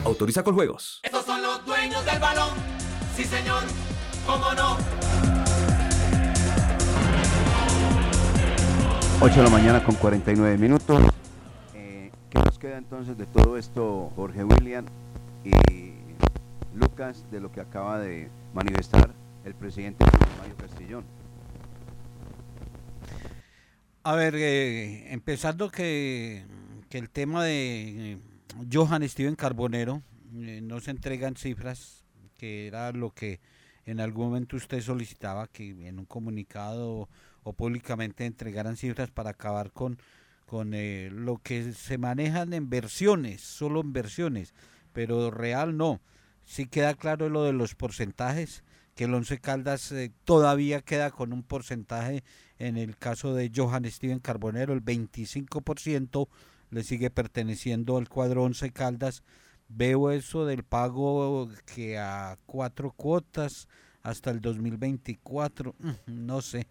Autoriza 0.05 0.45
con 0.45 0.55
juegos. 0.55 1.01
Estos 1.03 1.27
son 1.27 1.43
los 1.43 1.65
dueños 1.67 2.05
del 2.05 2.21
balón. 2.21 2.51
Sí, 3.17 3.25
señor. 3.25 3.65
¿Cómo 4.27 4.53
no? 4.55 4.77
8 9.23 9.37
de 9.37 9.43
la 9.43 9.51
mañana 9.51 9.85
con 9.85 9.97
49 9.97 10.57
minutos. 10.57 11.03
Eh, 11.75 12.11
¿Qué 12.31 12.39
nos 12.39 12.59
queda 12.59 12.79
entonces 12.79 13.18
de 13.18 13.27
todo 13.27 13.59
esto, 13.59 14.11
Jorge 14.16 14.45
William 14.45 14.87
y 15.45 15.53
Lucas, 16.75 17.27
de 17.31 17.39
lo 17.39 17.53
que 17.53 17.61
acaba 17.61 17.99
de 17.99 18.31
manifestar 18.55 19.12
el 19.45 19.55
presidente 19.55 20.07
Mario 20.39 20.57
Castillón? 20.57 21.05
A 24.05 24.14
ver, 24.14 24.35
eh, 24.37 25.12
empezando 25.12 25.71
que, 25.71 26.47
que 26.89 26.97
el 26.97 27.11
tema 27.11 27.45
de 27.45 28.12
eh, 28.12 28.18
Johan 28.73 29.07
Steven 29.07 29.37
Carbonero, 29.37 30.03
eh, 30.35 30.61
no 30.62 30.81
se 30.81 30.93
entregan 30.93 31.37
cifras, 31.37 32.07
que 32.39 32.68
era 32.68 32.91
lo 32.93 33.11
que 33.11 33.41
en 33.85 34.01
algún 34.01 34.29
momento 34.29 34.57
usted 34.57 34.81
solicitaba, 34.81 35.47
que 35.47 35.87
en 35.87 35.99
un 35.99 36.07
comunicado 36.07 37.11
o 37.43 37.53
públicamente 37.53 38.26
entregaran 38.26 38.76
cifras 38.76 39.11
para 39.11 39.30
acabar 39.30 39.72
con, 39.72 39.99
con 40.47 40.74
eh, 40.74 41.11
lo 41.12 41.38
que 41.38 41.72
se 41.72 41.99
manejan 41.99 42.53
en 42.53 42.70
versiones, 42.70 43.41
solo 43.41 43.80
en 43.80 43.93
versiones, 43.93 44.55
pero 44.93 45.30
real 45.30 45.76
no. 45.76 46.01
Sí 46.45 46.66
queda 46.66 46.95
claro 46.95 47.28
lo 47.28 47.45
de 47.45 47.53
los 47.53 47.74
porcentajes, 47.74 48.64
que 48.95 49.05
el 49.05 49.14
Once 49.14 49.38
Caldas 49.38 49.93
eh, 49.93 50.12
todavía 50.24 50.82
queda 50.82 51.11
con 51.11 51.32
un 51.32 51.43
porcentaje 51.43 52.24
en 52.59 52.76
el 52.76 52.97
caso 52.97 53.34
de 53.34 53.51
Johan 53.55 53.91
Steven 53.91 54.18
Carbonero, 54.18 54.72
el 54.72 54.84
25% 54.84 56.28
le 56.70 56.84
sigue 56.84 57.11
perteneciendo 57.11 57.97
al 57.97 58.09
cuadro 58.09 58.43
Once 58.43 58.70
Caldas. 58.70 59.22
Veo 59.68 60.11
eso 60.11 60.47
del 60.47 60.64
pago 60.64 61.49
que 61.74 61.99
a 61.99 62.36
cuatro 62.47 62.91
cuotas 62.91 63.68
hasta 64.03 64.30
el 64.30 64.41
2024, 64.41 65.74
no 66.07 66.43
sé 66.43 66.66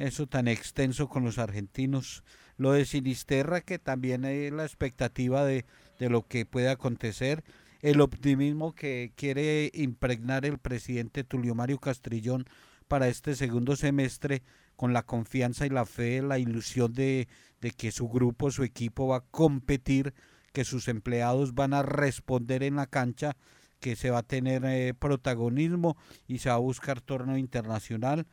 eso 0.00 0.26
tan 0.26 0.48
extenso 0.48 1.08
con 1.08 1.24
los 1.24 1.38
argentinos. 1.38 2.24
Lo 2.56 2.72
de 2.72 2.84
Sinisterra, 2.84 3.60
que 3.60 3.78
también 3.78 4.24
hay 4.24 4.50
la 4.50 4.64
expectativa 4.64 5.44
de, 5.44 5.64
de 5.98 6.10
lo 6.10 6.26
que 6.26 6.46
puede 6.46 6.70
acontecer. 6.70 7.44
El 7.80 8.00
optimismo 8.00 8.74
que 8.74 9.12
quiere 9.16 9.70
impregnar 9.74 10.44
el 10.44 10.58
presidente 10.58 11.24
Tulio 11.24 11.54
Mario 11.54 11.78
Castrillón 11.78 12.46
para 12.88 13.08
este 13.08 13.34
segundo 13.34 13.76
semestre, 13.76 14.42
con 14.76 14.92
la 14.92 15.02
confianza 15.02 15.66
y 15.66 15.70
la 15.70 15.86
fe, 15.86 16.22
la 16.22 16.38
ilusión 16.38 16.92
de, 16.92 17.28
de 17.60 17.70
que 17.70 17.92
su 17.92 18.08
grupo, 18.08 18.50
su 18.50 18.64
equipo 18.64 19.08
va 19.08 19.18
a 19.18 19.24
competir, 19.30 20.14
que 20.52 20.64
sus 20.64 20.88
empleados 20.88 21.54
van 21.54 21.74
a 21.74 21.82
responder 21.82 22.62
en 22.62 22.76
la 22.76 22.86
cancha, 22.86 23.36
que 23.78 23.96
se 23.96 24.10
va 24.10 24.18
a 24.18 24.22
tener 24.22 24.64
eh, 24.64 24.94
protagonismo 24.94 25.96
y 26.26 26.38
se 26.38 26.48
va 26.48 26.56
a 26.56 26.58
buscar 26.58 27.00
torneo 27.00 27.36
internacional 27.36 28.26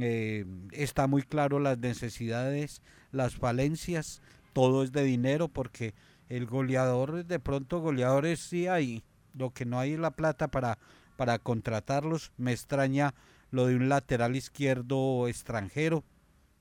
eh, 0.00 0.44
está 0.72 1.06
muy 1.06 1.22
claro 1.22 1.58
las 1.58 1.78
necesidades, 1.78 2.82
las 3.12 3.36
falencias, 3.36 4.22
todo 4.52 4.82
es 4.82 4.92
de 4.92 5.04
dinero 5.04 5.48
porque 5.48 5.94
el 6.28 6.46
goleador, 6.46 7.24
de 7.24 7.38
pronto 7.38 7.80
goleadores 7.80 8.40
sí 8.40 8.66
hay, 8.66 9.04
lo 9.34 9.50
que 9.50 9.64
no 9.64 9.78
hay 9.78 9.92
es 9.92 9.98
la 9.98 10.10
plata 10.12 10.48
para, 10.48 10.78
para 11.16 11.38
contratarlos. 11.38 12.32
Me 12.36 12.52
extraña 12.52 13.14
lo 13.50 13.66
de 13.66 13.76
un 13.76 13.88
lateral 13.88 14.36
izquierdo 14.36 15.28
extranjero, 15.28 16.04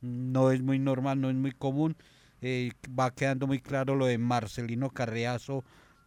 no 0.02 0.52
es 0.52 0.62
muy 0.62 0.80
normal, 0.80 1.20
no 1.22 1.30
es 1.30 1.36
muy 1.36 1.52
común. 1.52 1.96
Eh, 2.42 2.74
va 2.88 3.12
quedando 3.12 3.48
muy 3.48 3.60
claro 3.60 3.96
lo 3.96 4.06
de 4.06 4.18
Marcelino 4.18 4.92
Carreazo 4.92 5.64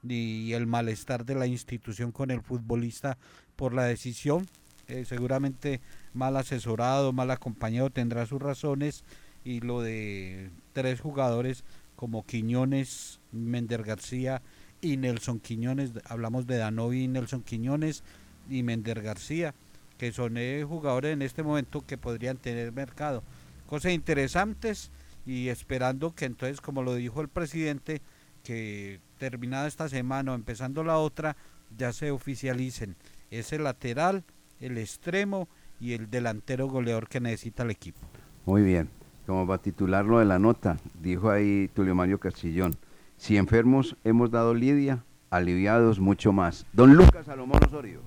y 0.06 0.52
el 0.52 0.66
malestar 0.66 1.24
de 1.24 1.34
la 1.34 1.46
institución 1.46 2.12
con 2.12 2.30
el 2.30 2.42
futbolista 2.42 3.18
por 3.56 3.74
la 3.74 3.84
decisión. 3.84 4.46
Eh, 4.86 5.04
seguramente 5.04 5.80
mal 6.18 6.36
asesorado, 6.36 7.12
mal 7.12 7.30
acompañado, 7.30 7.88
tendrá 7.90 8.26
sus 8.26 8.42
razones. 8.42 9.04
Y 9.44 9.60
lo 9.60 9.80
de 9.80 10.50
tres 10.74 11.00
jugadores 11.00 11.64
como 11.96 12.26
Quiñones, 12.26 13.20
Mender 13.32 13.82
García 13.82 14.42
y 14.82 14.96
Nelson 14.98 15.40
Quiñones, 15.40 15.92
hablamos 16.04 16.46
de 16.46 16.58
Danovi 16.58 17.04
y 17.04 17.08
Nelson 17.08 17.42
Quiñones 17.42 18.02
y 18.50 18.62
Mender 18.62 19.02
García, 19.02 19.54
que 19.96 20.12
son 20.12 20.36
eh, 20.36 20.64
jugadores 20.68 21.12
en 21.12 21.22
este 21.22 21.42
momento 21.42 21.86
que 21.86 21.96
podrían 21.96 22.36
tener 22.36 22.72
mercado. 22.72 23.22
Cosas 23.66 23.92
interesantes 23.92 24.90
y 25.24 25.48
esperando 25.48 26.14
que 26.14 26.24
entonces, 26.24 26.60
como 26.60 26.82
lo 26.82 26.94
dijo 26.94 27.20
el 27.20 27.28
presidente, 27.28 28.02
que 28.44 29.00
terminada 29.18 29.66
esta 29.66 29.88
semana 29.88 30.32
o 30.32 30.34
empezando 30.34 30.84
la 30.84 30.98
otra, 30.98 31.36
ya 31.76 31.92
se 31.92 32.10
oficialicen 32.10 32.96
ese 33.30 33.58
lateral, 33.58 34.24
el 34.60 34.78
extremo 34.78 35.48
y 35.80 35.92
el 35.92 36.10
delantero 36.10 36.68
goleador 36.68 37.08
que 37.08 37.20
necesita 37.20 37.62
el 37.62 37.70
equipo. 37.70 38.00
Muy 38.46 38.62
bien, 38.62 38.88
como 39.26 39.46
para 39.46 39.62
titularlo 39.62 40.18
de 40.18 40.24
la 40.24 40.38
nota, 40.38 40.78
dijo 41.00 41.30
ahí 41.30 41.70
Tulio 41.74 41.94
Mario 41.94 42.18
Castillón, 42.18 42.76
si 43.16 43.36
enfermos 43.36 43.96
hemos 44.04 44.30
dado 44.30 44.54
lidia, 44.54 45.04
aliviados 45.30 46.00
mucho 46.00 46.32
más. 46.32 46.66
Don 46.72 46.94
Lucas 46.94 47.26
Salomón 47.26 47.60
Osorio. 47.66 48.00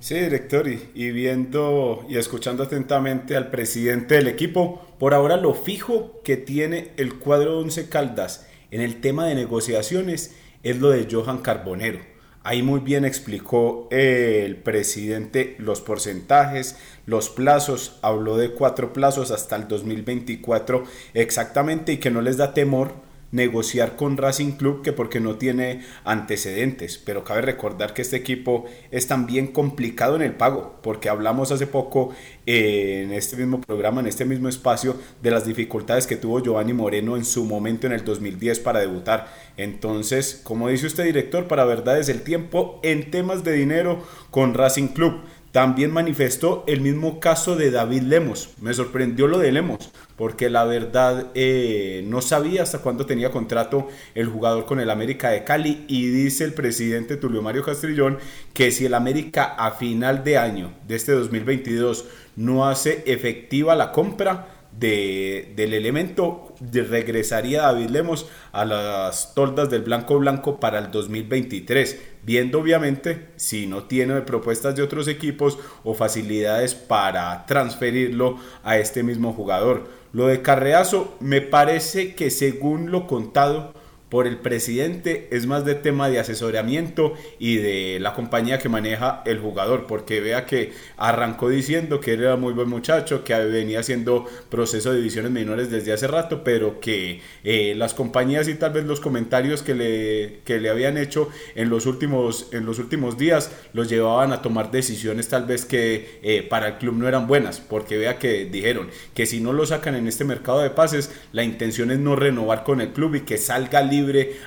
Sí, 0.00 0.16
director, 0.16 0.68
y, 0.68 0.90
y 0.94 1.12
viendo 1.12 2.04
y 2.08 2.18
escuchando 2.18 2.64
atentamente 2.64 3.36
al 3.36 3.50
presidente 3.50 4.16
del 4.16 4.26
equipo, 4.26 4.86
por 4.98 5.14
ahora 5.14 5.36
lo 5.36 5.54
fijo 5.54 6.20
que 6.22 6.36
tiene 6.36 6.92
el 6.96 7.14
cuadro 7.18 7.58
11 7.58 7.88
Caldas 7.88 8.46
en 8.70 8.80
el 8.80 9.00
tema 9.00 9.26
de 9.26 9.36
negociaciones 9.36 10.34
es 10.64 10.80
lo 10.80 10.90
de 10.90 11.06
Johan 11.08 11.38
Carbonero. 11.38 12.00
Ahí 12.46 12.62
muy 12.62 12.80
bien 12.80 13.06
explicó 13.06 13.88
el 13.90 14.56
presidente 14.56 15.56
los 15.58 15.80
porcentajes, 15.80 16.76
los 17.06 17.30
plazos, 17.30 17.98
habló 18.02 18.36
de 18.36 18.50
cuatro 18.50 18.92
plazos 18.92 19.30
hasta 19.30 19.56
el 19.56 19.66
2024 19.66 20.84
exactamente 21.14 21.92
y 21.92 21.96
que 21.96 22.10
no 22.10 22.20
les 22.20 22.36
da 22.36 22.52
temor 22.52 22.92
negociar 23.34 23.96
con 23.96 24.16
Racing 24.16 24.52
Club 24.52 24.82
que 24.82 24.92
porque 24.92 25.18
no 25.18 25.34
tiene 25.36 25.82
antecedentes, 26.04 26.98
pero 26.98 27.24
cabe 27.24 27.42
recordar 27.42 27.92
que 27.92 28.02
este 28.02 28.16
equipo 28.16 28.64
es 28.92 29.08
también 29.08 29.48
complicado 29.48 30.14
en 30.14 30.22
el 30.22 30.34
pago, 30.34 30.78
porque 30.82 31.08
hablamos 31.08 31.50
hace 31.50 31.66
poco 31.66 32.14
eh, 32.46 33.02
en 33.04 33.12
este 33.12 33.36
mismo 33.36 33.60
programa, 33.60 34.00
en 34.00 34.06
este 34.06 34.24
mismo 34.24 34.48
espacio, 34.48 34.96
de 35.20 35.32
las 35.32 35.44
dificultades 35.44 36.06
que 36.06 36.16
tuvo 36.16 36.40
Giovanni 36.40 36.74
Moreno 36.74 37.16
en 37.16 37.24
su 37.24 37.44
momento 37.44 37.88
en 37.88 37.92
el 37.92 38.04
2010 38.04 38.60
para 38.60 38.78
debutar. 38.78 39.34
Entonces, 39.56 40.40
como 40.44 40.68
dice 40.68 40.86
usted 40.86 41.04
director, 41.04 41.48
para 41.48 41.64
verdad 41.64 41.98
es 41.98 42.08
el 42.08 42.22
tiempo 42.22 42.78
en 42.84 43.10
temas 43.10 43.42
de 43.42 43.52
dinero 43.52 44.04
con 44.30 44.54
Racing 44.54 44.88
Club. 44.88 45.22
También 45.54 45.92
manifestó 45.92 46.64
el 46.66 46.80
mismo 46.80 47.20
caso 47.20 47.54
de 47.54 47.70
David 47.70 48.02
Lemos. 48.02 48.48
Me 48.60 48.74
sorprendió 48.74 49.28
lo 49.28 49.38
de 49.38 49.52
Lemos, 49.52 49.92
porque 50.16 50.50
la 50.50 50.64
verdad 50.64 51.28
eh, 51.36 52.02
no 52.08 52.22
sabía 52.22 52.64
hasta 52.64 52.80
cuándo 52.80 53.06
tenía 53.06 53.30
contrato 53.30 53.86
el 54.16 54.26
jugador 54.26 54.64
con 54.64 54.80
el 54.80 54.90
América 54.90 55.30
de 55.30 55.44
Cali 55.44 55.84
y 55.86 56.08
dice 56.08 56.42
el 56.42 56.54
presidente 56.54 57.16
Tulio 57.16 57.40
Mario 57.40 57.62
Castrillón 57.62 58.18
que 58.52 58.72
si 58.72 58.86
el 58.86 58.94
América 58.94 59.44
a 59.44 59.70
final 59.70 60.24
de 60.24 60.38
año 60.38 60.72
de 60.88 60.96
este 60.96 61.12
2022 61.12 62.04
no 62.34 62.66
hace 62.66 63.04
efectiva 63.06 63.76
la 63.76 63.92
compra, 63.92 64.53
de, 64.78 65.52
del 65.56 65.74
elemento 65.74 66.54
regresaría 66.60 67.62
David 67.62 67.90
Lemos 67.90 68.26
a 68.52 68.64
las 68.64 69.34
toldas 69.34 69.70
del 69.70 69.82
Blanco 69.82 70.18
Blanco 70.18 70.60
para 70.60 70.78
el 70.78 70.90
2023, 70.90 72.00
viendo 72.22 72.60
obviamente 72.60 73.28
si 73.36 73.66
no 73.66 73.84
tiene 73.84 74.20
propuestas 74.22 74.74
de 74.76 74.82
otros 74.82 75.08
equipos 75.08 75.58
o 75.82 75.94
facilidades 75.94 76.74
para 76.74 77.46
transferirlo 77.46 78.38
a 78.62 78.78
este 78.78 79.02
mismo 79.02 79.32
jugador. 79.32 79.88
Lo 80.12 80.26
de 80.26 80.42
Carreazo 80.42 81.16
me 81.20 81.40
parece 81.40 82.14
que 82.14 82.30
según 82.30 82.90
lo 82.90 83.06
contado 83.06 83.74
por 84.08 84.26
el 84.26 84.38
presidente 84.38 85.28
es 85.32 85.46
más 85.46 85.64
de 85.64 85.74
tema 85.74 86.08
de 86.08 86.20
asesoramiento 86.20 87.14
y 87.38 87.56
de 87.56 87.98
la 88.00 88.14
compañía 88.14 88.58
que 88.58 88.68
maneja 88.68 89.22
el 89.26 89.38
jugador, 89.38 89.86
porque 89.86 90.20
vea 90.20 90.46
que 90.46 90.72
arrancó 90.96 91.48
diciendo 91.48 92.00
que 92.00 92.12
era 92.12 92.36
muy 92.36 92.52
buen 92.52 92.68
muchacho, 92.68 93.24
que 93.24 93.34
venía 93.34 93.80
haciendo 93.80 94.26
proceso 94.50 94.90
de 94.90 94.98
divisiones 94.98 95.32
menores 95.32 95.70
desde 95.70 95.92
hace 95.92 96.06
rato, 96.06 96.44
pero 96.44 96.80
que 96.80 97.22
eh, 97.42 97.74
las 97.76 97.94
compañías 97.94 98.46
y 98.48 98.54
tal 98.54 98.72
vez 98.72 98.84
los 98.84 99.00
comentarios 99.00 99.62
que 99.62 99.74
le, 99.74 100.40
que 100.44 100.60
le 100.60 100.68
habían 100.68 100.96
hecho 100.96 101.28
en 101.54 101.70
los, 101.70 101.86
últimos, 101.86 102.48
en 102.52 102.66
los 102.66 102.78
últimos 102.78 103.18
días 103.18 103.50
los 103.72 103.88
llevaban 103.88 104.32
a 104.32 104.42
tomar 104.42 104.70
decisiones 104.70 105.28
tal 105.28 105.44
vez 105.46 105.64
que 105.64 106.20
eh, 106.22 106.46
para 106.48 106.68
el 106.68 106.74
club 106.74 106.94
no 106.94 107.08
eran 107.08 107.26
buenas, 107.26 107.60
porque 107.60 107.96
vea 107.96 108.18
que 108.18 108.44
dijeron 108.44 108.90
que 109.14 109.26
si 109.26 109.40
no 109.40 109.52
lo 109.52 109.66
sacan 109.66 109.94
en 109.94 110.06
este 110.06 110.24
mercado 110.24 110.60
de 110.60 110.70
pases, 110.70 111.10
la 111.32 111.42
intención 111.42 111.90
es 111.90 111.98
no 111.98 112.16
renovar 112.16 112.64
con 112.64 112.80
el 112.80 112.92
club 112.92 113.16
y 113.16 113.20
que 113.20 113.38
salga 113.38 113.82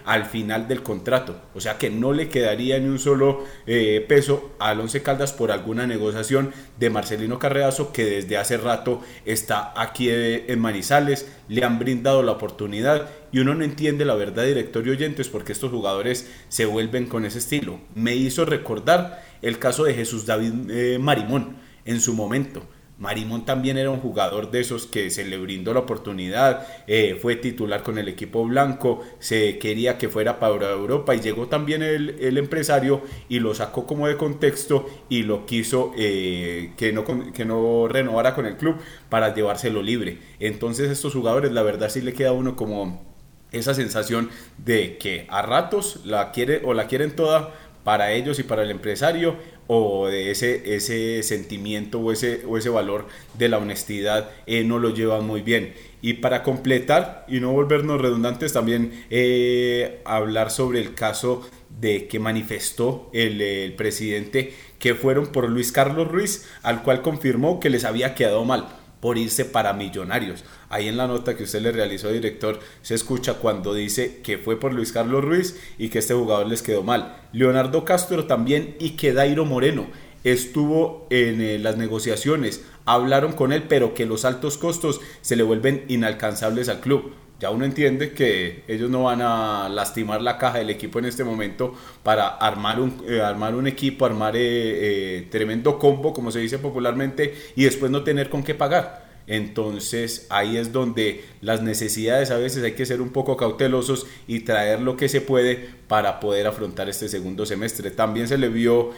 al 0.05 0.25
final 0.25 0.67
del 0.67 0.83
contrato. 0.83 1.41
O 1.53 1.61
sea 1.61 1.77
que 1.77 1.89
no 1.89 2.13
le 2.13 2.29
quedaría 2.29 2.79
ni 2.79 2.87
un 2.87 2.99
solo 2.99 3.45
eh, 3.65 4.05
peso 4.07 4.51
al 4.59 4.79
Once 4.79 5.01
Caldas 5.01 5.33
por 5.33 5.51
alguna 5.51 5.87
negociación 5.87 6.51
de 6.79 6.89
Marcelino 6.89 7.39
Carreazo 7.39 7.91
que 7.91 8.05
desde 8.05 8.37
hace 8.37 8.57
rato 8.57 9.01
está 9.25 9.73
aquí 9.75 10.09
en 10.09 10.59
Manizales, 10.59 11.27
le 11.47 11.63
han 11.63 11.79
brindado 11.79 12.23
la 12.23 12.33
oportunidad 12.33 13.09
y 13.31 13.39
uno 13.39 13.55
no 13.55 13.63
entiende 13.63 14.05
la 14.05 14.15
verdad, 14.15 14.45
director 14.45 14.85
y 14.87 14.91
oyentes, 14.91 15.29
porque 15.29 15.51
estos 15.51 15.71
jugadores 15.71 16.29
se 16.49 16.65
vuelven 16.65 17.07
con 17.07 17.25
ese 17.25 17.39
estilo. 17.39 17.79
Me 17.95 18.15
hizo 18.15 18.45
recordar 18.45 19.23
el 19.41 19.59
caso 19.59 19.83
de 19.83 19.93
Jesús 19.93 20.25
David 20.25 20.53
eh, 20.69 20.97
Marimón 20.99 21.57
en 21.85 22.01
su 22.01 22.13
momento 22.13 22.63
Marimón 22.97 23.45
también 23.45 23.77
era 23.77 23.91
un 23.91 23.99
jugador 23.99 24.49
de 24.49 24.59
esos 24.59 24.87
que 24.87 25.11
se 25.11 25.23
le 25.23 25.37
brindó 25.37 25.73
la 25.73 25.81
oportunidad, 25.81 26.67
eh, 26.87 27.17
fue 27.21 27.35
titular 27.35 27.83
con 27.83 27.97
el 27.99 28.07
equipo 28.07 28.43
blanco, 28.45 29.03
se 29.19 29.59
quería 29.59 29.97
que 29.97 30.09
fuera 30.09 30.39
para 30.39 30.71
Europa 30.71 31.13
y 31.13 31.19
llegó 31.19 31.47
también 31.47 31.83
el, 31.83 32.37
empresario 32.37 33.01
y 33.29 33.39
lo 33.39 33.53
sacó 33.53 33.85
como 33.85 34.07
de 34.07 34.17
contexto 34.17 34.89
y 35.09 35.23
lo 35.23 35.45
quiso 35.45 35.91
eh, 35.97 36.73
que, 36.75 36.91
no, 36.91 37.03
que 37.33 37.45
no 37.45 37.87
renovara 37.87 38.33
con 38.33 38.45
el 38.45 38.57
club 38.57 38.77
para 39.09 39.33
llevárselo 39.33 39.81
libre. 39.83 40.17
Entonces 40.39 40.89
estos 40.89 41.13
jugadores 41.13 41.51
la 41.51 41.61
verdad 41.61 41.89
sí 41.89 42.01
le 42.01 42.13
queda 42.13 42.29
a 42.29 42.33
uno 42.33 42.55
como 42.55 43.05
esa 43.51 43.73
sensación 43.73 44.29
de 44.57 44.97
que 44.97 45.25
a 45.29 45.41
ratos 45.41 46.01
la 46.05 46.31
quiere 46.31 46.61
o 46.65 46.73
la 46.73 46.87
quieren 46.87 47.15
toda 47.15 47.53
para 47.87 48.11
ellos 48.11 48.37
y 48.37 48.43
para 48.43 48.63
el 48.63 48.71
empresario 48.71 49.37
o 49.67 50.07
de 50.07 50.29
ese, 50.31 50.75
ese 50.75 51.23
sentimiento 51.23 52.01
o 52.01 52.11
ese, 52.11 52.43
o 52.45 52.57
ese 52.57 52.67
valor 52.67 53.07
de 53.37 53.47
la 53.47 53.59
honestidad 53.59 54.29
eh, 54.45 54.65
no 54.65 54.77
lo 54.77 54.93
llevan 54.93 55.25
muy 55.25 55.41
bien. 55.41 55.73
Y 56.01 56.15
para 56.15 56.43
completar 56.43 57.23
y 57.29 57.39
no 57.39 57.53
volvernos 57.53 58.01
redundantes, 58.01 58.51
también 58.51 59.05
eh, 59.09 60.01
hablar 60.03 60.51
sobre 60.51 60.81
el 60.81 60.95
caso 60.95 61.49
de 61.79 62.09
que 62.09 62.19
manifestó 62.19 63.09
el, 63.13 63.73
presidente 63.77 64.53
que 64.79 64.93
fueron 64.93 65.27
por 65.27 65.49
Luis 65.49 65.71
Carlos 65.71 66.09
Ruiz, 66.09 66.45
al 66.63 66.83
cual 66.83 67.01
confirmó 67.01 67.61
que 67.61 67.69
les 67.69 67.85
había 67.85 68.15
quedado 68.15 68.43
mal 68.43 68.67
por 68.99 69.17
irse 69.17 69.45
para 69.45 69.71
Millonarios. 69.71 70.43
Ahí 70.69 70.87
en 70.87 70.97
la 70.97 71.07
nota 71.07 71.35
que 71.35 71.43
usted 71.43 71.61
le 71.61 71.71
realizó, 71.71 72.09
director, 72.11 72.59
se 72.81 72.95
escucha 72.95 73.35
cuando 73.35 73.73
dice 73.73 74.21
que 74.23 74.37
fue 74.37 74.59
por 74.59 74.73
Luis 74.73 74.91
Carlos 74.91 75.23
Ruiz 75.23 75.59
y 75.77 75.89
que 75.89 75.99
este 75.99 76.13
jugador 76.13 76.47
les 76.47 76.61
quedó 76.61 76.83
mal. 76.83 77.17
Leonardo 77.31 77.85
Castro 77.85 78.25
también 78.25 78.75
y 78.79 78.91
que 78.91 79.13
Dairo 79.13 79.45
Moreno 79.45 79.87
estuvo 80.23 81.07
en 81.09 81.41
eh, 81.41 81.59
las 81.59 81.77
negociaciones, 81.77 82.63
hablaron 82.85 83.33
con 83.33 83.53
él, 83.53 83.63
pero 83.69 83.93
que 83.93 84.05
los 84.05 84.25
altos 84.25 84.57
costos 84.57 84.99
se 85.21 85.35
le 85.35 85.43
vuelven 85.43 85.85
inalcanzables 85.87 86.67
al 86.69 86.81
club 86.81 87.13
ya 87.39 87.51
uno 87.51 87.65
entiende 87.65 88.13
que 88.13 88.63
ellos 88.67 88.89
no 88.89 89.03
van 89.03 89.21
a 89.21 89.69
lastimar 89.69 90.21
la 90.21 90.39
caja 90.39 90.57
del 90.57 90.71
equipo 90.71 90.97
en 90.97 91.05
este 91.05 91.23
momento 91.23 91.75
para 92.01 92.29
armar 92.29 92.79
un, 92.79 93.03
eh, 93.07 93.21
armar 93.21 93.53
un 93.53 93.67
equipo, 93.67 94.05
armar 94.05 94.35
eh, 94.35 94.39
eh, 94.41 95.27
tremendo 95.29 95.77
combo, 95.77 96.13
como 96.13 96.31
se 96.31 96.39
dice 96.39 96.57
popularmente, 96.57 97.35
y 97.55 97.65
después 97.65 97.91
no 97.91 98.03
tener 98.03 98.29
con 98.29 98.43
qué 98.43 98.55
pagar. 98.55 99.06
Entonces 99.27 100.25
ahí 100.29 100.55
es 100.55 100.71
donde 100.71 101.25
las 101.41 101.61
necesidades 101.61 102.31
a 102.31 102.37
veces 102.37 102.63
hay 102.63 102.71
que 102.71 102.85
ser 102.85 103.01
un 103.01 103.09
poco 103.09 103.35
cautelosos 103.35 104.07
y 104.25 104.39
traer 104.39 104.81
lo 104.81 104.95
que 104.95 105.09
se 105.09 105.19
puede 105.19 105.69
para 105.87 106.21
poder 106.21 106.47
afrontar 106.47 106.87
este 106.87 107.09
segundo 107.09 107.45
semestre. 107.45 107.91
También 107.91 108.27
se 108.29 108.37
le 108.37 108.47
vio 108.47 108.91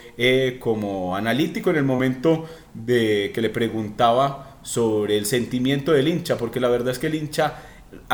como 0.60 1.16
analítico 1.16 1.70
en 1.70 1.76
el 1.76 1.84
momento 1.84 2.46
de 2.74 3.32
que 3.34 3.42
le 3.42 3.50
preguntaba 3.50 4.58
sobre 4.62 5.16
el 5.18 5.26
sentimiento 5.26 5.92
del 5.92 6.08
hincha, 6.08 6.36
porque 6.36 6.60
la 6.60 6.68
verdad 6.68 6.92
es 6.92 6.98
que 6.98 7.08
el 7.08 7.14
hincha 7.14 7.62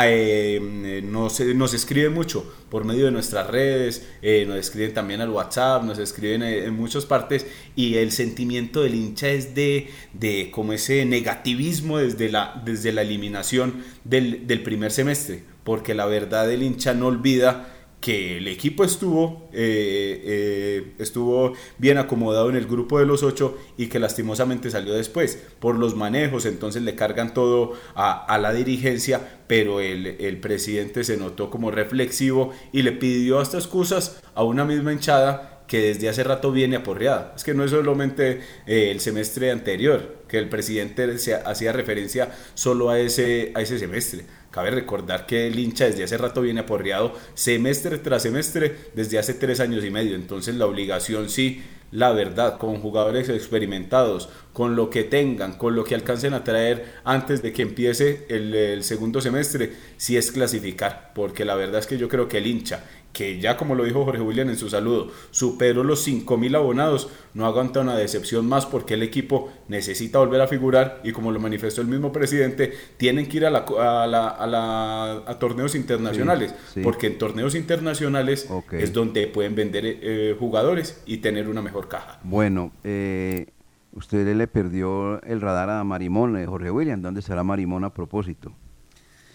eh, 0.02 1.00
nos, 1.04 1.40
nos 1.40 1.74
escriben 1.74 2.12
mucho 2.12 2.50
por 2.70 2.84
medio 2.84 3.06
de 3.06 3.10
nuestras 3.10 3.46
redes, 3.48 4.06
eh, 4.22 4.44
nos 4.46 4.56
escriben 4.56 4.94
también 4.94 5.20
al 5.20 5.30
WhatsApp, 5.30 5.84
nos 5.84 5.98
escriben 5.98 6.42
eh, 6.42 6.64
en 6.64 6.74
muchas 6.74 7.06
partes 7.06 7.46
y 7.74 7.96
el 7.96 8.12
sentimiento 8.12 8.82
del 8.82 8.94
hincha 8.94 9.28
es 9.28 9.54
de, 9.54 9.88
de 10.12 10.50
como 10.50 10.72
ese 10.72 11.04
negativismo 11.04 11.98
desde 11.98 12.30
la, 12.30 12.60
desde 12.64 12.92
la 12.92 13.02
eliminación 13.02 13.82
del, 14.04 14.46
del 14.46 14.62
primer 14.62 14.90
semestre, 14.90 15.42
porque 15.64 15.94
la 15.94 16.06
verdad 16.06 16.50
el 16.50 16.62
hincha 16.62 16.94
no 16.94 17.06
olvida 17.06 17.75
que 18.06 18.36
el 18.36 18.46
equipo 18.46 18.84
estuvo, 18.84 19.48
eh, 19.52 20.22
eh, 20.24 20.92
estuvo 21.00 21.54
bien 21.76 21.98
acomodado 21.98 22.48
en 22.48 22.54
el 22.54 22.66
grupo 22.66 23.00
de 23.00 23.04
los 23.04 23.24
ocho 23.24 23.58
y 23.76 23.88
que 23.88 23.98
lastimosamente 23.98 24.70
salió 24.70 24.94
después 24.94 25.42
por 25.58 25.74
los 25.74 25.96
manejos, 25.96 26.46
entonces 26.46 26.84
le 26.84 26.94
cargan 26.94 27.34
todo 27.34 27.72
a, 27.96 28.38
la 28.38 28.52
dirigencia, 28.52 29.40
pero 29.48 29.80
el, 29.80 30.06
el, 30.20 30.38
presidente 30.38 31.02
se 31.02 31.16
notó 31.16 31.50
como 31.50 31.72
reflexivo 31.72 32.52
y 32.70 32.82
le 32.82 32.92
pidió 32.92 33.40
hasta 33.40 33.58
excusas 33.58 34.22
a 34.36 34.44
una 34.44 34.64
misma 34.64 34.92
hinchada 34.92 35.56
que 35.66 35.80
desde 35.80 36.08
hace 36.08 36.24
rato 36.24 36.52
viene 36.52 36.76
aporreada. 36.76 37.32
Es 37.36 37.44
que 37.44 37.54
no 37.54 37.64
es 37.64 37.70
solamente 37.70 38.40
eh, 38.66 38.90
el 38.90 39.00
semestre 39.00 39.50
anterior, 39.50 40.16
que 40.28 40.38
el 40.38 40.48
presidente 40.48 41.18
se 41.18 41.34
hacía 41.34 41.72
referencia 41.72 42.30
solo 42.54 42.90
a 42.90 42.98
ese, 42.98 43.52
a 43.54 43.62
ese 43.62 43.78
semestre. 43.78 44.24
Cabe 44.56 44.70
recordar 44.70 45.26
que 45.26 45.48
el 45.48 45.58
hincha 45.58 45.84
desde 45.84 46.04
hace 46.04 46.16
rato 46.16 46.40
viene 46.40 46.60
aporreado 46.60 47.12
semestre 47.34 47.98
tras 47.98 48.22
semestre 48.22 48.74
desde 48.94 49.18
hace 49.18 49.34
tres 49.34 49.60
años 49.60 49.84
y 49.84 49.90
medio. 49.90 50.14
Entonces 50.16 50.54
la 50.54 50.64
obligación 50.64 51.28
sí, 51.28 51.62
la 51.90 52.12
verdad, 52.12 52.56
con 52.56 52.80
jugadores 52.80 53.28
experimentados, 53.28 54.30
con 54.54 54.74
lo 54.74 54.88
que 54.88 55.04
tengan, 55.04 55.58
con 55.58 55.76
lo 55.76 55.84
que 55.84 55.94
alcancen 55.94 56.32
a 56.32 56.42
traer 56.42 56.94
antes 57.04 57.42
de 57.42 57.52
que 57.52 57.60
empiece 57.60 58.24
el, 58.30 58.54
el 58.54 58.82
segundo 58.82 59.20
semestre, 59.20 59.74
sí 59.98 60.16
es 60.16 60.32
clasificar. 60.32 61.12
Porque 61.14 61.44
la 61.44 61.54
verdad 61.54 61.80
es 61.80 61.86
que 61.86 61.98
yo 61.98 62.08
creo 62.08 62.26
que 62.26 62.38
el 62.38 62.46
hincha 62.46 62.82
que 63.16 63.40
ya 63.40 63.56
como 63.56 63.74
lo 63.74 63.84
dijo 63.84 64.04
Jorge 64.04 64.20
William 64.20 64.50
en 64.50 64.56
su 64.58 64.68
saludo, 64.68 65.08
superó 65.30 65.82
los 65.82 66.06
5.000 66.06 66.54
abonados, 66.54 67.08
no 67.32 67.46
aguanta 67.46 67.80
una 67.80 67.96
decepción 67.96 68.46
más 68.46 68.66
porque 68.66 68.92
el 68.92 69.02
equipo 69.02 69.50
necesita 69.68 70.18
volver 70.18 70.42
a 70.42 70.46
figurar 70.48 71.00
y 71.02 71.12
como 71.12 71.32
lo 71.32 71.40
manifestó 71.40 71.80
el 71.80 71.86
mismo 71.86 72.12
presidente, 72.12 72.74
tienen 72.98 73.26
que 73.26 73.38
ir 73.38 73.46
a, 73.46 73.50
la, 73.50 73.60
a, 73.78 74.06
la- 74.06 74.28
a 74.28 74.46
la- 74.46 75.12
a 75.26 75.38
torneos 75.38 75.74
internacionales, 75.74 76.54
sí. 76.74 76.80
porque 76.82 77.06
en 77.06 77.16
torneos 77.16 77.54
internacionales 77.54 78.48
es 78.72 78.92
donde 78.92 79.26
pueden 79.28 79.54
vender 79.54 79.84
eh, 79.86 80.36
jugadores 80.38 81.02
y 81.06 81.16
tener 81.18 81.48
una 81.48 81.62
mejor 81.62 81.88
caja. 81.88 82.20
Bueno, 82.22 82.72
eh, 82.84 83.46
usted 83.92 84.26
le 84.36 84.46
perdió 84.46 85.22
el 85.22 85.40
radar 85.40 85.70
a 85.70 85.82
Marimón, 85.84 86.36
eh, 86.36 86.44
Jorge 86.44 86.70
William. 86.70 87.00
¿Dónde 87.00 87.20
estará 87.20 87.42
Marimón 87.42 87.82
a 87.84 87.94
propósito? 87.94 88.52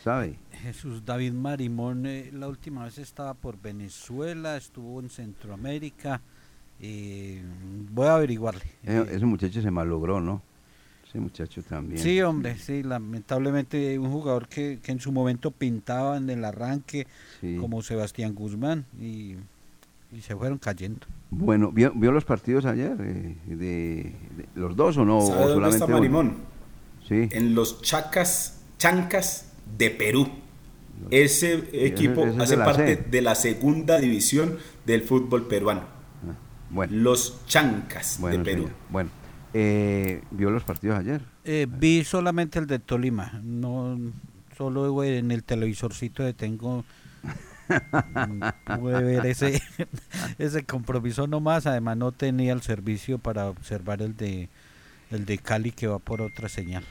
¿Sabe? 0.03 0.35
Jesús 0.61 1.03
David 1.05 1.33
Marimón, 1.33 2.05
eh, 2.05 2.29
la 2.33 2.47
última 2.47 2.83
vez 2.85 2.97
estaba 2.97 3.33
por 3.33 3.59
Venezuela, 3.61 4.57
estuvo 4.57 4.99
en 4.99 5.09
Centroamérica. 5.09 6.21
eh, 6.83 7.41
voy 7.91 8.07
a 8.07 8.15
averiguarle. 8.15 8.63
Eh, 8.83 9.05
ese 9.11 9.25
muchacho 9.25 9.61
se 9.61 9.69
malogró, 9.69 10.19
¿no? 10.19 10.41
Ese 11.07 11.19
muchacho 11.19 11.61
también. 11.61 12.01
Sí, 12.01 12.19
hombre, 12.21 12.57
sí, 12.57 12.81
lamentablemente 12.81 13.99
un 13.99 14.09
jugador 14.11 14.47
que, 14.47 14.79
que 14.81 14.91
en 14.91 14.99
su 14.99 15.11
momento 15.11 15.51
pintaba 15.51 16.17
en 16.17 16.29
el 16.31 16.43
arranque, 16.43 17.05
Sí. 17.39 17.57
como 17.59 17.81
Sebastián 17.83 18.33
Guzmán, 18.33 18.85
y, 18.99 19.35
y 20.11 20.21
se 20.21 20.35
fueron 20.35 20.57
cayendo. 20.57 21.05
Bueno, 21.29 21.71
¿vio, 21.71 21.91
vio 21.93 22.11
los 22.11 22.25
partidos 22.25 22.65
ayer? 22.65 22.97
eh, 22.99 23.35
de, 23.45 23.55
de- 23.55 24.47
¿Los 24.55 24.75
dos 24.75 24.97
o 24.97 25.05
no? 25.05 25.21
¿Sabe 25.21 25.43
o 25.43 25.49
dónde 25.49 25.69
está 25.69 25.85
uno? 25.85 25.97
Marimón? 25.97 26.37
Sí. 27.07 27.27
En 27.31 27.53
los 27.53 27.81
Chacas, 27.83 28.59
Chancas 28.79 29.51
de 29.77 29.91
Perú. 29.91 30.27
Ese 31.09 31.63
equipo 31.73 32.21
ese 32.21 32.29
es 32.31 32.37
de 32.37 32.43
hace 32.43 32.57
parte 32.57 32.95
C. 32.95 33.03
de 33.09 33.21
la 33.21 33.35
segunda 33.35 33.99
división 33.99 34.57
del 34.85 35.01
fútbol 35.01 35.47
peruano. 35.47 35.83
Bueno. 36.69 36.93
Los 36.95 37.45
Chancas 37.47 38.17
Bueno, 38.19 38.37
de 38.37 38.43
Perú. 38.43 38.63
señor. 38.63 38.77
Bueno, 38.89 39.09
eh, 39.53 40.21
¿vio 40.31 40.51
los 40.51 40.63
partidos 40.63 40.97
ayer? 40.99 41.21
Eh, 41.43 41.67
vi 41.69 42.03
solamente 42.03 42.59
el 42.59 42.67
de 42.67 42.79
Tolima, 42.79 43.41
no 43.43 43.97
solo 44.57 44.89
güey, 44.91 45.17
en 45.17 45.31
el 45.31 45.43
televisorcito 45.43 46.23
de 46.23 46.33
tengo 46.33 46.85
mm, 47.67 48.79
pude 48.79 49.03
ver 49.03 49.25
ese 49.25 49.61
ese 50.37 50.63
compromiso 50.63 51.27
nomás, 51.27 51.65
además 51.65 51.97
no 51.97 52.11
tenía 52.11 52.53
el 52.53 52.61
servicio 52.61 53.17
para 53.17 53.49
observar 53.49 54.01
el 54.01 54.15
de 54.15 54.49
el 55.09 55.25
de 55.25 55.37
Cali 55.39 55.71
que 55.71 55.87
va 55.87 55.99
por 55.99 56.21
otra 56.21 56.47
señal. 56.47 56.83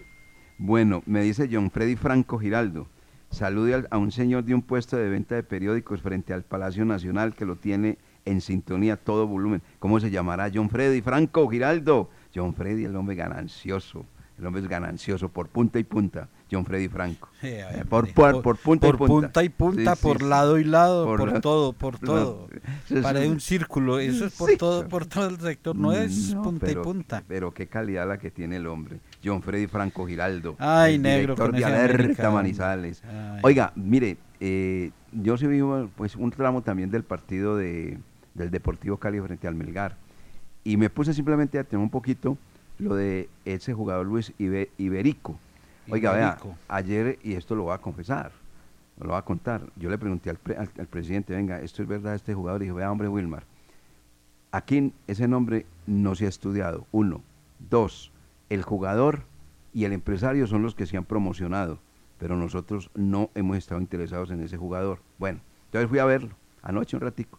Bueno, 0.59 1.03
me 1.07 1.23
dice 1.23 1.49
John 1.51 1.71
Freddy 1.71 1.97
Franco 1.97 2.39
Giraldo. 2.39 2.87
Salude 3.31 3.75
al- 3.75 3.89
a 3.91 3.99
un 3.99 4.11
señor 4.11 4.45
de 4.45 4.55
un 4.55 4.63
puesto 4.63 4.97
de 4.97 5.09
venta 5.09 5.35
de 5.37 5.43
periódicos 5.43 6.01
frente 6.03 6.33
al 6.33 6.43
Palacio 6.43 6.85
Nacional 6.85 7.35
que 7.35 7.45
lo 7.47 7.57
tiene 7.57 7.99
en 8.25 8.41
sintonía 8.41 8.97
todo 8.97 9.27
volumen. 9.27 9.63
¿Cómo 9.79 10.01
se 10.01 10.11
llamará 10.11 10.51
John 10.53 10.69
Freddy 10.69 11.01
Franco 11.01 11.49
Giraldo? 11.49 12.11
John 12.35 12.55
Freddy, 12.55 12.85
el 12.85 12.97
hombre 12.97 13.15
ganancioso. 13.17 14.05
El 14.39 14.47
hombre 14.47 14.63
es 14.63 14.69
ganancioso 14.69 15.29
por 15.29 15.49
punta 15.49 15.79
y 15.79 15.85
punta. 15.85 16.29
John 16.51 16.65
Freddy 16.65 16.89
Franco. 16.89 17.29
Eh, 17.43 17.85
por, 17.89 18.13
por, 18.13 18.43
por 18.43 18.57
punta 18.57 18.87
por 18.89 18.95
y 18.95 18.99
punta. 18.99 19.27
punta 19.29 19.45
y 19.45 19.49
punta, 19.51 19.95
Sí, 19.95 20.03
por 20.03 20.19
sí. 20.19 20.25
lado 20.25 20.59
y 20.59 20.65
lado, 20.65 21.05
Por 21.05 21.33
la- 21.33 21.41
todo, 21.41 21.73
por 21.73 21.99
todo. 21.99 22.49
Para 23.03 23.21
un- 23.21 23.39
círculo, 23.39 24.01
eso 24.01 24.27
es 24.27 24.35
por 24.37 24.51
todo, 24.57 24.89
por 24.89 25.07
todo 25.07 25.29
el 25.29 25.39
sector, 25.39 25.77
no 25.77 25.93
es 25.93 26.35
punta 26.43 26.67
pero, 26.67 26.81
y 26.81 26.85
punta. 26.85 27.23
Pero 27.29 27.53
qué 27.55 27.69
calidad 27.69 28.09
la 28.09 28.19
que 28.19 28.31
tiene 28.33 28.57
el 28.57 28.67
hombre. 28.67 28.99
John 29.25 29.43
Freddy 29.43 29.67
Franco 29.67 30.07
Giraldo. 30.07 30.57
Ay, 30.59 30.95
el 30.95 31.03
negro, 31.03 31.35
director 31.35 31.53
de 31.57 31.65
Alerta. 31.65 32.31
Manizales. 32.31 33.03
Ay. 33.05 33.41
Oiga, 33.43 33.73
mire, 33.77 34.17
eh, 34.41 34.91
yo 35.13 35.37
sí 35.37 35.47
vi 35.47 35.61
pues, 35.97 36.17
un 36.17 36.31
tramo 36.31 36.63
también 36.63 36.91
del 36.91 37.03
partido 37.03 37.57
de, 37.57 37.99
del 38.35 38.51
Deportivo 38.51 38.97
Cali 38.97 39.21
frente 39.21 39.47
al 39.47 39.55
Melgar. 39.55 39.97
Y 40.65 40.77
me 40.77 40.91
puse 40.91 41.13
simplemente 41.15 41.59
a 41.59 41.65
tener 41.65 41.83
un 41.83 41.91
poquito 41.91 42.37
lo 42.79 42.95
de 42.95 43.29
ese 43.45 43.75
jugador 43.75 44.07
Luis 44.07 44.33
Ibe- 44.39 44.71
Iberico. 44.79 45.39
Oiga, 45.91 46.13
Iberico. 46.17 46.49
vea, 46.49 46.57
ayer, 46.69 47.19
y 47.23 47.35
esto 47.35 47.55
lo 47.55 47.65
voy 47.65 47.75
a 47.75 47.79
confesar, 47.79 48.31
lo 49.01 49.09
voy 49.09 49.19
a 49.19 49.23
contar, 49.23 49.63
yo 49.77 49.91
le 49.91 49.99
pregunté 49.99 50.31
al, 50.31 50.37
pre- 50.37 50.57
al- 50.57 50.71
al 50.79 50.87
presidente, 50.87 51.35
venga, 51.35 51.61
esto 51.61 51.83
es 51.83 51.89
verdad, 51.89 52.15
este 52.15 52.33
jugador, 52.35 52.63
y 52.63 52.67
dijo, 52.67 52.77
vea, 52.77 52.91
hombre, 52.93 53.09
Wilmar, 53.09 53.43
aquí 54.53 54.93
ese 55.07 55.27
nombre 55.29 55.67
no 55.87 56.15
se 56.15 56.27
ha 56.27 56.29
estudiado, 56.29 56.87
uno. 56.93 57.23
Dos, 57.71 58.11
el 58.51 58.63
jugador 58.63 59.23
y 59.73 59.85
el 59.85 59.93
empresario 59.93 60.47
son 60.47 60.63
los 60.63 60.75
que 60.75 60.87
se 60.87 60.97
han 60.97 61.05
promocionado, 61.05 61.79
pero 62.19 62.37
nosotros 62.37 62.91
no 62.95 63.31
hemos 63.35 63.57
estado 63.57 63.81
interesados 63.81 64.31
en 64.31 64.43
ese 64.43 64.59
jugador. 64.59 65.01
Bueno, 65.19 65.41
entonces 65.67 65.89
fui 65.89 66.01
a 66.01 66.05
verlo, 66.05 66.35
anoche 66.63 66.97
un 66.97 67.03
ratico. 67.03 67.39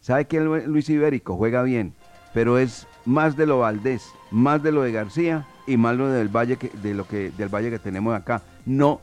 ¿Sabe 0.00 0.26
que 0.26 0.40
Luis 0.40 0.90
Ibérico 0.90 1.36
juega 1.36 1.62
bien? 1.62 1.94
Pero 2.34 2.58
es 2.58 2.86
más 3.04 3.36
de 3.36 3.46
lo 3.46 3.60
Valdés, 3.60 4.12
más 4.30 4.62
de 4.62 4.70
lo 4.70 4.82
de 4.82 4.92
García 4.92 5.46
y 5.66 5.76
más 5.76 5.96
lo 5.96 6.08
del 6.08 6.28
Valle 6.28 6.56
que, 6.56 6.68
de 6.68 6.94
lo 6.94 7.06
que 7.06 7.30
del 7.30 7.48
Valle 7.48 7.70
que 7.70 7.78
tenemos 7.78 8.14
acá. 8.14 8.42
No 8.66 9.00